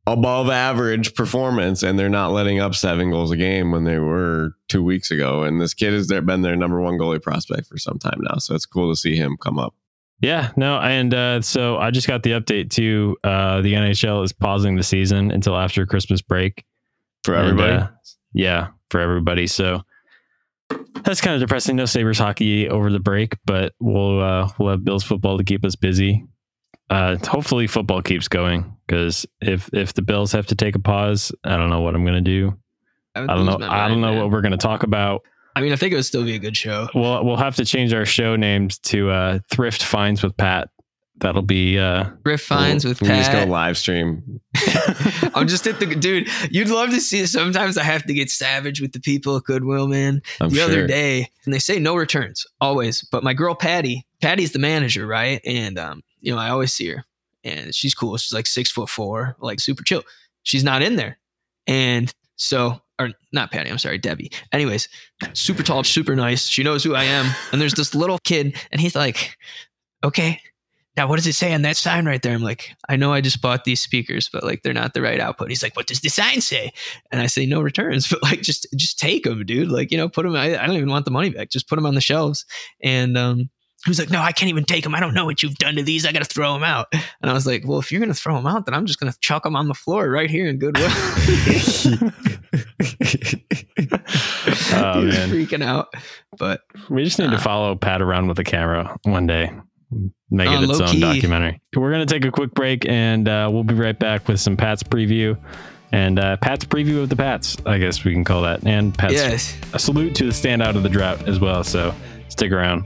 above 0.08 0.50
average 0.50 1.16
performance 1.16 1.84
and 1.84 1.98
they're 1.98 2.10
not 2.10 2.32
letting 2.32 2.60
up 2.60 2.76
seven 2.76 3.10
goals 3.10 3.32
a 3.32 3.38
game 3.38 3.72
when 3.72 3.84
they 3.84 3.98
were 3.98 4.52
two 4.70 4.84
weeks 4.84 5.12
ago. 5.12 5.44
And 5.44 5.60
this 5.60 5.74
kid 5.74 5.94
has 5.94 6.08
been 6.08 6.42
their 6.42 6.56
number 6.56 6.80
one 6.80 6.98
goalie 6.98 7.22
prospect 7.22 7.68
for 7.68 7.78
some 7.78 8.00
time 8.00 8.20
now. 8.22 8.38
So 8.38 8.56
it's 8.56 8.66
cool 8.66 8.92
to 8.92 8.96
see 8.96 9.16
him 9.16 9.36
come 9.42 9.60
up. 9.60 9.74
Yeah, 10.22 10.52
no, 10.56 10.78
and 10.80 11.14
uh, 11.14 11.42
so 11.42 11.78
I 11.78 11.92
just 11.92 12.08
got 12.08 12.24
the 12.24 12.32
update 12.32 12.70
too. 12.70 13.18
Uh, 13.24 13.62
the 13.62 13.74
NHL 13.74 14.24
is 14.24 14.32
pausing 14.34 14.76
the 14.76 14.84
season 14.84 15.30
until 15.32 15.56
after 15.58 15.86
Christmas 15.86 16.22
break 16.22 16.64
For 17.24 17.36
And, 17.36 17.50
everybody. 17.60 17.74
uh, 17.84 17.88
yeah, 18.34 18.68
for 18.90 19.02
everybody. 19.02 19.46
So 19.48 19.82
that's 21.04 21.22
kind 21.22 21.36
of 21.36 21.42
depressing. 21.42 21.76
No 21.76 21.86
Sabres 21.86 22.18
hockey 22.18 22.70
over 22.70 22.92
the 22.92 23.00
break, 23.00 23.36
but 23.46 23.74
we'll 23.80 24.22
uh, 24.24 24.50
we'll 24.58 24.70
have 24.72 24.84
Bills 24.84 25.04
football 25.04 25.38
to 25.38 25.44
keep 25.44 25.66
us 25.66 25.76
busy. 25.76 26.26
Uh, 26.90 27.18
hopefully, 27.28 27.68
football 27.68 28.02
keeps 28.02 28.28
going 28.28 28.76
because 28.88 29.26
if 29.42 29.70
if 29.74 29.94
the 29.94 30.02
Bills 30.02 30.32
have 30.32 30.48
to 30.48 30.56
take 30.56 30.76
a 30.76 30.80
pause, 30.80 31.32
I 31.44 31.58
don't 31.58 31.70
know 31.70 31.82
what 31.82 31.94
I'm 31.96 32.04
going 32.06 32.16
to 32.16 32.22
do. 32.22 32.58
I 33.16 33.26
don't 33.26 33.46
know. 33.46 33.58
I 33.68 33.88
don't 33.88 34.02
know 34.02 34.14
what 34.14 34.32
we're 34.32 34.42
going 34.42 34.52
to 34.52 34.58
talk 34.58 34.84
about. 34.84 35.22
I 35.56 35.62
mean, 35.62 35.72
I 35.72 35.78
think 35.78 35.94
it 35.94 35.96
would 35.96 36.06
still 36.06 36.26
be 36.26 36.36
a 36.36 36.40
good 36.40 36.58
show. 36.58 36.90
We'll 36.94 37.24
we'll 37.24 37.38
have 37.38 37.56
to 37.56 37.66
change 37.66 37.94
our 37.94 38.06
show 38.06 38.36
names 38.36 38.78
to 38.80 39.10
uh, 39.10 39.40
Thrift 39.50 39.84
Finds 39.84 40.22
with 40.22 40.36
Pat. 40.38 40.70
That'll 41.20 41.42
be 41.42 41.80
uh, 41.80 42.10
Riff 42.26 42.42
finds 42.42 42.84
with 42.84 43.02
we 43.02 43.08
just 43.08 43.32
go 43.32 43.40
Pat. 43.40 43.48
live 43.48 43.78
stream. 43.78 44.42
I'm 45.34 45.48
just 45.48 45.66
at 45.66 45.80
the 45.80 45.86
dude. 45.86 46.28
You'd 46.52 46.68
love 46.68 46.90
to 46.90 47.00
see. 47.00 47.26
Sometimes 47.26 47.78
I 47.78 47.84
have 47.84 48.04
to 48.08 48.14
get 48.14 48.30
savage 48.30 48.82
with 48.82 48.92
the 48.92 49.00
people 49.00 49.38
at 49.38 49.46
Goodwill, 49.46 49.88
man. 49.88 50.22
I'm 50.42 50.50
the 50.50 50.58
sure. 50.58 50.66
other 50.66 50.88
day, 50.88 51.30
and 51.46 51.54
they 51.54 51.60
say 51.60 51.80
no 51.80 51.96
returns 51.96 52.46
always. 52.60 53.02
But 53.02 53.24
my 53.24 53.34
girl 53.34 53.56
Patty, 53.56 54.06
Patty's 54.22 54.52
the 54.52 54.60
manager, 54.60 55.08
right? 55.08 55.40
And 55.46 55.80
um, 55.80 56.04
you 56.20 56.34
know, 56.34 56.40
I 56.40 56.50
always 56.50 56.74
see 56.74 56.90
her, 56.90 57.06
and 57.46 57.74
she's 57.74 57.96
cool. 57.96 58.18
She's 58.18 58.34
like 58.34 58.46
six 58.46 58.70
foot 58.70 58.90
four, 58.90 59.38
like 59.40 59.62
super 59.62 59.84
chill. 59.84 60.04
She's 60.44 60.66
not 60.66 60.82
in 60.82 60.98
there, 60.98 61.18
and 61.66 62.14
so 62.36 62.82
or 63.00 63.12
not 63.32 63.52
Patty. 63.52 63.70
I'm 63.70 63.78
sorry, 63.78 63.98
Debbie. 63.98 64.32
Anyways, 64.52 64.88
super 65.34 65.64
tall, 65.64 65.84
super 65.84 66.16
nice. 66.16 66.48
She 66.48 66.64
knows 66.64 66.84
who 66.84 66.96
I 66.96 67.04
am, 67.04 67.34
and 67.52 67.62
there's 67.62 67.74
this 67.74 67.96
little 67.96 68.20
kid, 68.20 68.56
and 68.72 68.82
he's 68.82 68.96
like, 68.96 69.38
okay. 70.04 70.42
Now, 70.98 71.10
what 71.10 71.18
does 71.18 71.28
it 71.28 71.34
say 71.34 71.54
on 71.54 71.64
that 71.64 71.76
sign 71.76 72.06
right 72.06 72.22
there? 72.22 72.34
I'm 72.34 72.42
like, 72.42 72.74
I 72.88 72.96
know 72.96 73.12
I 73.12 73.20
just 73.20 73.42
bought 73.42 73.66
these 73.66 73.82
speakers, 73.82 74.30
but 74.32 74.46
like 74.46 74.64
they're 74.64 74.74
not 74.74 74.94
the 74.94 75.02
right 75.02 75.20
output. 75.20 75.50
He's 75.50 75.62
like, 75.62 75.76
what 75.76 75.88
does 75.88 76.00
the 76.00 76.08
sign 76.08 76.40
say? 76.40 76.72
And 77.12 77.20
I 77.20 77.26
say, 77.26 77.46
no 77.46 77.60
returns, 77.60 78.08
but 78.10 78.24
like 78.24 78.42
just 78.42 78.66
just 78.78 78.98
take 78.98 79.26
them, 79.26 79.46
dude. 79.46 79.70
Like 79.70 79.92
you 79.92 79.98
know, 79.98 80.08
put 80.08 80.24
them. 80.24 80.36
I, 80.36 80.58
I 80.58 80.66
don't 80.66 80.78
even 80.78 80.90
want 80.90 81.04
the 81.04 81.12
money 81.12 81.30
back. 81.32 81.50
Just 81.50 81.68
put 81.68 81.76
them 81.76 81.86
on 81.86 81.96
the 81.96 82.02
shelves. 82.02 82.46
And 82.82 83.18
um, 83.18 83.50
he 83.86 83.90
was 83.90 84.00
like, 84.00 84.10
no, 84.10 84.20
I 84.20 84.32
can't 84.32 84.50
even 84.50 84.66
take 84.66 84.84
them. 84.84 84.94
I 84.96 85.00
don't 85.00 85.14
know 85.14 85.26
what 85.26 85.42
you've 85.44 85.56
done 85.56 85.76
to 85.76 85.84
these. 85.84 86.06
I 86.06 86.12
got 86.12 86.20
to 86.24 86.26
throw 86.30 86.54
them 86.54 86.64
out. 86.64 86.88
And 86.92 87.30
I 87.30 87.34
was 87.34 87.46
like, 87.46 87.64
well, 87.68 87.80
if 87.80 87.92
you're 87.92 88.02
gonna 88.02 88.14
throw 88.14 88.36
them 88.36 88.48
out, 88.48 88.66
then 88.66 88.74
I'm 88.74 88.86
just 88.86 89.00
gonna 89.00 89.14
chuck 89.22 89.44
them 89.44 89.56
on 89.56 89.68
the 89.68 89.74
floor 89.74 90.10
right 90.10 90.30
here 90.30 90.48
in 90.48 90.58
Goodwill. 90.58 90.90
Oh, 94.78 95.00
he 95.00 95.06
was 95.06 95.16
man. 95.16 95.30
freaking 95.30 95.64
out. 95.64 95.88
But 96.38 96.62
We 96.90 97.04
just 97.04 97.18
need 97.20 97.30
to 97.32 97.36
Uh, 97.38 97.40
follow 97.40 97.76
Pat 97.76 98.02
around 98.02 98.28
with 98.28 98.40
a 98.40 98.44
camera 98.44 98.96
one 99.04 99.26
day. 99.28 99.52
Make 100.30 100.50
Oh, 100.50 100.62
it 100.62 100.70
its 100.70 100.80
own 100.80 100.88
key. 100.90 101.00
documentary. 101.00 101.62
We're 101.76 101.92
going 101.92 102.06
to 102.06 102.14
take 102.14 102.26
a 102.26 102.32
quick 102.32 102.54
break 102.54 102.88
and 102.88 103.28
uh, 103.28 103.50
we'll 103.52 103.64
be 103.64 103.74
right 103.76 103.98
back 103.98 104.28
with 104.28 104.40
some 104.40 104.58
Pat's 104.58 104.84
preview 104.84 105.38
and 105.92 106.20
uh, 106.20 106.38
Pat's 106.38 106.66
preview 106.66 107.02
of 107.04 107.10
the 107.10 107.16
Pats, 107.16 107.58
I 107.66 107.78
guess 107.78 108.04
we 108.04 108.14
can 108.14 108.24
call 108.24 108.42
that. 108.44 108.66
And 108.66 108.96
Pat's 108.98 109.14
yes, 109.14 109.56
a 109.74 109.80
salute 109.80 110.16
to 110.16 110.26
the 110.26 110.32
standout 110.32 110.76
of 110.76 110.84
the 110.84 110.90
drought 110.90 111.28
as 111.28 111.40
well. 111.40 111.64
So 111.64 111.94
stick 112.30 112.52
around. 112.52 112.86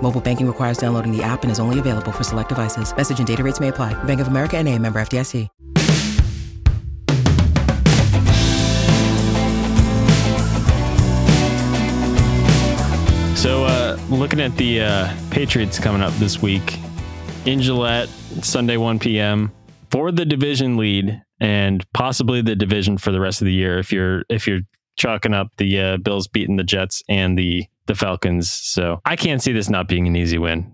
Mobile 0.00 0.20
banking 0.20 0.46
requires 0.46 0.78
downloading 0.78 1.10
the 1.10 1.22
app 1.22 1.42
and 1.42 1.50
is 1.50 1.58
only 1.58 1.80
available 1.80 2.12
for 2.12 2.22
select 2.22 2.50
devices. 2.50 2.96
Message 2.96 3.18
and 3.18 3.26
data 3.26 3.42
rates 3.42 3.58
may 3.58 3.68
apply. 3.68 3.94
Bank 4.04 4.20
of 4.20 4.28
America 4.28 4.56
and 4.56 4.68
member 4.80 5.00
FDIC. 5.00 5.48
So, 13.36 13.64
uh, 13.64 13.96
looking 14.08 14.40
at 14.40 14.56
the 14.56 14.80
uh, 14.80 15.16
Patriots 15.30 15.78
coming 15.78 16.02
up 16.02 16.12
this 16.14 16.42
week 16.42 16.80
in 17.44 17.60
Gillette, 17.60 18.08
Sunday 18.42 18.76
1 18.76 18.98
p.m. 18.98 19.52
for 19.90 20.10
the 20.10 20.24
division 20.24 20.76
lead 20.76 21.22
and 21.38 21.84
possibly 21.92 22.42
the 22.42 22.56
division 22.56 22.98
for 22.98 23.12
the 23.12 23.20
rest 23.20 23.40
of 23.40 23.44
the 23.44 23.52
year. 23.52 23.78
If 23.78 23.92
you're 23.92 24.24
if 24.28 24.48
you're 24.48 24.62
chalking 24.96 25.34
up 25.34 25.48
the 25.58 25.78
uh, 25.78 25.96
Bills 25.98 26.26
beating 26.26 26.56
the 26.56 26.64
Jets 26.64 27.02
and 27.08 27.38
the 27.38 27.66
the 27.86 27.94
Falcons, 27.94 28.50
so 28.50 29.00
I 29.04 29.16
can't 29.16 29.42
see 29.42 29.52
this 29.52 29.68
not 29.68 29.88
being 29.88 30.06
an 30.06 30.16
easy 30.16 30.38
win. 30.38 30.72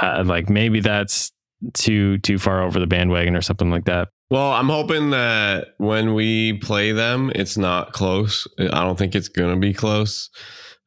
Uh, 0.00 0.22
like 0.24 0.48
maybe 0.48 0.80
that's 0.80 1.32
too 1.74 2.18
too 2.18 2.38
far 2.38 2.62
over 2.62 2.78
the 2.78 2.86
bandwagon 2.86 3.36
or 3.36 3.42
something 3.42 3.70
like 3.70 3.84
that. 3.84 4.08
Well, 4.30 4.52
I'm 4.52 4.68
hoping 4.68 5.10
that 5.10 5.74
when 5.76 6.14
we 6.14 6.54
play 6.54 6.92
them, 6.92 7.30
it's 7.34 7.58
not 7.58 7.92
close. 7.92 8.46
I 8.58 8.82
don't 8.82 8.98
think 8.98 9.14
it's 9.14 9.28
to 9.28 9.56
be 9.56 9.74
close. 9.74 10.30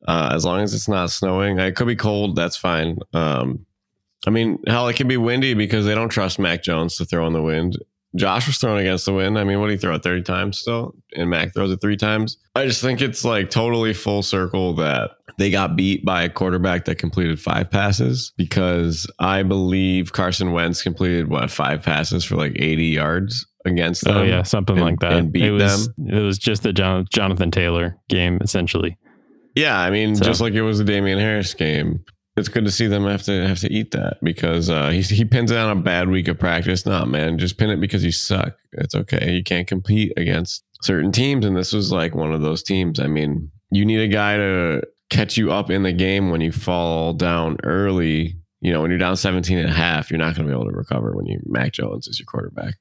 Uh, 0.08 0.32
as 0.34 0.46
long 0.46 0.62
as 0.62 0.74
it's 0.74 0.88
not 0.88 1.12
snowing, 1.12 1.60
it 1.60 1.76
could 1.76 1.88
be 1.88 1.96
cold. 1.96 2.36
That's 2.36 2.58
fine. 2.58 2.98
Um, 3.14 3.66
I 4.26 4.32
mean, 4.32 4.60
hell, 4.68 4.88
it 4.88 4.96
can 4.96 5.08
be 5.08 5.18
windy 5.18 5.54
because 5.54 5.86
they 5.86 5.94
don't 5.96 6.10
trust 6.10 6.40
Mac 6.40 6.64
Jones 6.64 6.98
to 6.98 7.06
throw 7.06 7.28
in 7.28 7.34
the 7.34 7.42
wind. 7.42 7.78
Josh 8.16 8.48
was 8.48 8.58
thrown 8.58 8.78
against 8.80 9.06
the 9.06 9.14
wind. 9.14 9.38
I 9.38 9.44
mean, 9.44 9.60
what 9.60 9.68
did 9.68 9.74
he 9.74 9.78
throw 9.80 9.96
it 9.96 10.04
30 10.04 10.24
times 10.24 10.58
still? 10.58 10.96
And 11.16 11.30
Mac 11.30 11.54
throws 11.54 11.72
it 11.72 11.82
three 11.82 11.98
times. 11.98 12.38
I 12.56 12.66
just 12.66 12.82
think 12.82 13.02
it's 13.02 13.26
like 13.26 13.50
totally 13.50 13.94
full 13.94 14.24
circle 14.24 14.74
that 14.76 15.12
they 15.38 15.50
got 15.50 15.76
beat 15.76 16.06
by 16.06 16.24
a 16.24 16.30
quarterback 16.30 16.86
that 16.86 16.98
completed 16.98 17.40
five 17.42 17.70
passes 17.70 18.32
because 18.38 19.06
I 19.20 19.44
believe 19.44 20.14
Carson 20.14 20.54
Wentz 20.54 20.82
completed 20.82 21.30
what 21.30 21.52
five 21.52 21.84
passes 21.84 22.24
for 22.24 22.36
like 22.36 22.54
80 22.56 22.86
yards 22.86 23.46
against 23.66 24.08
oh, 24.08 24.14
them. 24.14 24.22
Oh 24.22 24.24
yeah, 24.24 24.44
something 24.44 24.78
and- 24.78 24.86
like 24.86 25.00
that. 25.00 25.14
And 25.14 25.32
beat 25.32 25.44
it 25.44 25.52
was 25.52 25.88
them. 25.96 26.08
it 26.10 26.22
was 26.22 26.38
just 26.38 26.64
the 26.64 26.72
Jon- 26.72 27.06
Jonathan 27.12 27.52
Taylor 27.52 27.98
game 28.08 28.40
essentially. 28.42 28.98
Yeah, 29.56 29.80
I 29.80 29.90
mean, 29.90 30.16
So- 30.16 30.26
just 30.26 30.42
like 30.42 30.54
it 30.54 30.62
was 30.62 30.78
the 30.78 30.84
Damien 30.86 31.20
Harris 31.20 31.54
game. 31.54 32.04
It's 32.38 32.50
good 32.50 32.66
to 32.66 32.72
see 32.72 32.88
them 32.88 33.06
have 33.06 33.24
to 33.24 33.48
have 33.48 33.60
to 33.60 33.72
eat 33.72 33.92
that 33.92 34.18
because 34.22 34.70
uh, 34.70 34.90
he 34.90 35.02
he 35.02 35.24
pins 35.24 35.52
it 35.52 35.58
on 35.58 35.78
a 35.78 35.82
bad 35.82 36.10
week 36.10 36.28
of 36.28 36.38
practice. 36.38 36.86
Nah, 36.86 37.06
man, 37.06 37.38
just 37.38 37.58
pin 37.58 37.70
it 37.70 37.80
because 37.80 38.04
you 38.04 38.12
suck. 38.12 38.58
It's 38.74 38.94
okay. 38.94 39.34
You 39.34 39.44
can't 39.44 39.68
compete 39.68 40.12
against 40.18 40.64
certain 40.82 41.14
teams, 41.14 41.46
and 41.46 41.56
this 41.56 41.72
was 41.72 41.94
like 41.94 42.14
one 42.14 42.34
of 42.34 42.42
those 42.42 42.62
teams. 42.62 43.00
I 43.00 43.08
mean, 43.08 43.50
you 43.72 43.86
need 43.86 44.02
a 44.02 44.08
guy 44.10 44.36
to 44.36 44.82
catch 45.10 45.38
you 45.38 45.52
up 45.52 45.70
in 45.70 45.84
the 45.84 45.94
game 45.94 46.30
when 46.30 46.42
you 46.42 46.52
fall 46.52 47.14
down 47.14 47.58
early. 47.64 48.36
You 48.60 48.74
know, 48.74 48.82
when 48.82 48.90
you're 48.90 48.98
down 48.98 49.16
17 49.16 49.58
and 49.58 49.70
a 49.70 49.74
half, 49.74 50.10
you're 50.10 50.18
not 50.18 50.36
going 50.36 50.48
to 50.48 50.54
be 50.54 50.60
able 50.60 50.70
to 50.70 50.76
recover 50.76 51.16
when 51.16 51.28
you 51.28 51.40
Mac 51.46 51.72
Jones 51.72 52.08
is 52.08 52.20
your 52.20 52.26
quarterback. 52.26 52.76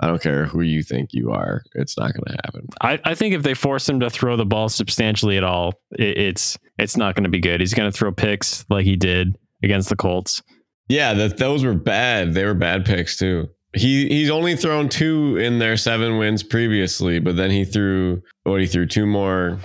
I 0.00 0.06
don't 0.06 0.20
care 0.20 0.46
who 0.46 0.60
you 0.60 0.82
think 0.82 1.10
you 1.12 1.30
are. 1.30 1.62
It's 1.74 1.96
not 1.96 2.12
going 2.12 2.24
to 2.26 2.38
happen. 2.44 2.68
I, 2.80 3.00
I 3.04 3.14
think 3.14 3.34
if 3.34 3.42
they 3.42 3.54
force 3.54 3.88
him 3.88 4.00
to 4.00 4.10
throw 4.10 4.36
the 4.36 4.44
ball 4.44 4.68
substantially 4.68 5.36
at 5.36 5.44
all, 5.44 5.74
it, 5.98 6.18
it's 6.18 6.58
it's 6.78 6.96
not 6.96 7.14
going 7.14 7.24
to 7.24 7.30
be 7.30 7.40
good. 7.40 7.60
He's 7.60 7.74
going 7.74 7.90
to 7.90 7.96
throw 7.96 8.12
picks 8.12 8.64
like 8.68 8.84
he 8.84 8.96
did 8.96 9.36
against 9.62 9.88
the 9.88 9.96
Colts. 9.96 10.42
Yeah, 10.88 11.14
that 11.14 11.38
those 11.38 11.64
were 11.64 11.74
bad. 11.74 12.34
They 12.34 12.44
were 12.44 12.54
bad 12.54 12.84
picks 12.84 13.16
too. 13.16 13.48
He 13.74 14.08
he's 14.08 14.30
only 14.30 14.56
thrown 14.56 14.88
two 14.88 15.36
in 15.36 15.58
their 15.58 15.76
seven 15.76 16.18
wins 16.18 16.42
previously, 16.42 17.18
but 17.18 17.36
then 17.36 17.50
he 17.50 17.64
threw 17.64 18.22
what 18.44 18.60
he 18.60 18.66
threw 18.66 18.86
two 18.86 19.06
more 19.06 19.58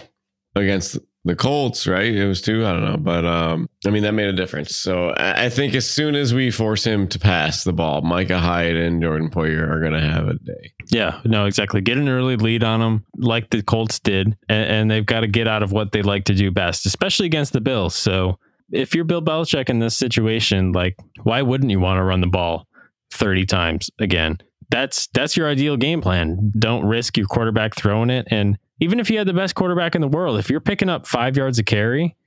against 0.56 0.98
the 1.24 1.36
Colts, 1.36 1.86
right? 1.86 2.14
It 2.14 2.28
was 2.28 2.42
two, 2.42 2.66
I 2.66 2.72
don't 2.72 2.84
know, 2.84 2.98
but 2.98 3.26
um, 3.26 3.70
I 3.86 3.92
mean 3.92 4.04
that 4.04 4.14
made 4.14 4.28
a 4.28 4.34
difference. 4.34 4.76
So 4.76 5.14
I, 5.16 5.50
think 5.50 5.76
as 5.76 5.88
soon 5.88 6.16
as 6.16 6.34
we 6.34 6.50
force 6.50 6.84
him 6.84 7.08
to 7.10 7.20
pass 7.20 7.64
the 7.64 7.74
ball, 7.74 8.02
Micah 8.02 8.40
Hyde 8.40 8.76
and 8.76 9.02
Jordan 9.02 9.30
Poyer 9.30 9.70
are 9.70 9.80
going 9.80 9.94
to 9.94 10.02
have 10.02 10.28
a 10.28 10.34
day. 10.34 10.74
Yeah, 10.90 11.22
no, 11.24 11.46
exactly. 11.46 11.82
Get 11.82 11.98
an 11.98 12.10
early 12.10 12.38
lead 12.38 12.64
on 12.64 12.80
them 12.80 13.06
like 13.18 13.52
the 13.52 13.62
Colts 13.62 14.00
did, 14.00 14.36
and, 14.50 14.70
and 14.70 14.92
they've 14.92 15.06
got 15.06 15.20
to 15.20 15.28
get 15.28 15.48
out 15.48 15.62
of 15.62 15.72
what 15.72 15.92
they 15.92 16.02
like 16.02 16.26
to 16.26 16.34
do 16.34 16.50
best, 16.50 16.86
especially 16.88 17.28
against 17.28 17.54
the 17.54 17.62
Bills. 17.62 17.94
So 17.94 18.40
if 18.72 18.96
you're 18.96 19.06
Bill 19.06 19.22
Belichick 19.22 19.70
in 19.70 19.80
this 19.80 19.96
situation, 19.96 20.72
like 20.72 20.98
why 21.24 21.42
wouldn't 21.42 21.70
you 21.72 21.80
want 21.80 22.00
to 22.00 22.04
run 22.04 22.22
the 22.22 22.28
ball 22.28 22.68
30 23.12 23.46
times 23.46 23.90
again? 24.00 24.40
That's 24.70 25.08
that's 25.08 25.36
your 25.36 25.50
ideal 25.50 25.76
game 25.76 26.02
plan. 26.02 26.52
Don't 26.58 26.86
risk 26.86 27.18
your 27.18 27.28
quarterback 27.28 27.76
throwing 27.76 28.10
it. 28.10 28.26
And 28.32 28.58
even 28.82 29.00
if 29.00 29.10
you 29.10 29.18
had 29.18 29.28
the 29.28 29.34
best 29.34 29.56
quarterback 29.56 29.96
in 29.96 30.02
the 30.02 30.10
world, 30.10 30.38
if 30.38 30.50
you're 30.50 30.60
picking 30.60 30.90
up 30.90 31.08
five 31.08 31.38
yards 31.38 31.58
of 31.60 31.66
carry 31.66 32.18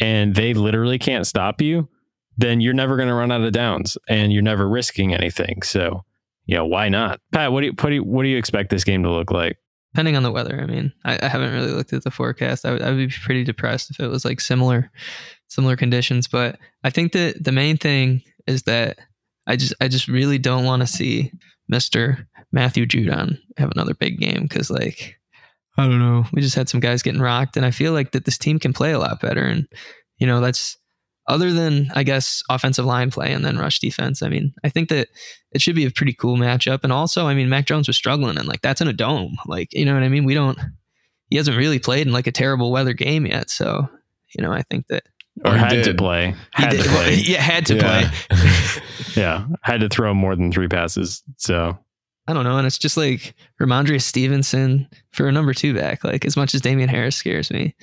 and 0.00 0.34
they 0.34 0.54
literally 0.54 0.98
can't 0.98 1.26
stop 1.26 1.60
you, 1.60 1.88
then 2.38 2.62
you're 2.62 2.72
never 2.72 2.96
going 2.96 3.08
to 3.08 3.14
run 3.14 3.30
out 3.30 3.42
of 3.42 3.52
downs 3.52 3.98
and 4.08 4.32
you're 4.32 4.42
never 4.42 4.66
risking 4.66 5.12
anything. 5.12 5.60
So 5.62 6.04
yeah, 6.46 6.62
why 6.62 6.88
not? 6.88 7.20
Pat, 7.32 7.52
what 7.52 7.60
do 7.60 7.66
you 7.66 7.72
what 7.72 7.90
do 7.90 7.94
you, 7.96 8.04
what 8.04 8.22
do 8.22 8.28
you 8.30 8.38
expect 8.38 8.70
this 8.70 8.84
game 8.84 9.02
to 9.02 9.10
look 9.10 9.30
like? 9.30 9.58
depending 9.96 10.16
on 10.16 10.22
the 10.22 10.30
weather. 10.30 10.60
I 10.60 10.66
mean, 10.66 10.92
I, 11.06 11.18
I 11.22 11.26
haven't 11.26 11.54
really 11.54 11.72
looked 11.72 11.94
at 11.94 12.04
the 12.04 12.10
forecast. 12.10 12.66
I 12.66 12.72
would, 12.72 12.82
I 12.82 12.90
would 12.90 13.08
be 13.08 13.14
pretty 13.24 13.44
depressed 13.44 13.90
if 13.90 13.98
it 13.98 14.08
was 14.08 14.26
like 14.26 14.42
similar, 14.42 14.90
similar 15.48 15.74
conditions. 15.74 16.28
But 16.28 16.58
I 16.84 16.90
think 16.90 17.12
that 17.12 17.42
the 17.42 17.50
main 17.50 17.78
thing 17.78 18.20
is 18.46 18.64
that 18.64 18.98
I 19.46 19.56
just, 19.56 19.72
I 19.80 19.88
just 19.88 20.06
really 20.06 20.36
don't 20.36 20.66
want 20.66 20.82
to 20.82 20.86
see 20.86 21.32
Mister 21.68 22.28
Matthew 22.52 22.84
Judon 22.84 23.38
have 23.56 23.70
another 23.70 23.94
big 23.94 24.18
game 24.18 24.42
because, 24.42 24.70
like, 24.70 25.18
I 25.78 25.86
don't 25.86 25.98
know, 25.98 26.24
we 26.32 26.40
just 26.42 26.54
had 26.54 26.68
some 26.68 26.80
guys 26.80 27.02
getting 27.02 27.20
rocked, 27.20 27.56
and 27.56 27.66
I 27.66 27.70
feel 27.70 27.92
like 27.92 28.12
that 28.12 28.24
this 28.24 28.38
team 28.38 28.58
can 28.58 28.72
play 28.72 28.92
a 28.92 28.98
lot 28.98 29.20
better. 29.20 29.42
And 29.42 29.66
you 30.18 30.26
know, 30.26 30.40
that's 30.40 30.76
other 31.28 31.52
than 31.52 31.90
I 31.94 32.02
guess 32.04 32.42
offensive 32.48 32.84
line 32.84 33.10
play 33.10 33.32
and 33.32 33.44
then 33.44 33.58
rush 33.58 33.80
defense. 33.80 34.22
I 34.22 34.28
mean, 34.28 34.52
I 34.64 34.68
think 34.68 34.88
that 34.90 35.08
it 35.52 35.60
should 35.60 35.74
be 35.74 35.84
a 35.84 35.90
pretty 35.90 36.12
cool 36.14 36.36
matchup. 36.36 36.80
And 36.84 36.92
also, 36.92 37.26
I 37.26 37.34
mean, 37.34 37.48
Mac 37.48 37.66
Jones 37.66 37.88
was 37.88 37.96
struggling 37.96 38.38
and 38.38 38.46
like 38.46 38.62
that's 38.62 38.80
in 38.80 38.86
a 38.88 38.92
dome. 38.92 39.36
Like, 39.46 39.68
you 39.72 39.84
know 39.84 39.94
what 39.94 40.04
I 40.04 40.08
mean? 40.08 40.24
We 40.24 40.34
don't 40.34 40.58
he 41.28 41.36
hasn't 41.36 41.56
really 41.56 41.80
played 41.80 42.06
in 42.06 42.12
like 42.12 42.28
a 42.28 42.32
terrible 42.32 42.70
weather 42.70 42.92
game 42.92 43.26
yet. 43.26 43.50
So, 43.50 43.88
you 44.38 44.42
know, 44.44 44.52
I 44.52 44.62
think 44.62 44.86
that 44.86 45.02
Or 45.44 45.52
He 45.52 45.58
had 45.58 45.84
to 45.84 45.94
play. 45.94 46.34
Had 46.52 46.70
to 46.70 46.88
play. 46.88 47.14
yeah, 47.24 47.40
had 47.40 47.66
to 47.66 47.74
Yeah. 47.74 48.10
play. 48.28 48.82
yeah, 49.16 49.46
had 49.62 49.80
to 49.80 49.88
throw 49.88 50.14
more 50.14 50.36
than 50.36 50.52
three 50.52 50.68
passes. 50.68 51.22
So 51.38 51.76
I 52.28 52.32
don't 52.32 52.44
know. 52.44 52.58
And 52.58 52.66
it's 52.66 52.78
just 52.78 52.96
like 52.96 53.34
Rhamondre 53.60 54.02
Stevenson 54.02 54.88
for 55.12 55.28
a 55.28 55.32
number 55.32 55.54
two 55.54 55.74
back. 55.74 56.02
Like 56.04 56.24
as 56.24 56.36
much 56.36 56.54
as 56.54 56.60
Damien 56.60 56.88
Harris 56.88 57.16
scares 57.16 57.50
me, 57.50 57.74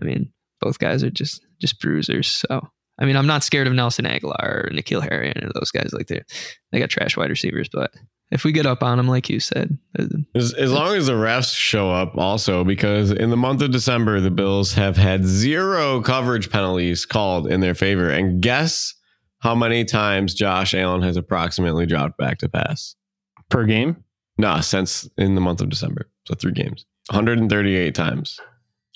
I 0.00 0.04
mean, 0.04 0.32
both 0.60 0.78
guys 0.78 1.02
are 1.04 1.10
just 1.10 1.44
just 1.60 1.80
bruisers. 1.80 2.28
So 2.28 2.68
I 2.98 3.04
mean, 3.04 3.16
I'm 3.16 3.26
not 3.26 3.42
scared 3.42 3.66
of 3.66 3.72
Nelson 3.72 4.04
Agholor 4.04 4.42
or 4.42 4.70
N'Keal 4.72 5.02
Harry 5.02 5.32
and 5.34 5.50
those 5.54 5.70
guys. 5.70 5.90
Like 5.92 6.06
they 6.06 6.22
they 6.70 6.78
got 6.78 6.90
trash 6.90 7.16
wide 7.16 7.30
receivers, 7.30 7.68
but 7.72 7.90
if 8.32 8.44
we 8.44 8.52
get 8.52 8.64
up 8.64 8.82
on 8.82 8.96
them, 8.96 9.08
like 9.08 9.28
you 9.28 9.40
said, 9.40 9.78
uh, 9.98 10.06
As, 10.34 10.54
as 10.54 10.72
long 10.72 10.96
as 10.96 11.06
the 11.06 11.12
refs 11.12 11.54
show 11.54 11.90
up, 11.90 12.16
also, 12.16 12.64
because 12.64 13.10
in 13.10 13.28
the 13.28 13.36
month 13.36 13.60
of 13.60 13.72
December, 13.72 14.20
the 14.20 14.30
Bills 14.30 14.72
have 14.72 14.96
had 14.96 15.26
zero 15.26 16.00
coverage 16.00 16.50
penalties 16.50 17.04
called 17.04 17.46
in 17.46 17.60
their 17.60 17.74
favor. 17.74 18.08
And 18.08 18.40
guess 18.40 18.94
how 19.40 19.54
many 19.54 19.84
times 19.84 20.32
Josh 20.32 20.72
Allen 20.72 21.02
has 21.02 21.18
approximately 21.18 21.84
dropped 21.84 22.16
back 22.16 22.38
to 22.38 22.48
pass? 22.48 22.96
Per 23.52 23.64
game. 23.64 24.02
Nah, 24.38 24.60
since 24.60 25.08
in 25.18 25.34
the 25.34 25.40
month 25.40 25.60
of 25.60 25.68
December. 25.68 26.08
So 26.26 26.34
three 26.34 26.52
games. 26.52 26.84
138 27.10 27.94
times. 27.94 28.40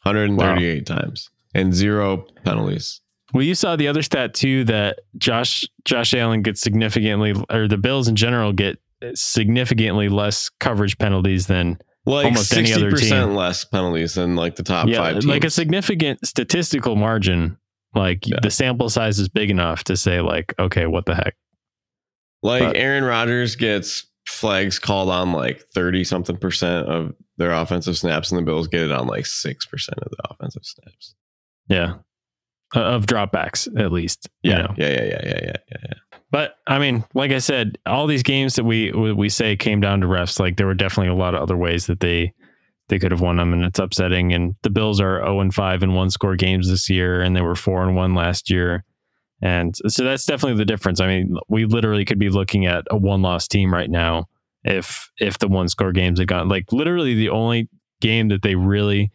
138 0.05 0.87
times. 0.87 1.31
And 1.55 1.75
zero 1.75 2.27
penalties. 2.45 3.01
Well, 3.33 3.42
you 3.42 3.55
saw 3.55 3.77
the 3.77 3.88
other 3.88 4.03
stat 4.03 4.35
too 4.35 4.64
that 4.64 5.01
Josh 5.19 5.64
Josh 5.85 6.14
Allen 6.14 6.42
gets 6.42 6.61
significantly, 6.61 7.35
or 7.51 7.66
the 7.69 7.77
Bills 7.77 8.09
in 8.09 8.14
general 8.16 8.53
get 8.53 8.79
significantly 9.14 10.09
less 10.09 10.49
coverage 10.61 10.97
penalties 10.99 11.47
than 11.47 11.79
Like 12.07 12.27
Almost 12.27 12.57
any 12.57 12.73
other 12.73 12.92
60% 12.92 13.09
team. 13.27 13.35
less 13.35 13.64
penalties 13.64 14.14
than 14.14 14.37
like 14.37 14.55
the 14.57 14.62
top 14.62 14.87
yeah, 14.88 14.99
five 14.99 15.14
teams. 15.14 15.27
like 15.27 15.45
a 15.45 15.51
significant 15.51 16.25
statistical 16.27 16.95
margin. 16.97 17.57
Like 17.95 18.27
Yeah. 18.27 18.38
the 18.42 18.51
sample 18.51 18.88
size 18.88 19.19
is 19.19 19.29
big 19.29 19.51
enough 19.51 19.83
to 19.85 19.97
say 19.97 20.21
like, 20.21 20.55
okay, 20.59 20.87
what 20.87 21.05
the 21.07 21.14
heck? 21.16 21.35
Like 22.42 22.62
But- 22.62 22.77
Aaron 22.77 23.03
Rodgers 23.05 23.57
gets 23.57 24.07
flags 24.27 24.79
called 24.79 25.09
on 25.11 25.33
like 25.33 25.62
30 25.75 26.05
something 26.05 26.37
percent 26.37 26.87
of 26.89 27.15
their 27.39 27.53
offensive 27.53 27.97
snaps, 27.97 28.31
and 28.31 28.39
the 28.39 28.45
Bills 28.45 28.69
get 28.69 28.83
it 28.83 28.93
on 28.93 29.07
like 29.07 29.25
6% 29.25 29.55
of 29.99 30.11
the 30.11 30.17
offensive 30.31 30.65
snaps. 30.65 31.15
Yeah, 31.69 31.95
Uh, 32.75 32.81
of 32.81 33.07
dropbacks 33.07 33.69
at 33.79 33.93
least. 33.93 34.29
you 34.43 34.53
know. 34.53 34.75
Yeah. 34.77 34.89
Yeah. 34.89 35.03
Yeah. 35.05 35.05
Yeah. 35.05 35.21
Yeah. 35.25 35.53
Yeah. 35.71 35.79
yeah. 35.89 36.19
But 36.31 36.57
I 36.67 36.79
mean, 36.79 37.05
like 37.15 37.31
I 37.31 37.39
said, 37.39 37.79
all 37.87 38.07
these 38.07 38.23
games 38.25 38.57
that 38.57 38.65
we 38.65 38.91
we 38.93 39.29
say 39.29 39.57
came 39.57 39.81
down 39.81 40.01
to 40.01 40.07
refs. 40.07 40.41
Like 40.41 40.57
there 40.57 40.67
were 40.67 40.75
definitely 40.75 41.12
a 41.12 41.15
lot 41.15 41.35
of 41.35 41.41
other 41.43 41.57
ways 41.57 41.87
that 41.87 42.01
they 42.01 42.33
they 42.89 42.99
could 42.99 43.11
have 43.12 43.21
won 43.21 43.37
them, 43.37 43.53
and 43.53 43.65
it's 43.65 43.79
upsetting. 43.79 44.33
And 44.33 44.55
the 44.62 44.71
Bills 44.71 45.01
are 45.01 45.19
zero 45.21 45.41
and 45.41 45.55
five 45.55 45.83
in 45.85 45.95
one 45.95 46.11
score 46.11 46.35
games 46.37 46.69
this 46.69 46.91
year, 46.91 47.21
and 47.21 47.35
they 47.37 47.43
were 47.43 47.55
four 47.55 47.83
and 47.85 47.95
one 47.97 48.15
last 48.15 48.51
year. 48.51 48.85
And 49.42 49.77
so 49.88 50.03
that's 50.05 50.25
definitely 50.25 50.59
the 50.59 50.64
difference. 50.64 51.01
I 51.01 51.07
mean, 51.07 51.37
we 51.49 51.66
literally 51.66 52.05
could 52.05 52.18
be 52.18 52.31
looking 52.31 52.66
at 52.66 52.85
a 52.90 52.96
one 52.96 53.22
loss 53.22 53.46
team 53.46 53.72
right 53.72 53.90
now 53.90 54.29
if 54.64 55.11
if 55.18 55.38
the 55.38 55.49
one 55.49 55.68
score 55.68 55.92
games 55.92 56.18
had 56.18 56.27
gone 56.27 56.49
like 56.49 56.72
literally 56.72 57.14
the 57.14 57.29
only 57.29 57.68
game 58.01 58.29
that 58.29 58.42
they 58.42 58.57
really 58.57 59.12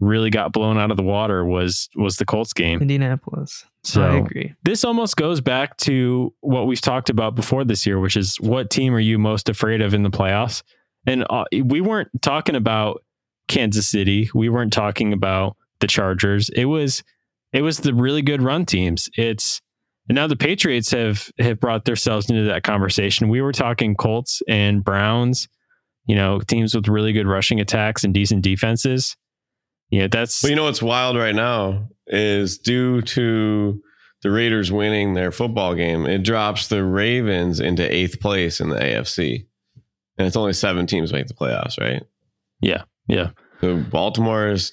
really 0.00 0.30
got 0.30 0.52
blown 0.52 0.76
out 0.76 0.90
of 0.90 0.96
the 0.96 1.02
water 1.02 1.44
was 1.44 1.88
was 1.94 2.16
the 2.16 2.24
Colts 2.24 2.52
game. 2.52 2.80
Indianapolis. 2.82 3.64
So 3.84 4.02
I 4.02 4.16
agree. 4.16 4.54
this 4.64 4.84
almost 4.84 5.16
goes 5.16 5.40
back 5.40 5.76
to 5.78 6.34
what 6.40 6.66
we've 6.66 6.80
talked 6.80 7.10
about 7.10 7.34
before 7.34 7.64
this 7.64 7.86
year, 7.86 7.98
which 7.98 8.16
is 8.16 8.36
what 8.36 8.70
team 8.70 8.94
are 8.94 9.00
you 9.00 9.18
most 9.18 9.48
afraid 9.48 9.80
of 9.80 9.94
in 9.94 10.02
the 10.02 10.10
playoffs? 10.10 10.62
And 11.06 11.24
uh, 11.30 11.44
we 11.64 11.80
weren't 11.80 12.08
talking 12.20 12.54
about 12.54 13.02
Kansas 13.48 13.88
City. 13.88 14.30
We 14.34 14.48
weren't 14.48 14.72
talking 14.72 15.12
about 15.12 15.56
the 15.80 15.86
Chargers. 15.88 16.48
It 16.50 16.66
was 16.66 17.02
it 17.52 17.62
was 17.62 17.78
the 17.78 17.94
really 17.94 18.22
good 18.22 18.42
run 18.42 18.66
teams. 18.66 19.08
It's 19.16 19.60
and 20.08 20.16
now 20.16 20.26
the 20.26 20.36
Patriots 20.36 20.90
have 20.90 21.30
have 21.38 21.60
brought 21.60 21.84
themselves 21.84 22.28
into 22.28 22.44
that 22.44 22.64
conversation. 22.64 23.28
We 23.28 23.40
were 23.40 23.52
talking 23.52 23.94
Colts 23.94 24.42
and 24.48 24.84
Browns, 24.84 25.48
you 26.06 26.16
know, 26.16 26.40
teams 26.40 26.74
with 26.74 26.88
really 26.88 27.12
good 27.12 27.26
rushing 27.26 27.60
attacks 27.60 28.04
and 28.04 28.12
decent 28.12 28.42
defenses. 28.42 29.16
Yeah, 29.90 30.08
that's 30.10 30.42
Well, 30.42 30.50
you 30.50 30.56
know 30.56 30.64
what's 30.64 30.82
wild 30.82 31.16
right 31.16 31.34
now 31.34 31.88
is 32.06 32.58
due 32.58 33.02
to 33.02 33.80
the 34.22 34.30
Raiders 34.30 34.72
winning 34.72 35.14
their 35.14 35.32
football 35.32 35.74
game, 35.74 36.06
it 36.06 36.22
drops 36.22 36.68
the 36.68 36.84
Ravens 36.84 37.60
into 37.60 37.92
eighth 37.92 38.20
place 38.20 38.60
in 38.60 38.68
the 38.68 38.76
AFC. 38.76 39.46
And 40.16 40.26
it's 40.26 40.36
only 40.36 40.52
seven 40.52 40.86
teams 40.86 41.12
make 41.12 41.26
the 41.26 41.34
playoffs, 41.34 41.80
right? 41.80 42.02
yeah, 42.60 42.84
yeah. 43.08 43.30
So 43.60 43.78
Baltimore 43.78 44.48
is 44.48 44.72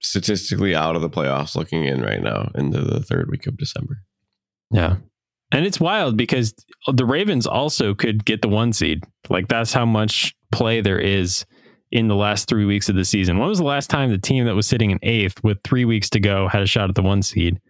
statistically 0.00 0.74
out 0.74 0.96
of 0.96 1.02
the 1.02 1.10
playoffs 1.10 1.54
looking 1.56 1.84
in 1.84 2.00
right 2.02 2.22
now 2.22 2.50
into 2.54 2.80
the 2.80 3.00
third 3.00 3.30
week 3.30 3.46
of 3.46 3.56
December. 3.56 3.98
Yeah. 4.70 4.96
And 5.52 5.66
it's 5.66 5.80
wild 5.80 6.16
because 6.16 6.54
the 6.92 7.04
Ravens 7.04 7.46
also 7.46 7.94
could 7.94 8.24
get 8.24 8.40
the 8.42 8.48
one 8.48 8.72
seed. 8.72 9.02
Like 9.28 9.48
that's 9.48 9.72
how 9.72 9.84
much 9.84 10.34
play 10.52 10.80
there 10.80 10.98
is 10.98 11.44
in 11.90 12.06
the 12.06 12.14
last 12.14 12.48
three 12.48 12.64
weeks 12.64 12.88
of 12.88 12.94
the 12.94 13.04
season. 13.04 13.38
When 13.38 13.48
was 13.48 13.58
the 13.58 13.64
last 13.64 13.90
time 13.90 14.10
the 14.10 14.18
team 14.18 14.44
that 14.44 14.54
was 14.54 14.66
sitting 14.68 14.90
in 14.92 14.98
eighth 15.02 15.42
with 15.42 15.58
three 15.64 15.84
weeks 15.84 16.08
to 16.10 16.20
go 16.20 16.46
had 16.48 16.62
a 16.62 16.66
shot 16.66 16.88
at 16.88 16.94
the 16.94 17.02
one 17.02 17.22
seed? 17.22 17.60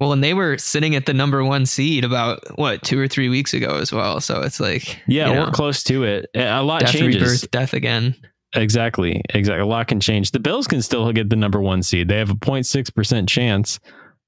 Well, 0.00 0.12
and 0.12 0.22
they 0.22 0.34
were 0.34 0.58
sitting 0.58 0.94
at 0.96 1.06
the 1.06 1.14
number 1.14 1.42
one 1.44 1.64
seed 1.64 2.04
about 2.04 2.40
what 2.58 2.82
two 2.82 2.98
or 2.98 3.08
three 3.08 3.28
weeks 3.28 3.54
ago 3.54 3.78
as 3.78 3.90
well. 3.92 4.20
So 4.20 4.42
it's 4.42 4.60
like 4.60 4.98
Yeah, 5.06 5.28
you 5.28 5.38
we're 5.38 5.46
know, 5.46 5.52
close 5.52 5.82
to 5.84 6.04
it. 6.04 6.26
A 6.34 6.62
lot 6.62 6.80
death, 6.80 6.90
changes. 6.92 7.22
rebirth, 7.22 7.50
death 7.50 7.72
again. 7.72 8.14
Exactly. 8.54 9.22
Exactly. 9.30 9.62
A 9.62 9.66
lot 9.66 9.88
can 9.88 10.00
change. 10.00 10.30
The 10.30 10.40
Bills 10.40 10.66
can 10.66 10.82
still 10.82 11.10
get 11.12 11.30
the 11.30 11.36
number 11.36 11.60
one 11.60 11.82
seed. 11.82 12.08
They 12.08 12.18
have 12.18 12.30
a 12.30 12.34
0.6% 12.34 13.28
chance, 13.28 13.80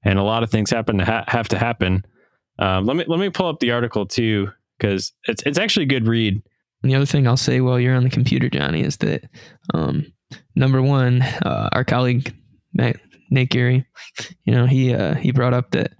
and 0.03 0.17
a 0.17 0.23
lot 0.23 0.43
of 0.43 0.49
things 0.49 0.71
happen 0.71 0.97
to 0.97 1.05
ha- 1.05 1.25
have 1.27 1.47
to 1.49 1.57
happen. 1.57 2.05
Um, 2.57 2.85
let 2.85 2.95
me 2.95 3.03
let 3.07 3.19
me 3.19 3.29
pull 3.29 3.47
up 3.47 3.59
the 3.59 3.71
article 3.71 4.05
too 4.05 4.49
because 4.77 5.13
it's 5.27 5.43
it's 5.43 5.57
actually 5.57 5.83
a 5.83 5.89
good 5.89 6.07
read. 6.07 6.41
And 6.81 6.91
the 6.91 6.95
other 6.95 7.05
thing 7.05 7.27
I'll 7.27 7.37
say 7.37 7.61
while 7.61 7.79
you're 7.79 7.95
on 7.95 8.03
the 8.03 8.09
computer, 8.09 8.49
Johnny, 8.49 8.81
is 8.81 8.97
that 8.97 9.23
um, 9.73 10.11
number 10.55 10.81
one, 10.81 11.21
uh, 11.21 11.69
our 11.73 11.83
colleague 11.83 12.33
Matt, 12.73 12.97
Nate 13.29 13.49
Geary, 13.49 13.85
you 14.45 14.53
know, 14.53 14.65
he 14.65 14.93
uh, 14.93 15.15
he 15.15 15.31
brought 15.31 15.53
up 15.53 15.71
that 15.71 15.91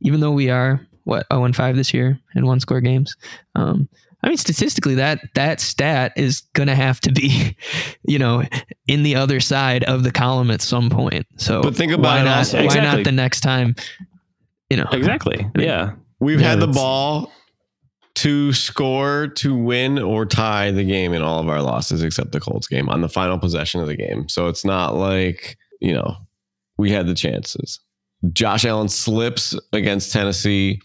even 0.00 0.20
though 0.20 0.32
we 0.32 0.50
are 0.50 0.80
what 1.04 1.26
0 1.32 1.44
and 1.44 1.56
5 1.56 1.76
this 1.76 1.92
year 1.92 2.18
in 2.34 2.46
one 2.46 2.60
score 2.60 2.80
games, 2.80 3.16
um, 3.54 3.88
I 4.24 4.28
mean 4.28 4.36
statistically 4.38 4.94
that 4.94 5.20
that 5.34 5.60
stat 5.60 6.12
is 6.16 6.40
gonna 6.54 6.74
have 6.74 6.98
to 7.02 7.12
be, 7.12 7.56
you 8.04 8.18
know, 8.18 8.42
in 8.88 9.02
the 9.02 9.16
other 9.16 9.38
side 9.38 9.84
of 9.84 10.02
the 10.02 10.10
column 10.10 10.50
at 10.50 10.62
some 10.62 10.88
point. 10.90 11.26
So 11.36 11.62
But 11.62 11.76
think 11.76 11.92
about 11.92 12.02
why 12.04 12.20
it 12.20 12.24
not 12.24 12.38
also- 12.38 12.56
why 12.58 12.64
Exactly. 12.64 12.96
not 12.98 13.04
the 13.04 13.12
next 13.12 13.40
time, 13.42 13.76
you 14.70 14.78
know, 14.78 14.88
Exactly. 14.92 15.46
Yeah. 15.58 15.92
We've 16.20 16.40
Yeah, 16.40 16.50
had 16.50 16.60
the 16.60 16.68
ball 16.68 17.30
to 18.16 18.52
score, 18.52 19.26
to 19.36 19.54
win, 19.54 19.98
or 19.98 20.24
tie 20.24 20.70
the 20.70 20.84
game 20.84 21.12
in 21.12 21.20
all 21.20 21.40
of 21.40 21.48
our 21.48 21.60
losses 21.60 22.02
except 22.02 22.32
the 22.32 22.40
Colts 22.40 22.66
game 22.68 22.88
on 22.88 23.00
the 23.02 23.08
final 23.08 23.38
possession 23.38 23.80
of 23.80 23.88
the 23.88 23.96
game. 23.96 24.28
So 24.28 24.46
it's 24.46 24.64
not 24.64 24.94
like, 24.94 25.58
you 25.80 25.92
know, 25.92 26.16
we 26.78 26.90
had 26.92 27.06
the 27.08 27.14
chances. 27.14 27.80
Josh 28.32 28.64
Allen 28.64 28.88
slips 28.88 29.54
against 29.74 30.12
Tennessee, 30.12 30.80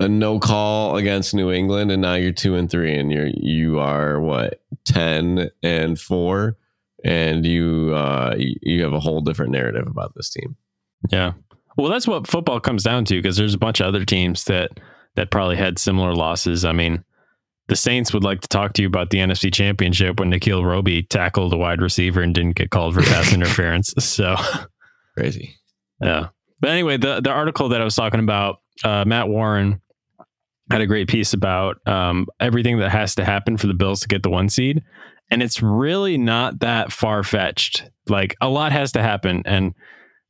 a 0.00 0.08
no 0.08 0.38
call 0.38 0.96
against 0.96 1.34
New 1.34 1.50
England, 1.52 1.90
and 1.92 2.02
now 2.02 2.14
you're 2.14 2.32
two 2.32 2.54
and 2.56 2.70
three, 2.70 2.94
and 2.96 3.12
you're 3.12 3.28
you 3.34 3.78
are 3.78 4.20
what 4.20 4.60
ten 4.84 5.50
and 5.62 5.98
four, 6.00 6.56
and 7.04 7.44
you 7.46 7.92
uh 7.94 8.34
you- 8.36 8.82
have 8.82 8.92
a 8.94 9.00
whole 9.00 9.20
different 9.20 9.52
narrative 9.52 9.86
about 9.86 10.14
this 10.16 10.30
team. 10.30 10.56
Yeah. 11.10 11.32
Well, 11.76 11.90
that's 11.90 12.06
what 12.08 12.26
football 12.26 12.60
comes 12.60 12.82
down 12.82 13.04
to 13.06 13.14
because 13.14 13.36
there's 13.36 13.54
a 13.54 13.58
bunch 13.58 13.80
of 13.80 13.86
other 13.86 14.04
teams 14.04 14.44
that 14.44 14.70
that 15.14 15.30
probably 15.30 15.56
had 15.56 15.78
similar 15.78 16.14
losses. 16.14 16.64
I 16.64 16.72
mean, 16.72 17.04
the 17.68 17.76
Saints 17.76 18.12
would 18.12 18.24
like 18.24 18.40
to 18.40 18.48
talk 18.48 18.72
to 18.74 18.82
you 18.82 18.88
about 18.88 19.10
the 19.10 19.18
NFC 19.18 19.52
Championship 19.52 20.18
when 20.18 20.30
Nickell 20.30 20.64
Robey 20.64 21.02
tackled 21.02 21.52
a 21.52 21.56
wide 21.56 21.80
receiver 21.82 22.22
and 22.22 22.34
didn't 22.34 22.56
get 22.56 22.70
called 22.70 22.94
for 22.94 23.02
pass 23.02 23.32
interference. 23.34 23.94
So, 23.98 24.36
Crazy. 25.16 25.54
yeah. 26.00 26.28
But 26.60 26.70
anyway, 26.70 26.96
the 26.96 27.20
the 27.20 27.30
article 27.30 27.68
that 27.70 27.80
I 27.80 27.84
was 27.84 27.94
talking 27.94 28.20
about, 28.20 28.60
uh, 28.84 29.04
Matt 29.06 29.28
Warren 29.28 29.80
had 30.72 30.80
a 30.80 30.86
great 30.86 31.06
piece 31.06 31.34
about 31.34 31.86
um, 31.86 32.26
everything 32.40 32.78
that 32.78 32.90
has 32.90 33.14
to 33.16 33.24
happen 33.24 33.58
for 33.58 33.66
the 33.66 33.74
Bills 33.74 34.00
to 34.00 34.08
get 34.08 34.22
the 34.22 34.30
one 34.30 34.48
seed, 34.48 34.82
and 35.30 35.42
it's 35.42 35.62
really 35.62 36.16
not 36.16 36.60
that 36.60 36.90
far 36.90 37.22
fetched. 37.22 37.90
Like 38.08 38.34
a 38.40 38.48
lot 38.48 38.72
has 38.72 38.92
to 38.92 39.02
happen, 39.02 39.42
and 39.44 39.74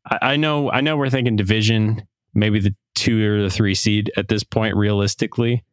I, 0.04 0.18
I 0.32 0.36
know 0.36 0.68
I 0.70 0.80
know 0.80 0.96
we're 0.96 1.10
thinking 1.10 1.36
division, 1.36 2.06
maybe 2.34 2.58
the 2.58 2.74
two 2.96 3.24
or 3.24 3.42
the 3.42 3.50
three 3.50 3.76
seed 3.76 4.10
at 4.16 4.26
this 4.26 4.42
point, 4.42 4.76
realistically. 4.76 5.64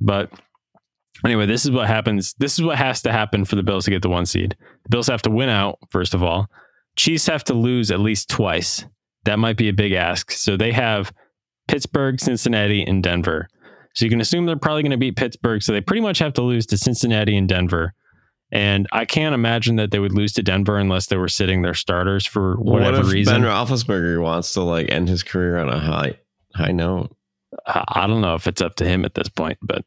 But 0.00 0.30
anyway, 1.24 1.46
this 1.46 1.64
is 1.64 1.72
what 1.72 1.88
happens. 1.88 2.34
This 2.38 2.54
is 2.54 2.64
what 2.64 2.78
has 2.78 3.02
to 3.02 3.12
happen 3.12 3.44
for 3.44 3.56
the 3.56 3.64
Bills 3.64 3.86
to 3.86 3.90
get 3.90 4.02
the 4.02 4.08
one 4.08 4.24
seed. 4.24 4.56
The 4.84 4.88
Bills 4.88 5.08
have 5.08 5.22
to 5.22 5.30
win 5.30 5.48
out 5.48 5.78
first 5.90 6.14
of 6.14 6.22
all. 6.22 6.48
Chiefs 6.94 7.26
have 7.26 7.42
to 7.44 7.54
lose 7.54 7.90
at 7.90 7.98
least 7.98 8.30
twice. 8.30 8.84
That 9.24 9.40
might 9.40 9.56
be 9.56 9.68
a 9.68 9.72
big 9.72 9.92
ask. 9.92 10.30
So 10.30 10.56
they 10.56 10.70
have 10.70 11.12
Pittsburgh, 11.66 12.20
Cincinnati, 12.20 12.84
and 12.84 13.02
Denver. 13.02 13.48
So 13.96 14.04
you 14.04 14.10
can 14.10 14.20
assume 14.20 14.44
they're 14.44 14.56
probably 14.56 14.82
going 14.82 14.90
to 14.90 14.98
beat 14.98 15.16
Pittsburgh. 15.16 15.62
So 15.62 15.72
they 15.72 15.80
pretty 15.80 16.02
much 16.02 16.18
have 16.18 16.34
to 16.34 16.42
lose 16.42 16.66
to 16.66 16.78
Cincinnati 16.78 17.36
and 17.36 17.48
Denver. 17.48 17.94
And 18.52 18.86
I 18.92 19.06
can't 19.06 19.34
imagine 19.34 19.76
that 19.76 19.90
they 19.90 19.98
would 19.98 20.12
lose 20.12 20.32
to 20.34 20.42
Denver 20.42 20.78
unless 20.78 21.06
they 21.06 21.16
were 21.16 21.28
sitting 21.28 21.62
their 21.62 21.74
starters 21.74 22.26
for 22.26 22.56
whatever 22.56 22.98
what 22.98 23.06
if 23.06 23.12
reason. 23.12 23.42
Ben 23.42 23.50
Roethlisberger 23.50 24.22
wants 24.22 24.52
to 24.52 24.60
like 24.60 24.90
end 24.90 25.08
his 25.08 25.22
career 25.22 25.56
on 25.56 25.70
a 25.70 25.78
high 25.78 26.18
high 26.54 26.72
note? 26.72 27.16
I 27.66 27.84
I 27.88 28.06
don't 28.06 28.20
know 28.20 28.34
if 28.34 28.46
it's 28.46 28.60
up 28.60 28.76
to 28.76 28.84
him 28.84 29.04
at 29.04 29.14
this 29.14 29.28
point, 29.28 29.58
but 29.62 29.84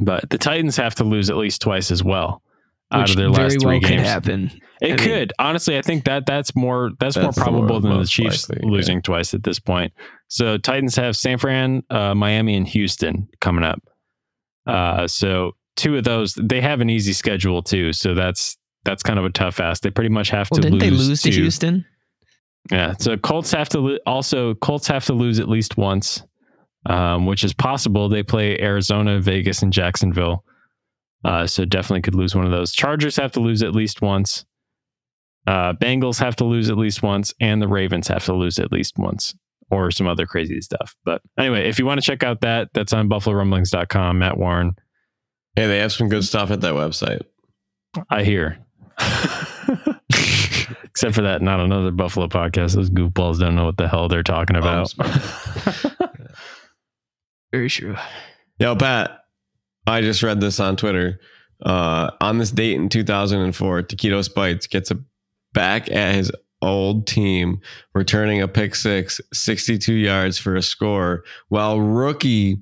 but 0.00 0.28
the 0.28 0.38
Titans 0.38 0.76
have 0.76 0.96
to 0.96 1.04
lose 1.04 1.30
at 1.30 1.36
least 1.36 1.62
twice 1.62 1.90
as 1.90 2.02
well 2.02 2.42
out 2.92 3.10
of 3.10 3.16
their 3.16 3.28
last 3.30 3.60
three 3.60 3.66
well 3.66 3.80
could 3.80 3.88
games. 3.88 4.02
happen. 4.02 4.50
It 4.80 4.86
I 4.86 4.88
mean- 4.88 4.98
could 4.98 5.32
honestly. 5.38 5.78
I 5.78 5.82
think 5.82 6.04
that 6.04 6.26
that's 6.26 6.54
more 6.54 6.90
that's, 7.00 7.16
more 7.16 7.24
That's 7.26 7.36
the 7.36 7.42
probable 7.42 7.68
more- 7.68 7.80
than 7.80 7.98
the 7.98 8.06
Chiefs 8.06 8.48
likely, 8.48 8.66
yeah. 8.68 8.72
losing 8.72 9.02
twice 9.02 9.34
at 9.34 9.42
this 9.42 9.58
point. 9.58 9.92
So 10.28 10.58
Titans 10.58 10.96
have 10.96 11.16
San 11.16 11.38
Fran, 11.38 11.82
uh, 11.90 12.14
Miami, 12.14 12.56
and 12.56 12.66
Houston 12.68 13.28
coming 13.40 13.64
up. 13.64 13.80
Uh, 14.66 15.06
so 15.06 15.52
two 15.76 15.96
of 15.96 16.04
those. 16.04 16.34
They 16.34 16.60
have 16.60 16.80
an 16.80 16.90
easy 16.90 17.12
schedule 17.12 17.62
too, 17.62 17.92
so 17.92 18.14
that's 18.14 18.56
that's 18.84 19.02
kind 19.02 19.18
of 19.18 19.24
a 19.24 19.30
tough 19.30 19.60
ask. 19.60 19.82
They 19.82 19.90
pretty 19.90 20.10
much 20.10 20.30
have 20.30 20.48
Well, 20.50 20.60
to 20.60 20.68
didn't 20.70 20.80
lose. 20.80 20.82
they 20.82 21.08
lose 21.08 21.22
to 21.22 21.30
to- 21.30 21.36
Houston? 21.40 21.84
Yeah, 22.72 22.94
so 22.98 23.16
Colts 23.18 23.52
have 23.52 23.68
to 23.70 23.80
lo- 23.80 23.98
also 24.06 24.54
Colts 24.54 24.86
have 24.88 25.04
to 25.06 25.12
lose 25.12 25.38
at 25.38 25.48
least 25.50 25.76
once, 25.76 26.22
um, 26.86 27.26
which 27.26 27.44
is 27.44 27.52
possible. 27.52 28.08
They 28.08 28.22
play 28.22 28.58
Arizona, 28.58 29.20
Vegas, 29.20 29.62
and 29.62 29.70
Jacksonville, 29.72 30.44
uh, 31.24 31.46
so 31.46 31.64
definitely 31.64 32.02
could 32.02 32.14
lose 32.14 32.34
one 32.34 32.44
of 32.44 32.50
those. 32.50 32.72
Chargers 32.72 33.16
have 33.16 33.32
to 33.32 33.40
lose 33.40 33.62
at 33.62 33.74
least 33.74 34.02
once. 34.02 34.44
Uh, 35.46 35.72
Bengals 35.74 36.18
have 36.20 36.36
to 36.36 36.44
lose 36.44 36.70
at 36.70 36.78
least 36.78 37.02
once, 37.02 37.34
and 37.40 37.60
the 37.60 37.68
Ravens 37.68 38.08
have 38.08 38.24
to 38.24 38.34
lose 38.34 38.58
at 38.58 38.72
least 38.72 38.98
once, 38.98 39.34
or 39.70 39.90
some 39.90 40.06
other 40.06 40.26
crazy 40.26 40.60
stuff. 40.60 40.96
But 41.04 41.20
anyway, 41.38 41.68
if 41.68 41.78
you 41.78 41.86
want 41.86 42.00
to 42.00 42.06
check 42.06 42.22
out 42.22 42.40
that, 42.40 42.70
that's 42.72 42.92
on 42.92 43.08
BuffaloRumblings.com. 43.08 44.18
Matt 44.18 44.38
Warren, 44.38 44.76
Hey, 45.56 45.68
they 45.68 45.78
have 45.78 45.92
some 45.92 46.08
good 46.08 46.24
stuff 46.24 46.50
at 46.50 46.62
that 46.62 46.74
website. 46.74 47.20
I 48.10 48.24
hear. 48.24 48.58
Except 50.84 51.14
for 51.14 51.22
that, 51.22 51.42
not 51.42 51.60
another 51.60 51.92
Buffalo 51.92 52.26
podcast. 52.26 52.74
Those 52.74 52.90
goofballs 52.90 53.38
don't 53.38 53.54
know 53.54 53.64
what 53.64 53.76
the 53.76 53.86
hell 53.86 54.08
they're 54.08 54.24
talking 54.24 54.56
about. 54.56 54.92
Very 57.52 57.68
true. 57.68 57.94
Yo, 58.58 58.74
Pat, 58.74 59.23
I 59.86 60.00
just 60.00 60.22
read 60.22 60.40
this 60.40 60.60
on 60.60 60.76
Twitter. 60.76 61.20
Uh, 61.64 62.10
on 62.20 62.38
this 62.38 62.50
date 62.50 62.74
in 62.76 62.88
2004, 62.88 63.82
Takeo 63.82 64.22
Spikes 64.22 64.66
gets 64.66 64.90
a 64.90 64.98
back 65.52 65.90
at 65.90 66.14
his 66.14 66.32
old 66.62 67.06
team, 67.06 67.60
returning 67.94 68.42
a 68.42 68.48
pick 68.48 68.74
six, 68.74 69.20
62 69.32 69.94
yards 69.94 70.38
for 70.38 70.56
a 70.56 70.62
score, 70.62 71.22
while 71.48 71.80
rookie 71.80 72.58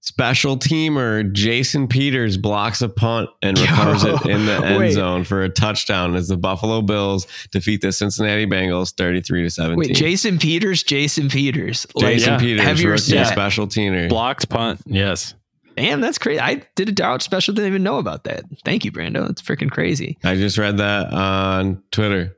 special 0.00 0.56
teamer 0.56 1.30
Jason 1.32 1.86
Peters 1.86 2.36
blocks 2.36 2.80
a 2.80 2.88
punt 2.88 3.28
and 3.42 3.58
recovers 3.60 4.04
it 4.04 4.24
in 4.26 4.46
the 4.46 4.54
end 4.64 4.78
Wait. 4.78 4.92
zone 4.92 5.24
for 5.24 5.42
a 5.42 5.48
touchdown 5.48 6.14
as 6.14 6.28
the 6.28 6.36
Buffalo 6.36 6.80
Bills 6.82 7.26
defeat 7.50 7.80
the 7.82 7.92
Cincinnati 7.92 8.46
Bengals 8.46 8.94
33 8.96 9.42
to 9.42 9.50
17. 9.50 9.78
Wait, 9.78 9.94
Jason 9.96 10.38
Peters, 10.38 10.82
Jason 10.82 11.28
Peters. 11.28 11.86
Like, 11.94 12.14
Jason 12.14 12.34
Yeah. 12.34 12.38
Peters, 12.38 12.64
heavier 12.64 12.90
rookie 12.90 13.02
stat. 13.02 13.26
special 13.28 13.66
teamer. 13.66 14.08
Blocked 14.08 14.48
punt. 14.48 14.80
Yes. 14.86 15.34
Damn, 15.80 16.00
that's 16.00 16.18
crazy. 16.18 16.40
I 16.40 16.62
did 16.74 16.88
a 16.88 16.92
doubt 16.92 17.22
special. 17.22 17.54
Didn't 17.54 17.68
even 17.68 17.84
know 17.84 17.98
about 17.98 18.24
that. 18.24 18.42
Thank 18.64 18.84
you, 18.84 18.90
Brando. 18.90 19.26
That's 19.28 19.40
freaking 19.40 19.70
crazy. 19.70 20.18
I 20.24 20.34
just 20.34 20.58
read 20.58 20.78
that 20.78 21.12
on 21.12 21.82
Twitter. 21.92 22.36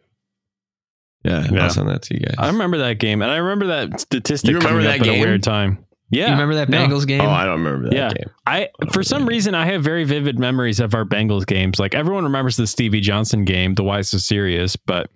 Yeah, 1.25 1.47
Yeah. 1.51 1.65
I'll 1.65 1.71
send 1.71 1.89
that 1.89 2.03
to 2.03 2.15
you 2.15 2.21
guys. 2.21 2.35
I 2.39 2.49
remember 2.49 2.79
that 2.79 2.99
game, 2.99 3.23
and 3.23 3.31
I 3.31 3.37
remember 3.39 3.67
that 3.69 4.01
statistic 4.01 4.51
You 4.51 4.57
remember 4.59 4.81
coming 4.81 4.85
that 4.87 5.01
up 5.01 5.07
at 5.07 5.11
game? 5.11 5.23
a 5.23 5.27
weird 5.27 5.43
time. 5.43 5.85
Yeah, 6.11 6.27
you 6.27 6.33
remember 6.33 6.57
that 6.57 6.69
No. 6.69 6.79
Bengals 6.87 7.07
game? 7.07 7.21
oh, 7.21 7.31
I 7.31 7.45
don't 7.47 7.63
remember 7.63 7.89
that 7.91 7.95
Yeah. 7.97 8.09
game. 8.13 8.31
I 8.47 8.69
for 8.93 9.03
some 9.03 9.27
reason 9.27 9.55
I 9.55 9.65
have 9.67 9.83
very 9.83 10.05
vivid 10.05 10.39
memories 10.39 10.81
of 10.81 10.93
our 10.95 11.05
Bengals 11.07 11.47
games. 11.47 11.79
Like 11.79 11.95
everyone 11.95 12.25
remembers 12.25 12.57
the 12.57 12.67
Stevie 12.67 13.01
Johnson 13.01 13.45
game, 13.45 13.75
the 13.75 13.85
Why 13.85 14.01
So 14.03 14.19
Serious, 14.19 14.77
but 14.77 15.09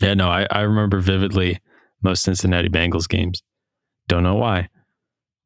yeah, 0.00 0.14
no, 0.14 0.28
I, 0.28 0.46
I 0.50 0.62
remember 0.62 0.98
vividly 1.00 1.60
most 2.02 2.22
Cincinnati 2.24 2.68
Bengals 2.68 3.08
games. 3.08 3.42
Don't 4.08 4.22
know 4.22 4.36
why. 4.36 4.68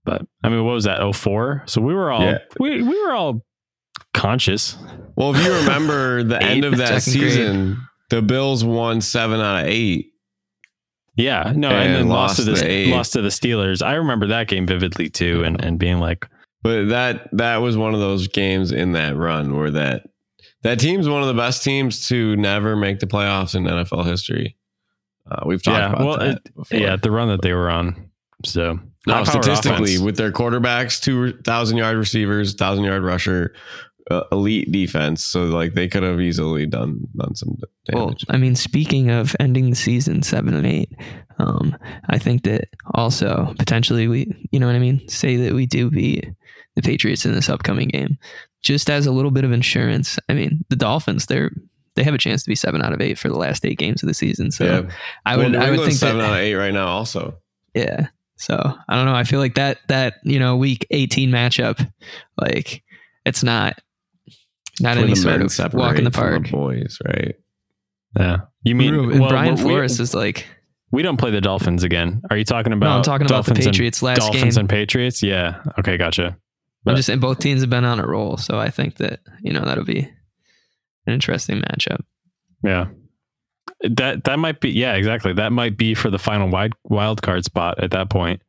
But 0.04 0.22
I 0.42 0.48
mean, 0.48 0.64
what 0.64 0.72
was 0.74 0.84
that? 0.84 1.00
04? 1.14 1.64
So 1.66 1.80
we 1.80 1.94
were 1.94 2.10
all 2.10 2.22
Yeah. 2.22 2.38
we, 2.60 2.82
we 2.82 3.02
were 3.06 3.12
all 3.12 3.42
conscious. 4.12 4.76
Well, 5.16 5.34
if 5.34 5.44
you 5.44 5.52
remember 5.52 6.22
the 6.24 6.42
end 6.42 6.64
of 6.64 6.76
that 6.78 7.02
second 7.02 7.20
grade. 7.20 7.32
season, 7.32 7.78
the 8.10 8.22
Bills 8.22 8.64
won 8.64 9.00
seven 9.00 9.40
out 9.40 9.62
of 9.64 9.66
eight. 9.68 10.10
Yeah, 11.16 11.52
no, 11.54 11.70
and, 11.70 11.76
And 11.90 11.94
then 11.94 12.08
lost, 12.08 12.36
to 12.36 12.42
the 12.42 12.54
the 12.54 12.90
lost 12.90 13.12
to 13.12 13.22
the 13.22 13.28
Steelers. 13.28 13.82
I 13.86 13.94
remember 13.94 14.26
that 14.28 14.48
game 14.48 14.66
vividly 14.66 15.08
too, 15.08 15.44
and, 15.44 15.64
and 15.64 15.78
being 15.78 16.00
like, 16.00 16.26
But 16.62 16.88
that 16.88 17.28
that 17.32 17.58
was 17.58 17.76
one 17.76 17.94
of 17.94 18.00
those 18.00 18.26
games 18.26 18.72
in 18.72 18.92
that 18.92 19.16
run 19.16 19.56
where 19.56 19.70
that 19.70 20.06
that 20.64 20.80
team's 20.80 21.08
one 21.08 21.20
of 21.22 21.28
the 21.28 21.34
best 21.34 21.62
teams 21.62 22.08
to 22.08 22.34
never 22.36 22.74
make 22.74 22.98
the 22.98 23.06
playoffs 23.06 23.54
in 23.54 23.62
NFL 23.64 24.04
history. 24.06 24.56
Uh, 25.30 25.44
we've 25.46 25.62
talked 25.62 25.78
Yeah, 25.78 25.88
about 25.92 26.04
well, 26.06 26.18
that. 26.18 26.40
it- 26.72 26.80
yeah, 26.80 26.96
the 26.96 27.10
run 27.12 27.28
that 27.28 27.42
they 27.42 27.52
were 27.52 27.70
on. 27.70 28.10
So 28.44 28.80
No, 29.06 29.22
statistically, 29.24 29.94
offense. 29.94 30.00
with 30.00 30.16
their 30.16 30.32
quarterbacks, 30.32 31.00
two 31.00 31.32
thousand 31.42 31.76
yard 31.76 31.96
receivers, 31.96 32.54
thousand 32.54 32.84
yard 32.84 33.02
rusher, 33.02 33.54
uh, 34.10 34.22
elite 34.32 34.70
defense, 34.72 35.22
so 35.22 35.44
like 35.44 35.74
they 35.74 35.88
could 35.88 36.02
have 36.02 36.20
easily 36.20 36.66
done 36.66 37.06
done 37.16 37.34
some 37.34 37.56
damage. 37.86 38.24
Well. 38.26 38.34
I 38.34 38.38
mean, 38.38 38.54
speaking 38.56 39.10
of 39.10 39.36
ending 39.40 39.70
the 39.70 39.76
season 39.76 40.22
seven 40.22 40.54
and 40.54 40.66
eight, 40.66 40.90
um, 41.38 41.76
I 42.08 42.18
think 42.18 42.44
that 42.44 42.68
also 42.94 43.54
potentially 43.58 44.08
we, 44.08 44.48
you 44.50 44.58
know 44.58 44.66
what 44.66 44.76
I 44.76 44.80
mean, 44.80 45.06
say 45.08 45.36
that 45.36 45.52
we 45.52 45.66
do 45.66 45.90
beat 45.90 46.28
the 46.74 46.82
Patriots 46.82 47.24
in 47.24 47.34
this 47.34 47.48
upcoming 47.48 47.88
game, 47.88 48.18
just 48.62 48.90
as 48.90 49.06
a 49.06 49.12
little 49.12 49.30
bit 49.30 49.44
of 49.44 49.52
insurance. 49.52 50.18
I 50.28 50.34
mean, 50.34 50.64
the 50.68 50.76
Dolphins, 50.76 51.26
they're 51.26 51.50
they 51.94 52.02
have 52.02 52.14
a 52.14 52.18
chance 52.18 52.42
to 52.42 52.50
be 52.50 52.56
seven 52.56 52.82
out 52.82 52.92
of 52.92 53.00
eight 53.00 53.18
for 53.18 53.28
the 53.28 53.38
last 53.38 53.64
eight 53.64 53.78
games 53.78 54.02
of 54.02 54.08
the 54.08 54.14
season. 54.14 54.50
So 54.50 54.64
yeah, 54.64 54.90
I 55.24 55.36
would, 55.36 55.52
Well, 55.52 55.52
New 55.52 55.58
I 55.58 55.70
would 55.70 55.80
think 55.80 55.92
seven 55.92 56.18
that, 56.18 56.24
out 56.24 56.32
of 56.32 56.40
eight 56.40 56.54
right 56.54 56.74
now. 56.74 56.88
Also, 56.88 57.36
yeah. 57.74 58.08
So 58.44 58.56
I 58.88 58.94
don't 58.96 59.06
know. 59.06 59.14
I 59.14 59.24
feel 59.24 59.40
like 59.40 59.54
that 59.54 59.78
that 59.88 60.16
you 60.22 60.38
know 60.38 60.56
week 60.56 60.86
eighteen 60.90 61.30
matchup, 61.30 61.90
like 62.40 62.82
it's 63.24 63.42
not 63.42 63.80
not 64.80 64.96
Where 64.96 65.04
any 65.06 65.14
sort 65.14 65.40
of 65.40 65.74
walk 65.74 65.96
in 65.98 66.04
the 66.04 66.10
separate 66.12 66.34
from 66.34 66.42
park. 66.44 66.50
boys, 66.50 66.98
right? 67.06 67.34
yeah, 68.18 68.36
you 68.64 68.74
mean 68.74 68.94
and 68.94 69.20
well, 69.20 69.30
Brian 69.30 69.54
we- 69.54 69.60
Flores 69.62 69.98
is 69.98 70.14
like 70.14 70.46
We 70.92 71.02
don't 71.02 71.16
play 71.16 71.30
the 71.30 71.40
Dolphins 71.40 71.84
again. 71.84 72.20
Are 72.30 72.36
you 72.36 72.44
talking 72.44 72.72
about? 72.74 72.86
no, 72.86 72.96
I'm 72.96 73.02
talking 73.02 73.26
about 73.26 73.44
the 73.46 73.50
Dolphins 73.52 73.66
and- 73.66 73.74
Patriots 73.74 74.02
last 74.02 74.18
Dolphins 74.18 74.56
game. 74.56 74.60
and 74.60 74.68
Patriots. 74.68 75.22
Yeah. 75.22 75.62
Okay. 75.78 75.96
Gotcha. 75.96 76.36
I'm 76.86 76.96
just 76.96 77.06
saying 77.06 77.20
both 77.20 77.38
teams 77.38 77.62
have 77.62 77.70
been 77.70 77.86
on 77.86 77.98
a 77.98 78.06
roll, 78.06 78.36
so 78.36 78.58
I 78.58 78.68
think 78.68 78.96
that 78.98 79.20
you 79.42 79.52
know 79.54 79.64
that'll 79.64 79.84
be 79.84 80.00
an 81.06 81.12
interesting 81.14 81.62
matchup. 81.62 82.00
Yeah. 82.62 82.88
That 83.90 84.24
that 84.24 84.38
might 84.38 84.60
be. 84.60 84.70
Yeah. 84.70 84.94
Exactly. 84.94 85.32
That 85.32 85.52
might 85.52 85.76
be 85.76 85.94
for 85.94 86.10
the 86.10 86.18
final 86.18 86.48
wild 86.48 86.74
wild 86.84 87.22
card 87.22 87.44
spot 87.44 87.82
at 87.82 87.90
that 87.92 88.10
point. 88.10 88.42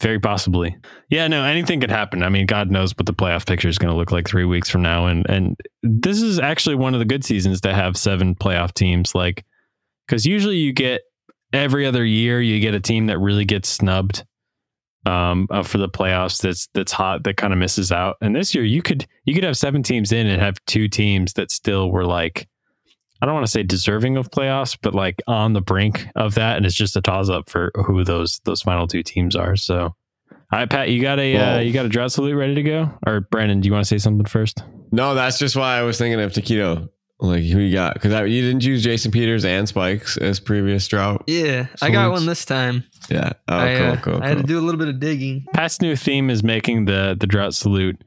Very 0.00 0.20
possibly. 0.20 0.76
Yeah. 1.08 1.26
No. 1.26 1.42
Anything 1.44 1.80
could 1.80 1.90
happen. 1.90 2.22
I 2.22 2.28
mean, 2.28 2.46
God 2.46 2.70
knows 2.70 2.92
what 2.96 3.06
the 3.06 3.14
playoff 3.14 3.46
picture 3.46 3.68
is 3.68 3.78
going 3.78 3.92
to 3.92 3.96
look 3.96 4.12
like 4.12 4.28
three 4.28 4.44
weeks 4.44 4.68
from 4.68 4.82
now, 4.82 5.06
and 5.06 5.28
and 5.28 5.56
this 5.82 6.20
is 6.20 6.38
actually 6.38 6.76
one 6.76 6.94
of 6.94 7.00
the 7.00 7.06
good 7.06 7.24
seasons 7.24 7.60
to 7.62 7.74
have 7.74 7.96
seven 7.96 8.34
playoff 8.34 8.74
teams. 8.74 9.14
Like, 9.14 9.44
because 10.06 10.26
usually 10.26 10.56
you 10.56 10.72
get 10.72 11.02
every 11.52 11.86
other 11.86 12.04
year 12.04 12.40
you 12.40 12.60
get 12.60 12.74
a 12.74 12.80
team 12.80 13.06
that 13.06 13.18
really 13.18 13.44
gets 13.44 13.68
snubbed 13.68 14.24
um 15.06 15.46
uh, 15.50 15.62
for 15.62 15.78
the 15.78 15.88
playoffs 15.88 16.40
that's 16.42 16.68
that's 16.74 16.92
hot 16.92 17.22
that 17.24 17.36
kind 17.36 17.52
of 17.52 17.58
misses 17.58 17.92
out 17.92 18.16
and 18.20 18.34
this 18.34 18.54
year 18.54 18.64
you 18.64 18.82
could 18.82 19.06
you 19.24 19.34
could 19.34 19.44
have 19.44 19.56
seven 19.56 19.82
teams 19.82 20.12
in 20.12 20.26
and 20.26 20.42
have 20.42 20.58
two 20.66 20.88
teams 20.88 21.32
that 21.34 21.50
still 21.50 21.90
were 21.90 22.04
like 22.04 22.48
i 23.20 23.26
don't 23.26 23.34
want 23.34 23.46
to 23.46 23.50
say 23.50 23.62
deserving 23.62 24.16
of 24.16 24.30
playoffs 24.30 24.76
but 24.80 24.94
like 24.94 25.22
on 25.26 25.52
the 25.52 25.60
brink 25.60 26.06
of 26.16 26.34
that 26.34 26.56
and 26.56 26.66
it's 26.66 26.74
just 26.74 26.96
a 26.96 27.00
toss 27.00 27.28
up 27.28 27.48
for 27.48 27.70
who 27.86 28.04
those 28.04 28.40
those 28.44 28.62
final 28.62 28.86
two 28.86 29.02
teams 29.02 29.34
are 29.36 29.56
so 29.56 29.94
all 30.30 30.36
right 30.52 30.70
pat 30.70 30.88
you 30.90 31.00
got 31.02 31.18
a 31.18 31.36
uh, 31.36 31.58
you 31.58 31.72
got 31.72 31.86
a 31.86 31.88
drought 31.88 32.12
salute 32.12 32.36
ready 32.36 32.54
to 32.54 32.62
go 32.62 32.90
or 33.06 33.20
brandon 33.20 33.60
do 33.60 33.66
you 33.66 33.72
want 33.72 33.84
to 33.84 33.88
say 33.88 33.98
something 33.98 34.26
first 34.26 34.62
No, 34.92 35.14
that's 35.14 35.38
just 35.38 35.56
why 35.56 35.76
I 35.78 35.82
was 35.82 35.98
thinking 35.98 36.20
of 36.20 36.32
Takeo. 36.32 36.88
Like 37.18 37.42
who 37.42 37.58
you 37.58 37.72
got? 37.72 37.94
Because 37.94 38.12
you 38.30 38.42
didn't 38.42 38.62
use 38.62 38.84
Jason 38.84 39.10
Peters 39.10 39.44
and 39.44 39.66
Spikes 39.68 40.16
as 40.18 40.38
previous 40.38 40.86
drought. 40.86 41.24
Yeah, 41.26 41.66
I 41.82 41.90
got 41.90 42.12
one 42.12 42.26
this 42.26 42.44
time. 42.44 42.84
Yeah. 43.10 43.32
Oh, 43.48 43.58
I, 43.58 43.76
cool, 43.76 43.86
uh, 43.86 43.96
cool, 43.96 44.22
I 44.22 44.28
had 44.28 44.36
to 44.38 44.44
do 44.44 44.58
a 44.58 44.62
little 44.62 44.78
bit 44.78 44.88
of 44.88 45.00
digging. 45.00 45.44
Pat's 45.54 45.80
new 45.80 45.96
theme 45.96 46.30
is 46.30 46.42
making 46.44 46.84
the 46.84 47.16
the 47.18 47.26
drought 47.26 47.54
salute. 47.54 48.02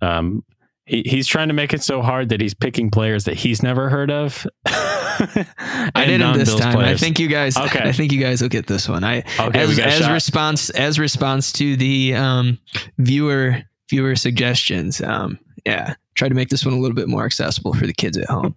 Um, 0.00 0.42
he, 0.86 1.02
he's 1.04 1.26
trying 1.26 1.48
to 1.48 1.54
make 1.54 1.74
it 1.74 1.82
so 1.82 2.00
hard 2.00 2.30
that 2.30 2.40
he's 2.40 2.54
picking 2.54 2.90
players 2.90 3.24
that 3.24 3.34
he's 3.34 3.62
never 3.62 3.90
heard 3.90 4.10
of. 4.10 4.46
I 4.66 5.92
didn't 6.06 6.34
this 6.34 6.48
non-Bills 6.48 6.60
time. 6.60 6.78
I 6.78 6.96
think 6.96 7.18
you 7.18 7.28
guys. 7.28 7.56
Okay. 7.56 7.80
I 7.80 7.92
think 7.92 8.12
you 8.12 8.20
guys 8.20 8.40
will 8.40 8.48
get 8.48 8.66
this 8.66 8.88
one. 8.88 9.04
I 9.04 9.18
Okay, 9.38 9.58
as 9.58 9.78
as 9.78 10.08
response 10.08 10.70
as 10.70 10.98
response 10.98 11.52
to 11.52 11.76
the 11.76 12.14
um, 12.14 12.58
viewer 12.98 13.62
viewer 13.88 14.16
suggestions. 14.16 15.00
Um, 15.00 15.38
yeah, 15.64 15.94
try 16.14 16.28
to 16.28 16.34
make 16.34 16.48
this 16.48 16.64
one 16.64 16.74
a 16.74 16.78
little 16.78 16.94
bit 16.94 17.08
more 17.08 17.24
accessible 17.24 17.74
for 17.74 17.86
the 17.86 17.92
kids 17.92 18.16
at 18.16 18.28
home 18.28 18.54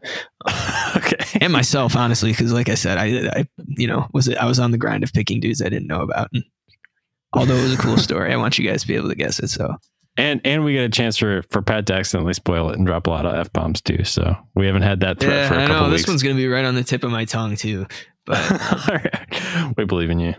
okay. 0.96 1.40
and 1.42 1.52
myself, 1.52 1.96
honestly, 1.96 2.32
because 2.32 2.54
like 2.54 2.70
I 2.70 2.76
said, 2.76 2.98
I 2.98 3.40
I 3.40 3.48
you 3.68 3.88
know 3.88 4.08
was 4.14 4.30
I 4.30 4.46
was 4.46 4.60
on 4.60 4.72
the 4.72 4.78
grind 4.78 5.04
of 5.04 5.14
picking 5.14 5.40
dudes 5.40 5.62
I 5.62 5.70
didn't 5.70 5.88
know 5.88 6.02
about. 6.02 6.30
And 6.34 6.44
although 7.34 7.56
it 7.56 7.64
was 7.64 7.74
a 7.74 7.78
cool 7.78 7.98
story, 8.10 8.34
I 8.34 8.38
want 8.38 8.60
you 8.60 8.70
guys 8.70 8.82
to 8.82 8.88
be 8.88 8.96
able 8.96 9.10
to 9.10 9.16
guess 9.16 9.40
it. 9.40 9.50
So 9.50 9.76
And 10.20 10.42
and 10.44 10.66
we 10.66 10.74
get 10.74 10.84
a 10.84 10.90
chance 10.90 11.16
for 11.18 11.44
for 11.50 11.62
Pat 11.62 11.86
to 11.88 11.94
accidentally 11.94 12.34
spoil 12.34 12.70
it 12.72 12.78
and 12.78 12.86
drop 12.86 13.08
a 13.08 13.10
lot 13.10 13.26
of 13.26 13.34
f 13.34 13.54
bombs 13.54 13.82
too. 13.82 14.04
So 14.04 14.36
we 14.54 14.66
haven't 14.68 14.82
had 14.82 15.00
that 15.00 15.20
threat 15.20 15.48
for 15.48 15.54
a 15.54 15.58
yeah, 15.58 15.64
I 15.64 15.68
couple 15.68 15.86
know 15.86 15.92
weeks. 15.92 16.02
this 16.02 16.10
one's 16.10 16.24
gonna 16.24 16.36
be 16.36 16.48
right 16.48 16.66
on 16.66 16.76
the 16.76 16.84
tip 16.84 17.06
of 17.06 17.12
my 17.12 17.24
tongue 17.24 17.56
too. 17.56 17.88
But 18.26 18.52
All 18.90 18.96
right. 18.96 19.74
We 19.78 19.86
believe 19.86 20.10
in 20.10 20.20
you. 20.20 20.34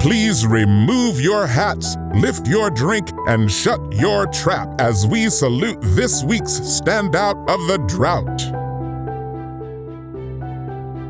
Please 0.00 0.44
remove 0.44 1.20
your 1.20 1.46
hats, 1.46 1.96
lift 2.14 2.48
your 2.48 2.68
drink, 2.68 3.08
and 3.28 3.50
shut 3.50 3.80
your 3.92 4.26
trap 4.26 4.68
as 4.80 5.06
we 5.06 5.30
salute 5.30 5.78
this 5.80 6.22
week's 6.24 6.58
standout 6.60 7.38
of 7.48 7.66
the 7.68 7.78
drought. 7.86 8.42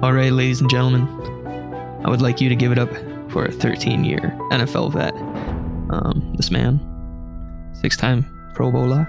All 0.02 0.12
right, 0.12 0.30
ladies 0.32 0.60
and 0.60 0.70
gentlemen, 0.70 1.08
I 2.04 2.10
would 2.10 2.20
like 2.20 2.40
you 2.40 2.48
to 2.50 2.54
give 2.54 2.70
it 2.72 2.78
up 2.78 2.90
for 3.30 3.46
a 3.46 3.52
13 3.52 4.04
year 4.04 4.36
NFL 4.52 4.92
vet. 4.92 5.14
Um, 5.90 6.34
this 6.36 6.50
man, 6.50 6.78
six 7.80 7.96
time 7.96 8.24
Pro 8.54 8.70
Bowler, 8.70 9.06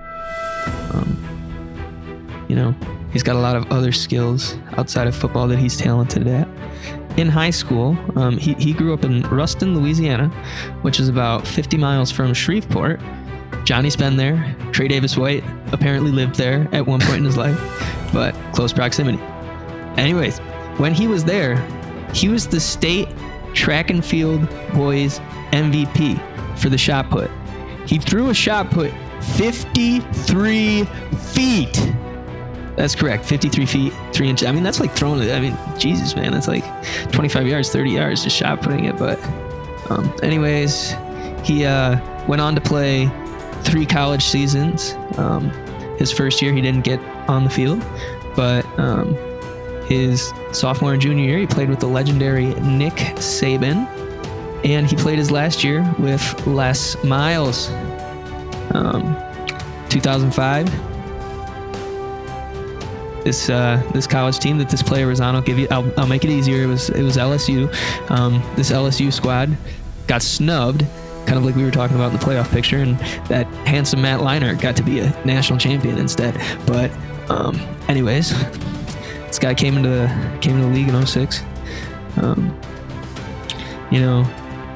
Um, 0.94 2.46
you 2.50 2.56
know, 2.56 2.76
he's 3.12 3.24
got 3.24 3.36
a 3.36 3.40
lot 3.40 3.56
of 3.56 3.72
other 3.72 3.92
skills 3.92 4.56
outside 4.78 5.08
of 5.08 5.16
football 5.16 5.48
that 5.48 5.58
he's 5.58 5.78
talented 5.78 6.28
at. 6.28 6.48
In 7.18 7.30
high 7.30 7.50
school, 7.50 7.98
um, 8.16 8.38
he, 8.38 8.54
he 8.56 8.74
grew 8.74 8.94
up 8.94 9.04
in 9.04 9.22
Ruston, 9.24 9.74
Louisiana, 9.74 10.30
which 10.82 11.00
is 11.00 11.10
about 11.10 11.48
50 11.48 11.78
miles 11.78 12.12
from 12.12 12.34
Shreveport. 12.34 13.00
Johnny's 13.64 13.96
been 13.96 14.18
there. 14.18 14.56
Tre'Davious 14.72 15.18
White 15.18 15.44
apparently 15.72 16.12
lived 16.12 16.36
there 16.36 16.68
at 16.74 16.86
one 16.86 17.00
point 17.02 17.18
in 17.18 17.26
his 17.26 17.38
life, 17.38 17.60
but 18.14 18.36
close 18.54 18.72
proximity. 18.72 19.20
Anyways, 19.98 20.40
when 20.78 20.94
he 20.94 21.08
was 21.08 21.24
there, 21.24 21.58
he 22.14 22.30
was 22.30 22.48
the 22.48 22.60
state 22.60 23.08
track 23.54 23.90
and 23.90 24.06
field 24.06 24.48
boys 24.74 25.20
MVP 25.52 26.60
for 26.60 26.70
the 26.70 26.78
shot 26.78 27.10
put. 27.10 27.32
He 27.88 27.98
threw 27.98 28.30
a 28.30 28.34
shot 28.34 28.70
put 28.70 28.92
53 29.38 30.84
feet. 30.84 31.94
That's 32.76 32.94
correct. 32.94 33.26
53 33.26 33.66
feet, 33.66 33.94
three 34.14 34.30
inches. 34.30 34.48
I 34.48 34.52
mean, 34.52 34.64
that's 34.64 34.80
like 34.80 34.96
throwing 34.96 35.22
it. 35.22 35.34
I 35.34 35.40
mean, 35.40 35.58
Jesus, 35.80 36.16
man, 36.16 36.32
that's 36.32 36.48
like 36.48 36.64
25 37.12 37.48
yards, 37.48 37.72
30 37.72 37.92
yards 37.92 38.24
just 38.24 38.36
shot 38.36 38.62
putting 38.62 38.86
it. 38.86 38.98
But, 38.98 39.20
um, 39.90 40.14
anyways, 40.22 40.96
he 41.44 41.66
uh, 41.66 42.00
went 42.28 42.42
on 42.42 42.54
to 42.54 42.62
play 42.62 43.10
three 43.64 43.86
college 43.86 44.24
seasons. 44.24 44.94
Um, 45.18 45.50
his 45.98 46.12
first 46.12 46.42
year, 46.42 46.54
he 46.54 46.62
didn't 46.62 46.84
get 46.84 47.00
on 47.28 47.44
the 47.44 47.50
field, 47.50 47.84
but 48.36 48.64
um, 48.78 49.16
his 49.88 50.32
sophomore 50.52 50.94
and 50.94 51.02
junior 51.02 51.26
year, 51.26 51.40
he 51.40 51.48
played 51.48 51.70
with 51.70 51.80
the 51.80 51.88
legendary 51.88 52.54
Nick 52.56 52.94
Saban, 53.16 53.88
and 54.64 54.88
he 54.88 54.96
played 54.96 55.18
his 55.18 55.32
last 55.32 55.64
year 55.64 55.84
with 56.00 56.48
Les 56.48 57.02
Miles. 57.04 57.70
Um, 58.74 59.16
2005. 59.90 60.66
This 63.24 63.50
uh, 63.50 63.82
this 63.94 64.08
college 64.08 64.40
team 64.40 64.58
that 64.58 64.70
this 64.70 64.82
player 64.82 65.08
was 65.08 65.20
on, 65.20 65.36
I'll 65.36 65.42
give 65.42 65.60
you. 65.60 65.68
I'll, 65.70 65.92
I'll 66.00 66.08
make 66.08 66.24
it 66.24 66.30
easier. 66.30 66.64
It 66.64 66.68
was 66.68 66.90
it 66.90 67.04
was 67.04 67.18
LSU. 67.18 67.68
Um, 68.10 68.42
this 68.56 68.72
LSU 68.72 69.12
squad 69.12 69.58
got 70.08 70.22
snubbed, 70.22 70.86
kind 71.26 71.38
of 71.38 71.44
like 71.44 71.56
we 71.56 71.64
were 71.66 71.72
talking 71.72 71.98
about 71.98 72.14
in 72.14 72.20
the 72.20 72.24
playoff 72.24 72.50
picture, 72.52 72.78
and 72.78 72.98
that 73.28 73.46
handsome 73.68 74.02
Matt 74.02 74.22
Leinart 74.22 74.62
got 74.62 74.78
to 74.78 74.84
be 74.84 75.00
a 75.00 75.10
national 75.26 75.60
champion 75.60 75.98
instead. 75.98 76.36
But 76.66 76.90
um, 77.30 77.60
anyways, 77.90 78.30
this 79.28 79.40
guy 79.40 79.54
came 79.54 79.76
into 79.76 79.90
the, 79.90 80.38
came 80.42 80.56
into 80.56 80.68
the 80.68 80.74
league 80.74 80.88
in 80.88 81.06
06. 81.06 81.44
Um, 82.22 82.58
you 83.92 84.00
know, 84.00 84.24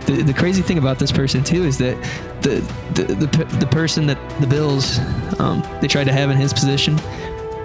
the, 0.06 0.24
the 0.24 0.34
crazy 0.34 0.62
thing 0.62 0.78
about 0.78 1.00
this 1.00 1.12
person 1.12 1.44
too 1.44 1.64
is 1.64 1.78
that 1.80 1.98
the 2.42 2.60
the 2.94 3.16
the, 3.16 3.46
the 3.60 3.68
person 3.68 4.08
that 4.08 4.18
the 4.40 4.48
Bills 4.48 5.00
um, 5.40 5.64
they 5.82 5.88
tried 5.88 6.06
to 6.06 6.14
have 6.14 6.30
in 6.30 6.38
his 6.38 6.54
position. 6.54 7.00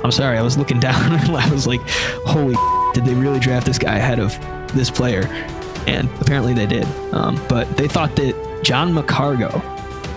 I'm 0.05 0.13
sorry, 0.13 0.39
I 0.39 0.43
was 0.43 0.57
looking 0.57 0.81
down 0.81 1.13
and 1.13 1.37
I 1.37 1.51
was 1.51 1.67
like, 1.67 1.81
"Holy, 2.25 2.57
did 2.95 3.05
they 3.05 3.15
really 3.15 3.41
draft 3.41 3.67
this 3.67 3.79
guy 3.79 3.97
ahead 3.97 4.19
of 4.19 4.39
this 4.75 4.91
player?" 4.91 5.27
And 5.87 6.09
apparently 6.21 6.53
they 6.53 6.67
did. 6.67 6.85
Um, 7.13 7.41
but 7.49 7.77
they 7.77 7.87
thought 7.87 8.17
that 8.17 8.61
John 8.65 8.93
McCargo 8.93 9.63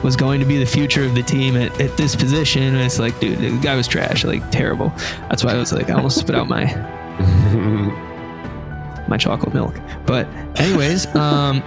was 0.04 0.16
going 0.16 0.40
to 0.40 0.46
be 0.46 0.58
the 0.58 0.66
future 0.66 1.04
of 1.04 1.14
the 1.14 1.24
team 1.24 1.56
at, 1.56 1.80
at 1.80 1.96
this 1.98 2.16
position. 2.16 2.64
And 2.64 2.78
it's 2.78 3.00
like, 3.00 3.20
dude, 3.20 3.40
the 3.40 3.58
guy 3.60 3.76
was 3.76 3.88
trash, 3.88 4.24
like 4.24 4.50
terrible. 4.50 4.90
That's 5.30 5.44
why 5.44 5.52
I 5.52 5.58
was 5.58 5.74
like, 5.74 5.90
I 5.90 5.94
almost 5.94 6.18
spit 6.18 6.36
out 6.36 6.48
my 6.48 6.66
my 9.08 9.18
chocolate 9.18 9.54
milk. 9.54 9.76
But 10.06 10.28
anyways, 10.60 11.14
um, 11.16 11.64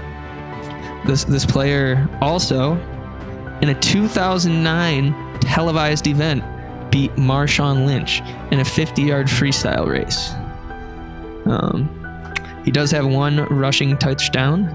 this 1.07 1.25
this 1.25 1.45
player 1.45 2.09
also 2.21 2.75
in 3.63 3.69
a 3.69 3.81
2009 3.81 5.39
televised 5.41 6.07
event 6.07 6.43
beat 6.91 7.15
Marshawn 7.17 7.87
Lynch 7.87 8.21
in 8.51 8.61
a 8.61 8.65
50-yard 8.65 9.27
freestyle 9.27 9.89
race. 9.89 10.33
Um, 11.47 11.89
he 12.65 12.71
does 12.71 12.91
have 12.91 13.07
one 13.07 13.45
rushing 13.47 13.97
touchdown. 13.97 14.67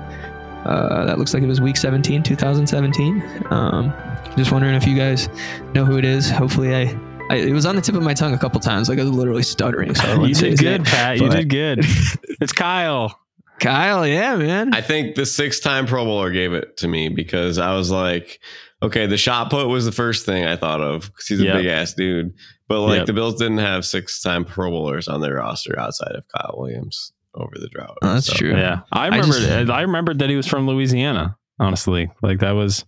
Uh, 0.65 1.05
that 1.05 1.19
looks 1.19 1.34
like 1.34 1.43
it 1.43 1.47
was 1.47 1.61
week 1.61 1.78
17, 1.78 2.23
2017. 2.23 3.45
Um, 3.51 3.93
just 4.36 4.51
wondering 4.51 4.75
if 4.75 4.86
you 4.86 4.97
guys 4.97 5.30
know 5.73 5.86
who 5.86 5.97
it 5.97 6.03
is. 6.03 6.30
Hopefully, 6.30 6.75
I, 6.75 6.99
I 7.30 7.36
it 7.36 7.53
was 7.53 7.65
on 7.65 7.75
the 7.75 7.82
tip 7.82 7.95
of 7.95 8.03
my 8.03 8.13
tongue 8.13 8.34
a 8.34 8.38
couple 8.38 8.59
times. 8.59 8.89
Like 8.89 8.99
I 8.99 9.03
was 9.03 9.11
literally 9.11 9.43
stuttering. 9.43 9.95
So 9.95 10.23
you 10.25 10.36
did 10.36 10.59
good, 10.59 10.65
name. 10.65 10.84
Pat. 10.84 11.17
You 11.19 11.30
did 11.30 11.49
good. 11.49 11.80
It's 12.41 12.51
Kyle. 12.51 13.17
Kyle, 13.59 14.05
yeah, 14.05 14.35
man. 14.35 14.73
I 14.73 14.81
think 14.81 15.15
the 15.15 15.25
six 15.25 15.59
time 15.59 15.85
Pro 15.87 16.05
Bowler 16.05 16.31
gave 16.31 16.53
it 16.53 16.77
to 16.77 16.87
me 16.87 17.09
because 17.09 17.57
I 17.57 17.73
was 17.75 17.89
like, 17.91 18.39
okay, 18.83 19.07
the 19.07 19.17
shot 19.17 19.49
put 19.49 19.67
was 19.67 19.85
the 19.85 19.91
first 19.91 20.25
thing 20.25 20.45
I 20.45 20.55
thought 20.55 20.81
of 20.81 21.03
because 21.07 21.27
he's 21.27 21.41
a 21.41 21.45
Yep. 21.45 21.55
big 21.55 21.65
ass 21.65 21.93
dude. 21.93 22.33
But 22.67 22.81
like 22.81 22.97
Yep. 22.99 23.05
the 23.07 23.13
Bills 23.13 23.35
didn't 23.35 23.57
have 23.59 23.85
six 23.85 24.21
time 24.21 24.45
Pro 24.45 24.69
Bowlers 24.69 25.07
on 25.07 25.21
their 25.21 25.35
roster 25.35 25.77
outside 25.79 26.11
of 26.15 26.23
Kyle 26.35 26.55
Williams 26.57 27.13
over 27.33 27.53
the 27.55 27.69
drought. 27.69 27.97
Oh, 28.01 28.13
that's 28.13 28.27
So- 28.27 28.35
true. 28.35 28.51
Yeah, 28.55 28.81
I 28.91 29.03
I 29.03 29.05
remembered. 29.07 29.33
just- 29.41 29.69
I 29.71 29.81
remembered 29.81 30.19
that 30.19 30.29
he 30.29 30.35
was 30.35 30.47
from 30.47 30.67
Louisiana. 30.67 31.35
Honestly, 31.59 32.09
like 32.21 32.39
that 32.39 32.51
was. 32.51 32.85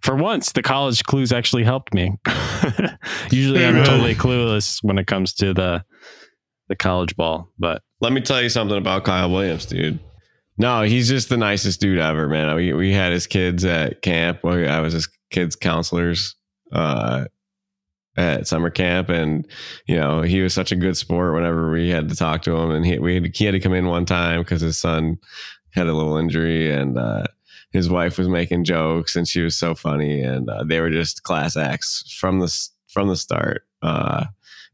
For 0.00 0.14
once, 0.14 0.52
the 0.52 0.62
college 0.62 1.02
clues 1.04 1.32
actually 1.32 1.64
helped 1.64 1.92
me. 1.92 2.12
Usually, 3.30 3.64
I'm 3.64 3.84
totally 3.84 4.14
clueless 4.14 4.78
when 4.82 4.96
it 4.98 5.06
comes 5.06 5.32
to 5.34 5.52
the 5.52 5.84
the 6.68 6.76
college 6.76 7.16
ball. 7.16 7.48
But 7.58 7.82
Let 8.00 8.12
me 8.12 8.20
tell 8.20 8.40
you 8.40 8.48
something 8.48 8.78
about 8.78 9.04
Kyle 9.04 9.30
Williams, 9.30 9.66
dude. 9.66 9.98
No, 10.56 10.82
he's 10.82 11.08
just 11.08 11.28
the 11.28 11.36
nicest 11.36 11.80
dude 11.80 11.98
ever, 11.98 12.28
man. 12.28 12.54
We 12.56 12.72
we 12.72 12.92
had 12.92 13.12
his 13.12 13.26
kids 13.26 13.64
at 13.64 14.02
camp. 14.02 14.44
I 14.44 14.80
was 14.80 14.92
his 14.92 15.08
kids' 15.30 15.56
counselors 15.56 16.34
uh, 16.72 17.26
at 18.16 18.48
summer 18.48 18.70
camp, 18.70 19.08
and 19.08 19.46
you 19.86 19.96
know 19.96 20.22
he 20.22 20.40
was 20.40 20.52
such 20.54 20.72
a 20.72 20.76
good 20.76 20.96
sport. 20.96 21.34
Whenever 21.34 21.70
we 21.70 21.90
had 21.90 22.08
to 22.08 22.16
talk 22.16 22.42
to 22.42 22.56
him, 22.56 22.70
and 22.70 22.84
he 22.84 22.98
we 22.98 23.14
had, 23.14 23.36
he 23.36 23.44
had 23.44 23.52
to 23.52 23.60
come 23.60 23.72
in 23.74 23.86
one 23.86 24.04
time 24.04 24.40
because 24.40 24.60
his 24.60 24.76
son 24.76 25.18
had 25.70 25.86
a 25.86 25.94
little 25.94 26.16
injury, 26.16 26.72
and 26.72 26.98
uh, 26.98 27.24
his 27.70 27.88
wife 27.88 28.18
was 28.18 28.28
making 28.28 28.64
jokes, 28.64 29.14
and 29.14 29.28
she 29.28 29.42
was 29.42 29.56
so 29.56 29.74
funny, 29.74 30.22
and 30.22 30.50
uh, 30.50 30.64
they 30.64 30.80
were 30.80 30.90
just 30.90 31.22
class 31.22 31.56
acts 31.56 32.16
from 32.18 32.40
the 32.40 32.68
from 32.88 33.08
the 33.08 33.16
start. 33.16 33.62
Uh, 33.82 34.24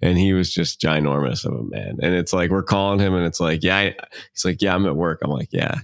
and 0.05 0.18
he 0.18 0.34
was 0.34 0.52
just 0.52 0.80
ginormous 0.80 1.46
of 1.46 1.55
a 1.55 1.62
man. 1.62 1.96
And 2.02 2.14
it's 2.14 2.32
like 2.34 2.50
we're 2.50 2.62
calling 2.62 2.98
him, 3.00 3.14
and 3.14 3.24
it's 3.26 3.40
like, 3.40 3.64
yeah, 3.64 3.78
I, 3.78 3.96
he's 4.32 4.44
like, 4.44 4.61
yeah, 4.61 4.74
I'm 4.74 4.84
at 4.86 4.94
work. 4.94 5.20
I'm 5.24 5.30
like, 5.30 5.48
yeah, 5.50 5.78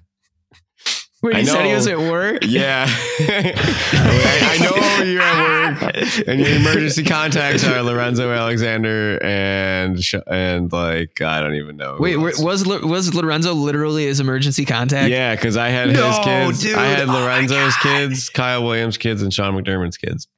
Wait, 1.22 1.36
I 1.36 1.40
he 1.40 1.46
said 1.46 1.64
he 1.64 1.72
was 1.74 1.86
at 1.86 1.98
work. 1.98 2.38
yeah. 2.46 2.86
I, 3.20 4.38
I 4.42 4.58
know 4.64 5.04
you're 5.04 5.22
at 5.22 5.82
work, 5.82 6.28
and 6.28 6.38
your 6.38 6.50
emergency 6.50 7.02
contacts 7.02 7.64
are 7.66 7.82
Lorenzo 7.82 8.30
Alexander 8.30 9.18
and 9.22 9.98
and 10.26 10.70
like 10.70 11.20
I 11.22 11.40
don't 11.40 11.54
even 11.54 11.76
know. 11.76 11.96
Wait, 11.98 12.16
was 12.16 12.42
was 12.42 13.14
Lorenzo 13.14 13.54
literally 13.54 14.04
his 14.04 14.20
emergency 14.20 14.66
contact? 14.66 15.10
yeah, 15.10 15.34
because 15.34 15.56
I 15.56 15.68
had 15.68 15.88
his 15.88 16.18
kids, 16.24 16.60
dude. 16.62 16.76
I 16.76 16.86
had 16.86 17.08
Oh 17.08 17.12
Lorenzo's 17.12 17.74
God. 17.76 17.82
kids, 17.82 18.28
Kyle 18.28 18.64
Williams' 18.64 18.98
kids, 18.98 19.22
and 19.22 19.32
Sean 19.32 19.54
McDermott's 19.54 19.96
kids. 19.96 20.28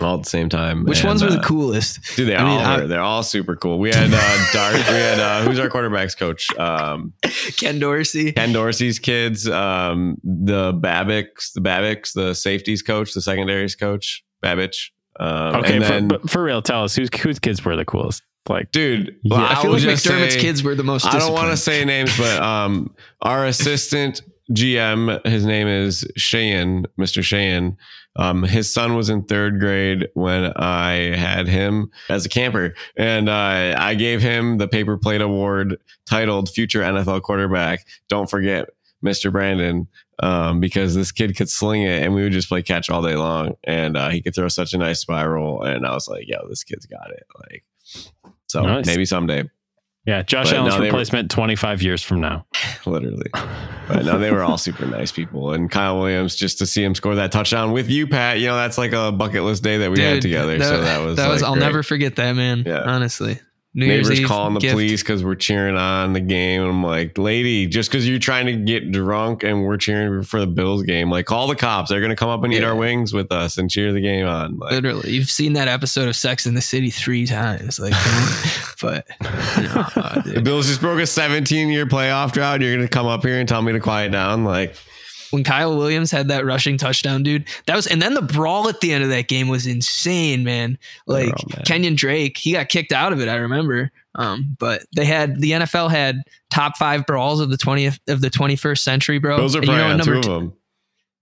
All 0.00 0.16
at 0.16 0.24
the 0.24 0.30
same 0.30 0.48
time. 0.48 0.84
Which 0.84 1.00
And, 1.00 1.08
ones 1.08 1.22
were 1.22 1.30
the 1.30 1.38
uh, 1.38 1.42
coolest? 1.42 2.00
Dude, 2.16 2.28
they 2.28 2.34
I 2.34 2.42
mean, 2.44 2.58
all 2.58 2.64
I- 2.64 2.76
were. 2.78 2.86
They're 2.88 3.00
all 3.00 3.22
super 3.22 3.54
cool. 3.56 3.78
We 3.78 3.90
had 3.90 4.10
uh, 4.12 4.46
Dart. 4.52 4.74
We 4.74 4.80
had 4.80 5.20
uh, 5.20 5.42
who's 5.42 5.58
our 5.58 5.68
quarterbacks 5.68 6.16
coach? 6.16 6.48
Um, 6.58 7.12
Ken 7.56 7.78
Dorsey. 7.78 8.32
Ken 8.32 8.52
Dorsey's 8.52 8.98
kids. 8.98 9.48
Um, 9.48 10.16
the 10.24 10.72
Babichs, 10.72 11.52
the 11.54 11.60
Babichs, 11.60 12.12
the 12.14 12.34
safeties 12.34 12.82
coach, 12.82 13.12
the 13.12 13.20
secondaries 13.20 13.76
coach, 13.76 14.24
Babich. 14.42 14.90
Um, 15.20 15.56
okay, 15.56 15.76
and 15.76 15.84
for, 15.84 15.90
then, 15.92 16.08
but 16.08 16.30
for 16.30 16.42
real, 16.42 16.62
tell 16.62 16.84
us 16.84 16.96
whose 16.96 17.10
whose 17.20 17.38
kids 17.38 17.62
were 17.64 17.76
the 17.76 17.84
coolest. 17.84 18.22
Like, 18.48 18.72
dude, 18.72 19.14
Yeah, 19.22 19.36
well, 19.36 19.46
I 19.46 19.54
feel 19.56 19.64
will 19.70 19.72
like 19.78 19.82
just 19.82 20.06
McDermott's 20.06 20.34
say- 20.34 20.40
kids 20.40 20.62
were 20.64 20.74
the 20.74 20.82
most. 20.82 21.06
I 21.06 21.18
don't 21.18 21.32
want 21.34 21.50
to 21.50 21.56
say 21.56 21.84
names, 21.84 22.16
but 22.16 22.42
um, 22.42 22.92
our 23.20 23.44
assistant 23.46 24.22
GM, 24.50 25.24
his 25.26 25.44
name 25.46 25.68
is 25.68 26.04
Cheyenne, 26.16 26.86
Mr. 26.98 27.22
Cheyenne. 27.22 27.76
Um, 28.16 28.42
his 28.42 28.72
son 28.72 28.94
was 28.94 29.08
in 29.08 29.22
third 29.24 29.58
grade 29.58 30.08
when 30.14 30.52
I 30.56 31.16
had 31.16 31.48
him 31.48 31.90
as 32.10 32.26
a 32.26 32.28
camper, 32.28 32.74
and 32.96 33.28
uh, 33.28 33.74
I 33.78 33.94
gave 33.94 34.20
him 34.20 34.58
the 34.58 34.68
paper 34.68 34.98
plate 34.98 35.22
award 35.22 35.78
titled 36.06 36.50
"Future 36.50 36.82
NFL 36.82 37.22
Quarterback." 37.22 37.86
Don't 38.08 38.28
forget, 38.28 38.68
Mr. 39.02 39.32
Brandon, 39.32 39.88
um, 40.18 40.60
because 40.60 40.94
this 40.94 41.10
kid 41.10 41.36
could 41.36 41.48
sling 41.48 41.82
it, 41.82 42.02
and 42.02 42.14
we 42.14 42.22
would 42.22 42.32
just 42.32 42.48
play 42.48 42.62
catch 42.62 42.90
all 42.90 43.02
day 43.02 43.16
long, 43.16 43.54
and 43.64 43.96
uh, 43.96 44.10
he 44.10 44.20
could 44.20 44.34
throw 44.34 44.48
such 44.48 44.74
a 44.74 44.78
nice 44.78 45.00
spiral, 45.00 45.62
and 45.62 45.86
I 45.86 45.94
was 45.94 46.06
like, 46.06 46.28
"Yo, 46.28 46.46
this 46.48 46.64
kid's 46.64 46.84
got 46.86 47.10
it!" 47.10 47.26
Like, 47.48 47.64
so 48.46 48.62
Nice. 48.62 48.86
maybe 48.86 49.06
someday. 49.06 49.44
Yeah, 50.04 50.22
Josh 50.22 50.50
But 50.50 50.56
Allen's 50.58 50.74
no, 50.74 50.80
they 50.80 50.86
were- 50.86 50.92
replacement 50.92 51.30
25 51.30 51.82
years 51.82 52.02
from 52.02 52.20
now. 52.20 52.46
literally. 52.86 53.30
But 53.88 54.04
no, 54.04 54.18
they 54.18 54.30
were 54.30 54.42
all 54.42 54.58
super 54.58 54.86
nice 54.86 55.12
people. 55.12 55.52
And 55.52 55.70
Kyle 55.70 55.98
Williams, 55.98 56.34
just 56.36 56.58
to 56.58 56.66
see 56.66 56.82
him 56.82 56.94
score 56.94 57.14
that 57.16 57.30
touchdown 57.32 57.72
with 57.72 57.88
you, 57.90 58.06
Pat, 58.06 58.38
you 58.40 58.46
know, 58.48 58.56
that's 58.56 58.78
like 58.78 58.92
a 58.92 59.12
bucket 59.12 59.42
list 59.42 59.62
day 59.62 59.78
that 59.78 59.90
we 59.90 60.00
had 60.00 60.14
Dude, 60.14 60.22
together. 60.22 60.58
so 60.62 60.80
that 60.80 60.98
was 61.04 61.16
that 61.16 61.28
was. 61.28 61.42
like, 61.42 61.48
I'll 61.48 61.54
great. 61.54 61.64
never 61.66 61.82
forget 61.82 62.16
that, 62.16 62.32
man. 62.34 62.62
Yeah. 62.66 62.82
Honestly, 62.84 63.38
New 63.74 63.86
neighbors 63.86 64.22
calling 64.26 64.52
the 64.52 64.60
gift. 64.60 64.74
police 64.74 65.02
because 65.02 65.24
we're 65.24 65.34
cheering 65.34 65.76
on 65.76 66.12
the 66.12 66.20
game. 66.20 66.60
And 66.60 66.70
I'm 66.70 66.84
like, 66.84 67.16
lady, 67.16 67.66
just 67.66 67.90
because 67.90 68.06
you're 68.06 68.18
trying 68.18 68.44
to 68.44 68.52
get 68.52 68.92
drunk 68.92 69.44
and 69.44 69.64
we're 69.64 69.78
cheering 69.78 70.22
for 70.24 70.40
the 70.40 70.46
Bills 70.46 70.82
game, 70.82 71.10
like 71.10 71.24
call 71.24 71.46
the 71.46 71.56
cops. 71.56 71.88
They're 71.88 72.02
gonna 72.02 72.14
come 72.14 72.28
up 72.28 72.44
and 72.44 72.52
eat 72.52 72.64
our 72.64 72.76
wings 72.76 73.14
with 73.14 73.32
us 73.32 73.56
and 73.56 73.70
cheer 73.70 73.90
the 73.92 74.02
game 74.02 74.26
on. 74.26 74.58
Like, 74.58 74.72
Literally, 74.72 75.12
you've 75.12 75.30
seen 75.30 75.54
that 75.54 75.68
episode 75.68 76.06
of 76.06 76.16
Sex 76.16 76.44
in 76.44 76.54
the 76.54 76.60
City 76.60 76.90
three 76.90 77.26
times. 77.26 77.80
Like, 77.80 77.94
but 78.82 79.06
you 79.56 79.62
know, 79.62 79.86
uh, 79.96 80.20
the. 80.20 80.42
Bills 80.42 80.66
just 80.66 80.82
broke 80.82 81.00
a 81.00 81.06
17 81.06 81.70
year 81.70 81.86
playoff 81.86 82.32
drought. 82.32 82.60
You're 82.60 82.76
gonna 82.76 82.88
come 82.88 83.06
up 83.06 83.24
here 83.24 83.38
and 83.38 83.48
tell 83.48 83.62
me 83.62 83.72
to 83.72 83.80
quiet 83.80 84.12
down. 84.12 84.44
Like, 84.44 84.76
when 85.32 85.42
Kyle 85.44 85.76
Williams 85.76 86.10
had 86.10 86.28
that 86.28 86.44
rushing 86.44 86.76
touchdown, 86.78 87.22
dude, 87.22 87.48
that 87.66 87.74
was, 87.74 87.86
and 87.86 88.00
then 88.00 88.14
the 88.14 88.22
brawl 88.22 88.68
at 88.68 88.80
the 88.80 88.92
end 88.92 89.02
of 89.02 89.10
that 89.10 89.26
game 89.28 89.48
was 89.48 89.66
insane, 89.66 90.44
man. 90.44 90.78
Like 91.06 91.28
all 91.30 91.48
mad. 91.56 91.64
Kenyon 91.66 91.94
Drake, 91.96 92.36
he 92.38 92.52
got 92.52 92.68
kicked 92.68 92.92
out 92.92 93.12
of 93.12 93.20
it. 93.20 93.28
I 93.28 93.34
remember. 93.36 93.90
Um, 94.14 94.56
but 94.58 94.82
they 94.94 95.04
had 95.06 95.40
the 95.40 95.52
NFL 95.52 95.90
had 95.90 96.16
top 96.50 96.76
five 96.76 97.06
brawls 97.06 97.40
of 97.40 97.50
the 97.50 97.56
twentieth 97.56 97.98
of 98.08 98.20
the 98.20 98.30
twenty 98.30 98.56
first 98.56 98.84
century, 98.84 99.18
bro. 99.18 99.38
Bills 99.38 99.56
are 99.56 99.60
And 99.60 99.68
you 99.68 99.74
know 99.74 99.84
on 99.84 99.96
what 99.98 100.04
two 100.04 100.10
number 100.12 100.18
of 100.18 100.24
two, 100.24 100.30
them. 100.32 100.52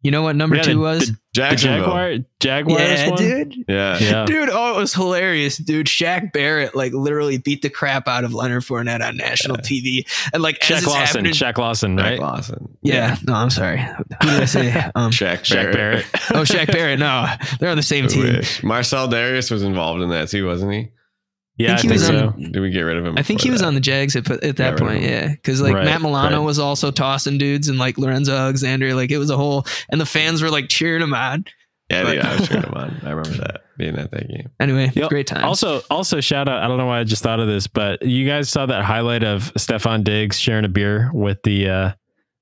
you 0.03 0.11
know 0.11 0.23
what 0.23 0.37
number 0.37 0.59
two 0.61 0.75
the- 0.75 0.81
was? 0.81 1.13
The- 1.33 1.43
The 1.43 1.47
Jacksonville. 1.51 1.85
Jaguar, 1.85 2.17
Jaguars 2.41 2.81
yeah, 3.03 3.09
one. 3.09 3.19
dude. 3.19 3.55
Yeah. 3.69 3.99
Yeah. 4.01 4.25
Dude, 4.25 4.49
oh, 4.51 4.75
it 4.75 4.81
was 4.81 4.93
hilarious, 4.93 5.59
dude. 5.59 5.87
Shaq 5.87 6.33
Barrett 6.33 6.75
like 6.75 6.93
literally 6.93 7.39
beat 7.39 7.63
the 7.63 7.71
crap 7.71 8.09
out 8.09 8.25
of 8.25 8.35
Leonard 8.35 8.65
Fournette 8.65 9.01
on 9.07 9.17
national 9.17 9.59
TV, 9.59 10.05
and 10.33 10.43
like 10.43 10.59
as 10.69 10.83
Shaq 10.83 10.87
Lawson. 10.89 11.07
happening, 11.07 11.33
Shaq 11.33 11.57
Lawson, 11.59 11.97
Shaq 11.97 12.03
right? 12.03 12.19
Lawson. 12.19 12.77
yeah, 12.83 13.17
no, 13.29 13.35
I'm 13.35 13.51
sorry. 13.51 13.79
Who 13.79 14.29
did 14.29 14.43
I 14.43 14.45
say? 14.47 14.71
Um, 14.97 15.13
Shaq 15.13 15.43
Shaq 15.45 15.73
Barrett. 15.73 15.75
Barrett. 15.75 16.07
oh, 16.33 16.43
Shaq 16.43 16.73
Barrett. 16.73 16.99
No, 16.99 17.27
they're 17.61 17.71
on 17.71 17.77
the 17.77 17.83
same 17.85 18.07
I 18.07 18.09
team. 18.09 18.23
wish. 18.23 18.63
Marcell 18.65 19.07
Dareus 19.07 19.53
was 19.53 19.63
involved 19.63 20.03
in 20.03 20.09
that 20.11 20.29
too, 20.31 20.47
wasn't 20.47 20.73
he? 20.73 20.89
Yeah, 21.61 21.75
I 21.75 21.77
think 21.77 21.93
he 21.93 21.99
think 21.99 22.11
was 22.13 22.21
so. 22.21 22.27
on- 22.29 22.53
Did 22.53 22.61
we 22.61 22.71
get 22.71 22.81
rid 22.83 22.97
of 22.97 23.05
him? 23.05 23.15
I 23.19 23.23
think 23.23 23.41
he 23.43 23.51
was 23.51 23.61
that? 23.61 23.67
on 23.67 23.75
the 23.75 23.81
Jags 23.81 24.17
at, 24.17 24.31
at 24.31 24.41
that 24.41 24.57
Got 24.57 24.65
rid 24.67 24.73
of 24.75 24.79
point, 24.89 25.03
yeah. 25.03 25.29
Because 25.29 25.61
like 25.61 25.75
Right, 25.75 25.85
Matt 25.85 26.01
Milano 26.03 26.39
right. 26.39 26.45
was 26.45 26.59
also 26.59 26.91
tossing 26.91 27.39
dudes, 27.39 27.69
and 27.69 27.79
like 27.79 27.99
Lorenzo 27.99 28.35
Alexander, 28.37 28.95
like 28.95 29.11
it 29.11 29.19
was 29.19 29.31
a 29.31 29.37
whole, 29.37 29.67
and 29.91 30.01
the 30.01 30.07
fans 30.07 30.43
were 30.43 30.51
like 30.51 30.69
cheering 30.69 31.03
him 31.03 31.15
on. 31.15 31.45
Yeah, 31.91 32.05
but- 32.05 32.13
dude, 32.15 32.25
I 32.25 32.37
was 32.37 32.49
cheering 32.49 32.63
him 32.69 32.75
on. 32.75 33.01
I 33.05 33.11
remember 33.11 33.39
that 33.39 33.63
being 33.77 33.97
at 33.99 34.11
that 34.11 34.29
game. 34.29 34.51
Anyway, 34.61 34.91
Yep. 34.95 35.09
great 35.11 35.27
time. 35.27 35.45
Also, 35.45 35.83
also 35.91 36.21
shout 36.21 36.49
out. 36.49 36.63
I 36.63 36.69
don't 36.69 36.79
know 36.79 36.87
why 36.87 37.01
I 37.01 37.05
just 37.05 37.23
thought 37.23 37.41
of 37.41 37.47
this, 37.49 37.67
but 37.67 38.03
you 38.03 38.27
guys 38.27 38.49
saw 38.49 38.67
that 38.67 38.85
highlight 38.85 39.25
of 39.25 39.53
Stefon 39.55 40.05
Diggs 40.05 40.39
sharing 40.39 40.65
a 40.65 40.69
beer 40.69 41.11
with 41.13 41.43
the 41.45 41.69
uh 41.69 41.93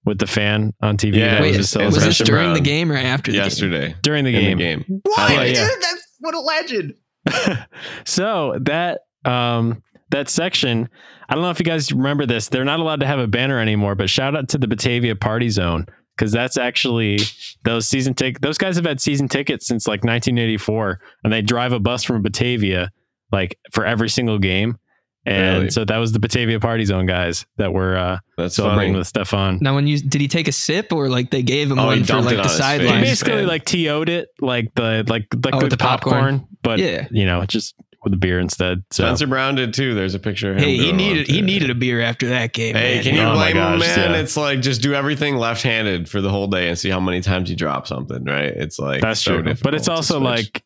with 0.05 0.19
the 0.19 0.27
fan 0.27 0.73
on 0.81 0.97
TV. 0.97 1.17
Yeah, 1.17 1.33
that 1.35 1.41
wait, 1.43 1.49
was 1.57 1.59
was, 1.59 1.71
this 1.73 1.93
celebration 1.93 2.27
during 2.27 2.55
the 2.55 2.61
game 2.61 2.91
or 2.91 2.97
after 2.97 3.31
the 3.31 3.39
game? 3.39 3.45
Yesterday 3.45 3.95
during 4.03 4.25
the 4.25 4.35
in 4.35 4.57
game. 4.57 4.59
the 4.59 4.63
game. 4.65 5.01
What, 5.05 5.31
Yeah, 5.31 5.43
yeah. 5.43 5.69
dude? 5.69 5.83
That's 5.83 6.03
what 6.21 6.35
a 6.35 6.41
legend. 6.41 6.95
so 8.05 8.57
that 8.63 9.01
um 9.25 9.83
that 10.11 10.29
section, 10.31 10.89
I 11.29 11.35
don't 11.35 11.43
know 11.45 11.51
if 11.51 11.59
you 11.59 11.67
guys 11.67 11.93
remember 11.93 12.25
this. 12.25 12.49
They're 12.49 12.65
not 12.65 12.81
allowed 12.81 13.01
to 13.01 13.07
have 13.07 13.19
a 13.19 13.27
banner 13.27 13.59
anymore, 13.61 13.95
but 13.95 14.09
shout 14.09 14.35
out 14.35 14.49
to 14.51 14.59
the 14.59 14.67
Batavia 14.67 15.15
Party 15.17 15.51
Zone 15.51 15.85
because 16.17 16.33
that's 16.33 16.57
actually 16.57 17.19
those 17.65 17.87
season 17.87 18.15
tick. 18.15 18.41
Those 18.41 18.57
guys 18.57 18.77
have 18.77 18.87
had 18.87 19.03
season 19.03 19.29
tickets 19.29 19.67
since 19.67 19.87
like 19.87 20.05
1984, 20.05 20.99
and 21.25 21.33
they 21.33 21.43
drive 21.43 21.73
a 21.75 21.79
bus 21.81 22.05
from 22.05 22.23
Batavia 22.23 22.91
like 23.33 23.59
for 23.73 23.85
every 23.85 24.09
single 24.09 24.39
game. 24.39 24.79
And 25.27 25.59
Really? 25.59 25.71
so 25.73 25.85
that 25.85 25.99
was 25.99 26.13
the 26.13 26.21
Batavia 26.21 26.59
Party 26.59 26.87
Zone 26.87 27.05
guys 27.05 27.45
that 27.59 27.75
were 27.75 27.99
uh, 27.99 28.19
That's 28.39 28.55
celebrating 28.57 28.95
funny. 28.95 28.99
with 29.01 29.13
Stefon. 29.13 29.61
Now, 29.61 29.75
when 29.75 29.87
you 29.87 29.99
did 30.01 30.23
he 30.23 30.29
take 30.29 30.49
a 30.49 30.53
sip 30.53 30.91
or 30.91 31.11
like 31.11 31.31
they 31.31 31.43
gave 31.43 31.71
him 31.71 31.79
Oh, 31.79 31.91
he 31.91 31.99
one 32.01 32.05
for 32.05 32.23
like 32.23 32.37
the 32.37 32.39
on 32.39 32.45
his. 32.45 32.53
He 32.53 32.59
sideline? 32.59 33.03
Basically 33.03 33.35
man. 33.35 33.47
like 33.47 33.65
TO'd 33.67 34.09
it 34.09 34.29
like 34.41 34.73
the 34.75 35.05
like 35.07 35.27
like 35.45 35.55
Oh, 35.55 35.61
the, 35.61 35.69
the 35.69 35.77
popcorn, 35.77 36.39
popcorn. 36.39 36.49
but 36.63 36.79
Yeah. 36.79 37.09
you 37.11 37.27
know 37.27 37.45
just 37.45 37.75
with 38.05 38.13
a 38.15 38.17
beer 38.17 38.39
instead. 38.39 38.85
So 38.91 39.05
Spencer 39.05 39.27
Brown 39.27 39.55
did 39.57 39.75
too. 39.75 39.95
There's 39.95 40.15
a 40.15 40.19
picture 40.19 40.51
of 40.53 40.57
him. 40.59 40.63
Hey, 40.65 40.77
he 40.77 40.93
needed 40.93 41.27
he 41.27 41.41
needed 41.43 41.71
a 41.71 41.75
beer 41.75 42.01
after 42.01 42.29
that 42.29 42.53
game. 42.53 42.75
Hey, 42.75 42.95
man. 42.97 43.03
can 43.03 43.15
you 43.17 43.21
Oh 43.23 43.35
my 43.35 43.53
blame 43.53 43.57
him, 43.57 43.79
man? 43.81 44.11
yeah. 44.13 44.17
It's 44.19 44.37
like 44.37 44.61
just 44.61 44.83
do 44.83 44.95
everything 44.95 45.37
left-handed 45.37 46.09
for 46.09 46.21
the 46.21 46.31
whole 46.31 46.47
day 46.47 46.69
and 46.69 46.79
see 46.79 46.91
how 46.91 47.01
many 47.01 47.21
times 47.21 47.51
you 47.51 47.57
drop 47.57 47.87
something, 47.87 48.25
right? 48.25 48.45
It's 48.55 48.79
like 48.79 49.01
That's 49.01 49.21
so 49.21 49.43
true. 49.43 49.55
But 49.63 49.75
it's 49.75 49.89
also 49.89 50.21
like, 50.21 50.63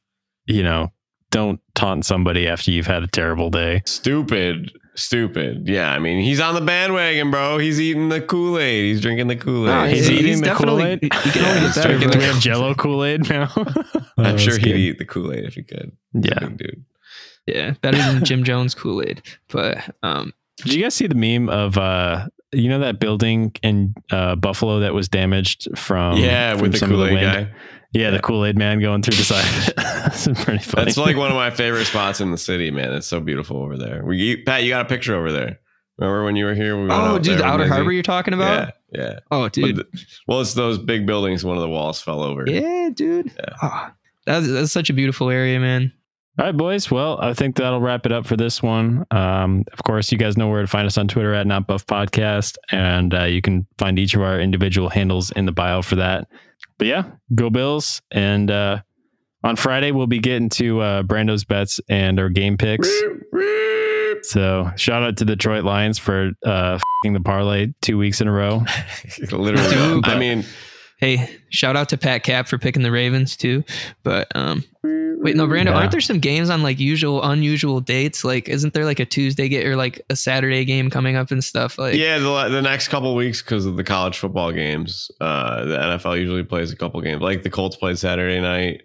you 0.46 0.62
know, 0.62 0.92
don't 1.30 1.60
taunt 1.74 2.04
somebody 2.04 2.46
after 2.46 2.70
you've 2.70 2.86
had 2.86 3.02
a 3.02 3.06
terrible 3.06 3.48
day. 3.48 3.80
stupid, 3.86 4.70
stupid. 4.94 5.66
Yeah, 5.66 5.90
I 5.90 5.98
mean, 5.98 6.22
he's 6.22 6.40
on 6.40 6.54
the 6.54 6.60
bandwagon, 6.60 7.30
bro. 7.30 7.56
He's 7.56 7.80
eating 7.80 8.10
the 8.10 8.20
Kool 8.20 8.58
Aid. 8.58 8.84
He's 8.84 9.00
drinking 9.00 9.28
the 9.28 9.36
Kool 9.36 9.64
No, 9.64 9.84
Aid. 9.84 9.94
He's 9.96 10.06
he's 10.08 10.20
eating 10.20 10.40
the 10.42 10.50
Kool-Aid? 10.54 10.98
He 11.02 11.08
can 11.08 11.42
Yeah, 11.42 11.48
only 11.48 11.60
he's 11.66 11.74
get 11.74 11.82
better. 11.84 11.88
drinking 11.98 12.10
Do 12.10 12.18
we 12.18 12.24
have 12.24 12.38
Jello 12.40 12.74
Kool 12.74 13.02
Aid 13.04 13.30
now? 13.30 13.50
I'm 14.18 14.34
Oh, 14.34 14.36
sure 14.36 14.58
he'd 14.58 14.64
good. 14.64 14.76
eat 14.76 14.98
the 14.98 15.06
Kool 15.06 15.32
Aid 15.32 15.44
if 15.44 15.54
he 15.54 15.62
could. 15.62 15.92
He's 16.12 16.24
Yeah. 16.26 16.38
dude. 16.54 16.84
Yeah, 17.46 17.72
better 17.80 17.98
than 17.98 18.24
Jim 18.24 18.44
Jones 18.44 18.74
Kool 18.74 19.02
Aid. 19.02 19.22
But 19.48 19.78
um, 20.02 20.32
Did 20.58 20.74
you 20.74 20.82
guys 20.82 20.94
see 20.94 21.06
the 21.06 21.14
meme 21.14 21.48
of 21.48 21.76
uh 21.78 22.28
you 22.52 22.68
know 22.68 22.78
that 22.80 23.00
building 23.00 23.52
in 23.62 23.94
uh 24.10 24.36
Buffalo 24.36 24.80
that 24.80 24.94
was 24.94 25.08
damaged 25.08 25.68
from 25.76 26.18
yeah, 26.18 26.52
from 26.52 26.62
with 26.62 26.78
the 26.78 26.86
Kool 26.86 27.06
Aid 27.06 27.20
guy. 27.20 27.52
Yeah, 27.92 28.10
the 28.10 28.20
Kool 28.20 28.46
Aid 28.46 28.56
man 28.56 28.80
going 28.80 29.02
through 29.02 29.16
the 29.16 29.24
side. 29.24 29.74
That's 29.76 30.24
pretty 30.44 30.62
funny. 30.62 30.86
That's 30.86 30.96
like 30.96 31.16
one 31.16 31.30
of 31.30 31.36
my 31.36 31.50
favorite 31.50 31.84
spots 31.84 32.20
in 32.22 32.30
the 32.30 32.38
city, 32.38 32.70
man. 32.70 32.92
It's 32.94 33.06
so 33.06 33.20
beautiful 33.20 33.58
over 33.58 33.76
there. 33.76 34.02
We 34.04 34.16
you, 34.16 34.44
Pat, 34.44 34.62
you 34.64 34.70
got 34.70 34.86
a 34.86 34.88
picture 34.88 35.14
over 35.14 35.30
there. 35.30 35.58
Remember 35.98 36.24
when 36.24 36.34
you 36.34 36.46
were 36.46 36.54
here? 36.54 36.80
We 36.82 36.88
oh, 36.90 37.18
dude, 37.18 37.38
the 37.38 37.44
Outer 37.44 37.68
Harbor 37.68 37.92
you're 37.92 38.02
talking 38.02 38.32
about? 38.32 38.72
Yeah, 38.92 39.00
yeah. 39.02 39.18
Oh, 39.30 39.48
dude. 39.50 39.76
the- 39.76 40.04
well, 40.26 40.40
it's 40.40 40.54
those 40.54 40.78
big 40.78 41.06
buildings. 41.06 41.44
One 41.44 41.56
of 41.56 41.62
the 41.62 41.68
walls 41.68 42.00
fell 42.00 42.22
over. 42.22 42.44
Yeah, 42.46 42.88
dude. 42.94 43.30
Yeah. 43.38 43.56
Oh, 43.62 43.90
that's 44.24 44.48
that's 44.48 44.72
such 44.72 44.88
a 44.88 44.94
beautiful 44.94 45.28
area, 45.28 45.60
man. 45.60 45.92
All 46.38 46.46
right, 46.46 46.56
boys. 46.56 46.90
Well, 46.90 47.18
I 47.20 47.34
think 47.34 47.56
that'll 47.56 47.82
wrap 47.82 48.06
it 48.06 48.12
up 48.12 48.26
for 48.26 48.38
this 48.38 48.62
one. 48.62 49.04
Um, 49.10 49.64
of 49.70 49.82
course, 49.84 50.10
you 50.10 50.16
guys 50.16 50.38
know 50.38 50.48
where 50.48 50.62
to 50.62 50.66
find 50.66 50.86
us 50.86 50.96
on 50.96 51.06
Twitter 51.06 51.34
at 51.34 51.46
Not 51.46 51.66
Buff 51.66 51.86
Podcast, 51.86 52.56
and 52.70 53.12
uh, 53.12 53.24
you 53.24 53.42
can 53.42 53.66
find 53.76 53.98
each 53.98 54.14
of 54.14 54.22
our 54.22 54.40
individual 54.40 54.88
handles 54.88 55.30
in 55.32 55.44
the 55.44 55.52
bio 55.52 55.82
for 55.82 55.96
that. 55.96 56.26
But 56.78 56.86
yeah, 56.86 57.04
go 57.34 57.50
Bills! 57.50 58.00
And 58.10 58.50
uh, 58.50 58.80
on 59.44 59.56
Friday, 59.56 59.92
we'll 59.92 60.06
be 60.06 60.20
getting 60.20 60.48
to 60.50 60.80
uh, 60.80 61.02
Brando's 61.02 61.44
bets 61.44 61.80
and 61.90 62.18
our 62.18 62.30
game 62.30 62.56
picks. 62.56 62.88
So 64.22 64.70
shout 64.76 65.02
out 65.02 65.18
to 65.18 65.26
the 65.26 65.36
Detroit 65.36 65.64
Lions 65.64 65.98
for 65.98 66.30
uh, 66.46 66.78
fing 67.02 67.12
the 67.12 67.20
parlay 67.20 67.74
two 67.82 67.98
weeks 67.98 68.22
in 68.22 68.28
a 68.28 68.32
row. 68.32 68.62
Literally. 69.32 70.00
I 70.04 70.18
mean, 70.18 70.46
Hey, 71.02 71.28
shout 71.50 71.74
out 71.76 71.88
to 71.88 71.98
Pat 71.98 72.22
Cap 72.22 72.46
for 72.46 72.58
picking 72.58 72.84
the 72.84 72.92
Ravens 72.92 73.36
too. 73.36 73.64
But 74.04 74.28
um 74.36 74.62
wait, 74.84 75.34
no, 75.34 75.48
Brando, 75.48 75.64
Yeah. 75.66 75.72
aren't 75.74 75.90
there 75.90 76.00
some 76.00 76.20
games 76.20 76.48
on 76.48 76.62
like 76.62 76.78
usual 76.78 77.20
unusual 77.24 77.80
dates? 77.80 78.24
Like 78.24 78.48
isn't 78.48 78.72
there 78.72 78.84
like 78.84 79.00
a 79.00 79.04
Tuesday 79.04 79.48
game 79.48 79.66
or 79.66 79.74
like 79.74 80.00
a 80.10 80.14
Saturday 80.16 80.64
game 80.64 80.90
coming 80.90 81.16
up 81.16 81.32
and 81.32 81.42
stuff? 81.42 81.76
Like 81.76 81.96
yeah, 81.96 82.18
the, 82.18 82.48
the 82.50 82.62
next 82.62 82.86
couple 82.86 83.16
weeks 83.16 83.42
because 83.42 83.66
of 83.66 83.76
the 83.76 83.82
college 83.82 84.16
football 84.16 84.52
games, 84.52 85.10
uh, 85.20 85.64
the 85.64 85.76
NFL 85.76 86.18
usually 86.20 86.44
plays 86.44 86.70
a 86.70 86.76
couple 86.76 87.00
games. 87.00 87.20
Like 87.20 87.42
the 87.42 87.50
Colts 87.50 87.76
played 87.76 87.98
Saturday 87.98 88.40
night. 88.40 88.82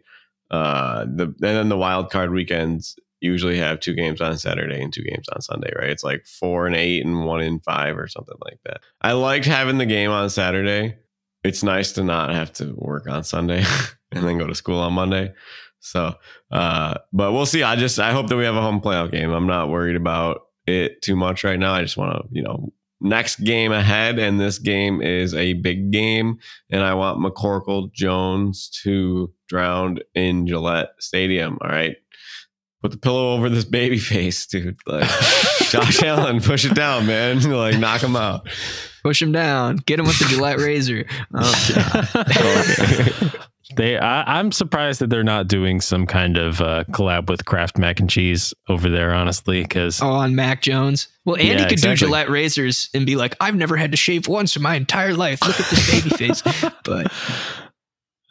Uh, 0.50 1.06
the 1.06 1.26
and 1.26 1.36
then 1.40 1.70
the 1.70 1.78
wild 1.78 2.10
card 2.10 2.32
weekends 2.34 2.96
usually 3.22 3.58
have 3.60 3.80
two 3.80 3.94
games 3.94 4.22
on 4.22 4.38
Saturday 4.40 4.82
and 4.82 4.92
two 4.92 5.04
games 5.04 5.28
on 5.36 5.42
Sunday, 5.42 5.72
right? 5.78 5.90
It's 5.92 6.04
like 6.04 6.26
four 6.26 6.66
and 6.66 6.76
eight 6.76 7.06
and 7.06 7.26
one 7.26 7.42
and 7.42 7.64
five 7.64 7.96
or 7.96 8.08
something 8.08 8.38
like 8.44 8.58
that. 8.66 8.82
I 9.02 9.12
liked 9.12 9.46
having 9.46 9.78
the 9.78 9.86
game 9.86 10.10
on 10.10 10.30
Saturday. 10.32 10.96
It's 11.44 11.64
nice 11.64 11.94
to 11.94 12.04
not 12.04 12.32
have 12.32 12.52
to 12.54 12.74
work 12.78 13.08
on 13.08 13.24
Sunday 13.24 13.64
and 14.12 14.28
then 14.28 14.38
go 14.38 14.48
to 14.48 14.56
school 14.56 14.80
on 14.80 14.94
Monday. 14.94 15.34
So, 15.80 16.16
uh, 16.52 16.96
but 17.14 17.32
we'll 17.32 17.46
see. 17.46 17.64
I 17.64 17.76
just 17.76 18.00
I 18.00 18.12
hope 18.12 18.28
that 18.28 18.38
we 18.38 18.46
have 18.46 18.56
a 18.56 18.62
home 18.62 18.82
playoff 18.82 19.12
game. 19.12 19.32
I'm 19.32 19.48
not 19.48 19.70
worried 19.70 19.96
about 19.96 20.42
it 20.66 21.02
too 21.02 21.16
much 21.16 21.44
right 21.44 21.60
now. 21.60 21.74
I 21.74 21.82
just 21.82 21.98
want 21.98 22.18
to, 22.18 22.28
you 22.32 22.42
know, 22.44 22.74
next 23.00 23.38
game 23.38 23.72
ahead, 23.72 24.20
and 24.20 24.40
this 24.40 24.60
game 24.60 25.02
is 25.02 25.34
a 25.34 25.54
big 25.54 25.92
game, 25.92 26.40
and 26.70 26.84
I 26.84 26.94
want 26.96 27.20
McCorkle 27.20 27.92
Jones 27.94 28.70
to 28.84 29.32
drown 29.48 30.00
in 30.16 30.48
Gillette 30.48 30.90
Stadium. 31.00 31.58
All 31.62 31.70
right. 31.70 31.96
Put 32.82 32.92
the 32.92 32.98
pillow 32.98 33.34
over 33.34 33.50
this 33.50 33.66
baby 33.66 33.98
face, 34.00 34.46
dude. 34.46 34.78
Like 34.86 35.10
Josh 35.70 36.04
Allen, 36.04 36.42
push 36.42 36.66
it 36.66 36.76
down, 36.76 37.08
man. 37.08 37.42
like 37.52 37.80
knock 37.80 38.02
him 38.04 38.16
out. 38.16 38.48
push 39.04 39.22
him 39.22 39.32
down, 39.32 39.78
get 39.78 40.00
him 40.00 40.06
with 40.06 40.20
the 40.20 40.26
Gillette 40.26 40.60
razor. 40.60 41.06
Um, 41.34 41.54
They, 43.76 43.98
I, 43.98 44.40
I'm 44.40 44.54
surprised 44.54 45.02
that 45.02 45.10
they're 45.10 45.26
not 45.26 45.50
doing 45.50 45.82
some 45.82 46.08
kind 46.08 46.38
of 46.38 46.62
uh, 46.62 46.86
collab 46.92 47.30
with 47.30 47.44
Kraft 47.44 47.78
Mac 47.78 48.00
and 48.00 48.10
Cheese 48.10 48.54
over 48.70 48.90
there, 48.90 49.14
honestly, 49.14 49.62
because 49.62 50.02
oh, 50.02 50.08
on 50.08 50.36
Mac 50.36 50.62
Jones. 50.62 51.10
Well, 51.26 51.36
Andy 51.36 51.50
Yeah, 51.50 51.64
could 51.64 51.74
exactly. 51.74 51.96
do 51.96 52.06
Gillette 52.06 52.30
razors 52.30 52.90
and 52.94 53.06
be 53.06 53.18
like, 53.18 53.36
I've 53.42 53.56
never 53.56 53.76
had 53.76 53.92
to 53.92 53.98
shave 53.98 54.28
once 54.30 54.56
in 54.56 54.62
my 54.62 54.76
entire 54.76 55.14
life. 55.14 55.42
Look 55.46 55.60
at 55.60 55.70
this 55.70 55.92
baby 55.92 56.10
face. 56.12 56.42
But 56.86 57.12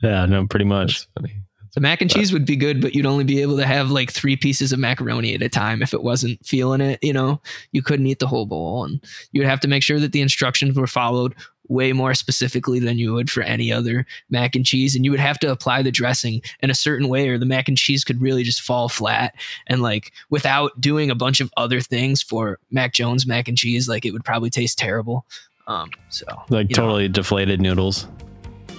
yeah, 0.03 0.25
no, 0.25 0.47
pretty 0.47 0.65
much. 0.65 1.01
That's 1.01 1.09
funny. 1.19 1.43
The 1.77 1.83
mac 1.83 2.01
and 2.01 2.11
cheese 2.11 2.33
would 2.33 2.47
be 2.47 2.57
good, 2.57 2.81
but 2.81 2.95
you'd 2.95 3.05
only 3.05 3.23
be 3.23 3.43
able 3.43 3.59
to 3.59 3.67
have 3.67 3.91
like 3.91 4.11
three 4.11 4.35
pieces 4.35 4.73
of 4.73 4.79
macaroni 4.79 5.35
at 5.35 5.43
a 5.43 5.49
time 5.51 5.83
if 5.83 5.93
it 5.93 6.03
wasn't 6.03 6.45
feeling 6.45 6.81
it. 6.81 6.99
You 7.03 7.13
know, 7.13 7.39
you 7.71 7.83
couldn't 7.83 8.07
eat 8.07 8.19
the 8.19 8.27
whole 8.27 8.47
bowl, 8.47 8.85
and 8.85 8.99
you 9.33 9.43
would 9.43 9.49
have 9.49 9.61
to 9.61 9.69
make 9.69 9.83
sure 9.83 10.01
that 10.01 10.13
the 10.13 10.23
instructions 10.23 10.79
were 10.79 10.87
followed 10.87 11.35
way 11.69 11.93
more 11.93 12.15
specifically 12.15 12.81
than 12.81 12.97
you 12.97 13.13
would 13.13 13.31
for 13.31 13.43
any 13.43 13.71
other 13.71 14.07
mac 14.31 14.57
and 14.57 14.65
cheese. 14.65 14.97
And 14.97 15.05
you 15.05 15.11
would 15.11 15.21
have 15.21 15.39
to 15.41 15.51
apply 15.51 15.83
the 15.83 15.91
dressing 15.91 16.41
in 16.61 16.71
a 16.71 16.75
certain 16.75 17.09
way, 17.09 17.29
or 17.29 17.37
the 17.37 17.45
mac 17.45 17.69
and 17.69 17.77
cheese 17.77 18.05
could 18.05 18.23
really 18.23 18.43
just 18.43 18.63
fall 18.63 18.89
flat. 18.89 19.35
And 19.67 19.83
like 19.83 20.13
without 20.31 20.81
doing 20.81 21.11
a 21.11 21.15
bunch 21.15 21.41
of 21.41 21.53
other 21.59 21.83
things 21.83 22.23
for 22.23 22.59
Mac 22.71 22.95
Jones 22.95 23.27
mac 23.27 23.49
and 23.49 23.59
cheese, 23.59 23.87
like 23.87 24.07
it 24.07 24.13
would 24.13 24.25
probably 24.25 24.49
taste 24.49 24.79
terrible. 24.79 25.27
Um, 25.67 25.91
so 26.09 26.25
Like 26.49 26.71
you 26.71 26.77
know, 26.77 26.85
totally 26.85 27.09
deflated 27.09 27.61
noodles. 27.61 28.07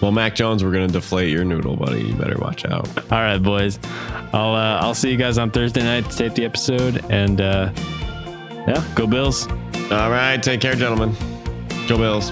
Well, 0.02 0.12
Mac 0.12 0.36
Jones, 0.36 0.64
we're 0.64 0.72
gonna 0.72 0.88
deflate 0.88 1.30
your 1.30 1.44
noodle, 1.44 1.76
buddy. 1.76 2.04
You 2.04 2.14
better 2.14 2.38
watch 2.38 2.66
out. 2.66 2.88
All 3.12 3.20
right, 3.20 3.42
boys. 3.42 3.80
I'll 4.34 4.54
uh, 4.54 4.80
I'll 4.80 4.94
see 4.96 5.10
you 5.12 5.18
guys 5.18 5.38
on 5.38 5.52
Thursday 5.52 5.82
night 5.82 6.10
to 6.10 6.18
tape 6.18 6.36
the 6.36 6.46
episode, 6.46 7.04
and 7.10 7.42
uh, 7.42 7.72
yeah, 8.68 8.86
go 8.96 9.08
Bills. 9.08 9.48
All 9.92 10.12
right, 10.12 10.42
take 10.42 10.62
care, 10.62 10.76
gentlemen. 10.76 11.16
Go 11.88 11.98
Bills. 11.98 12.32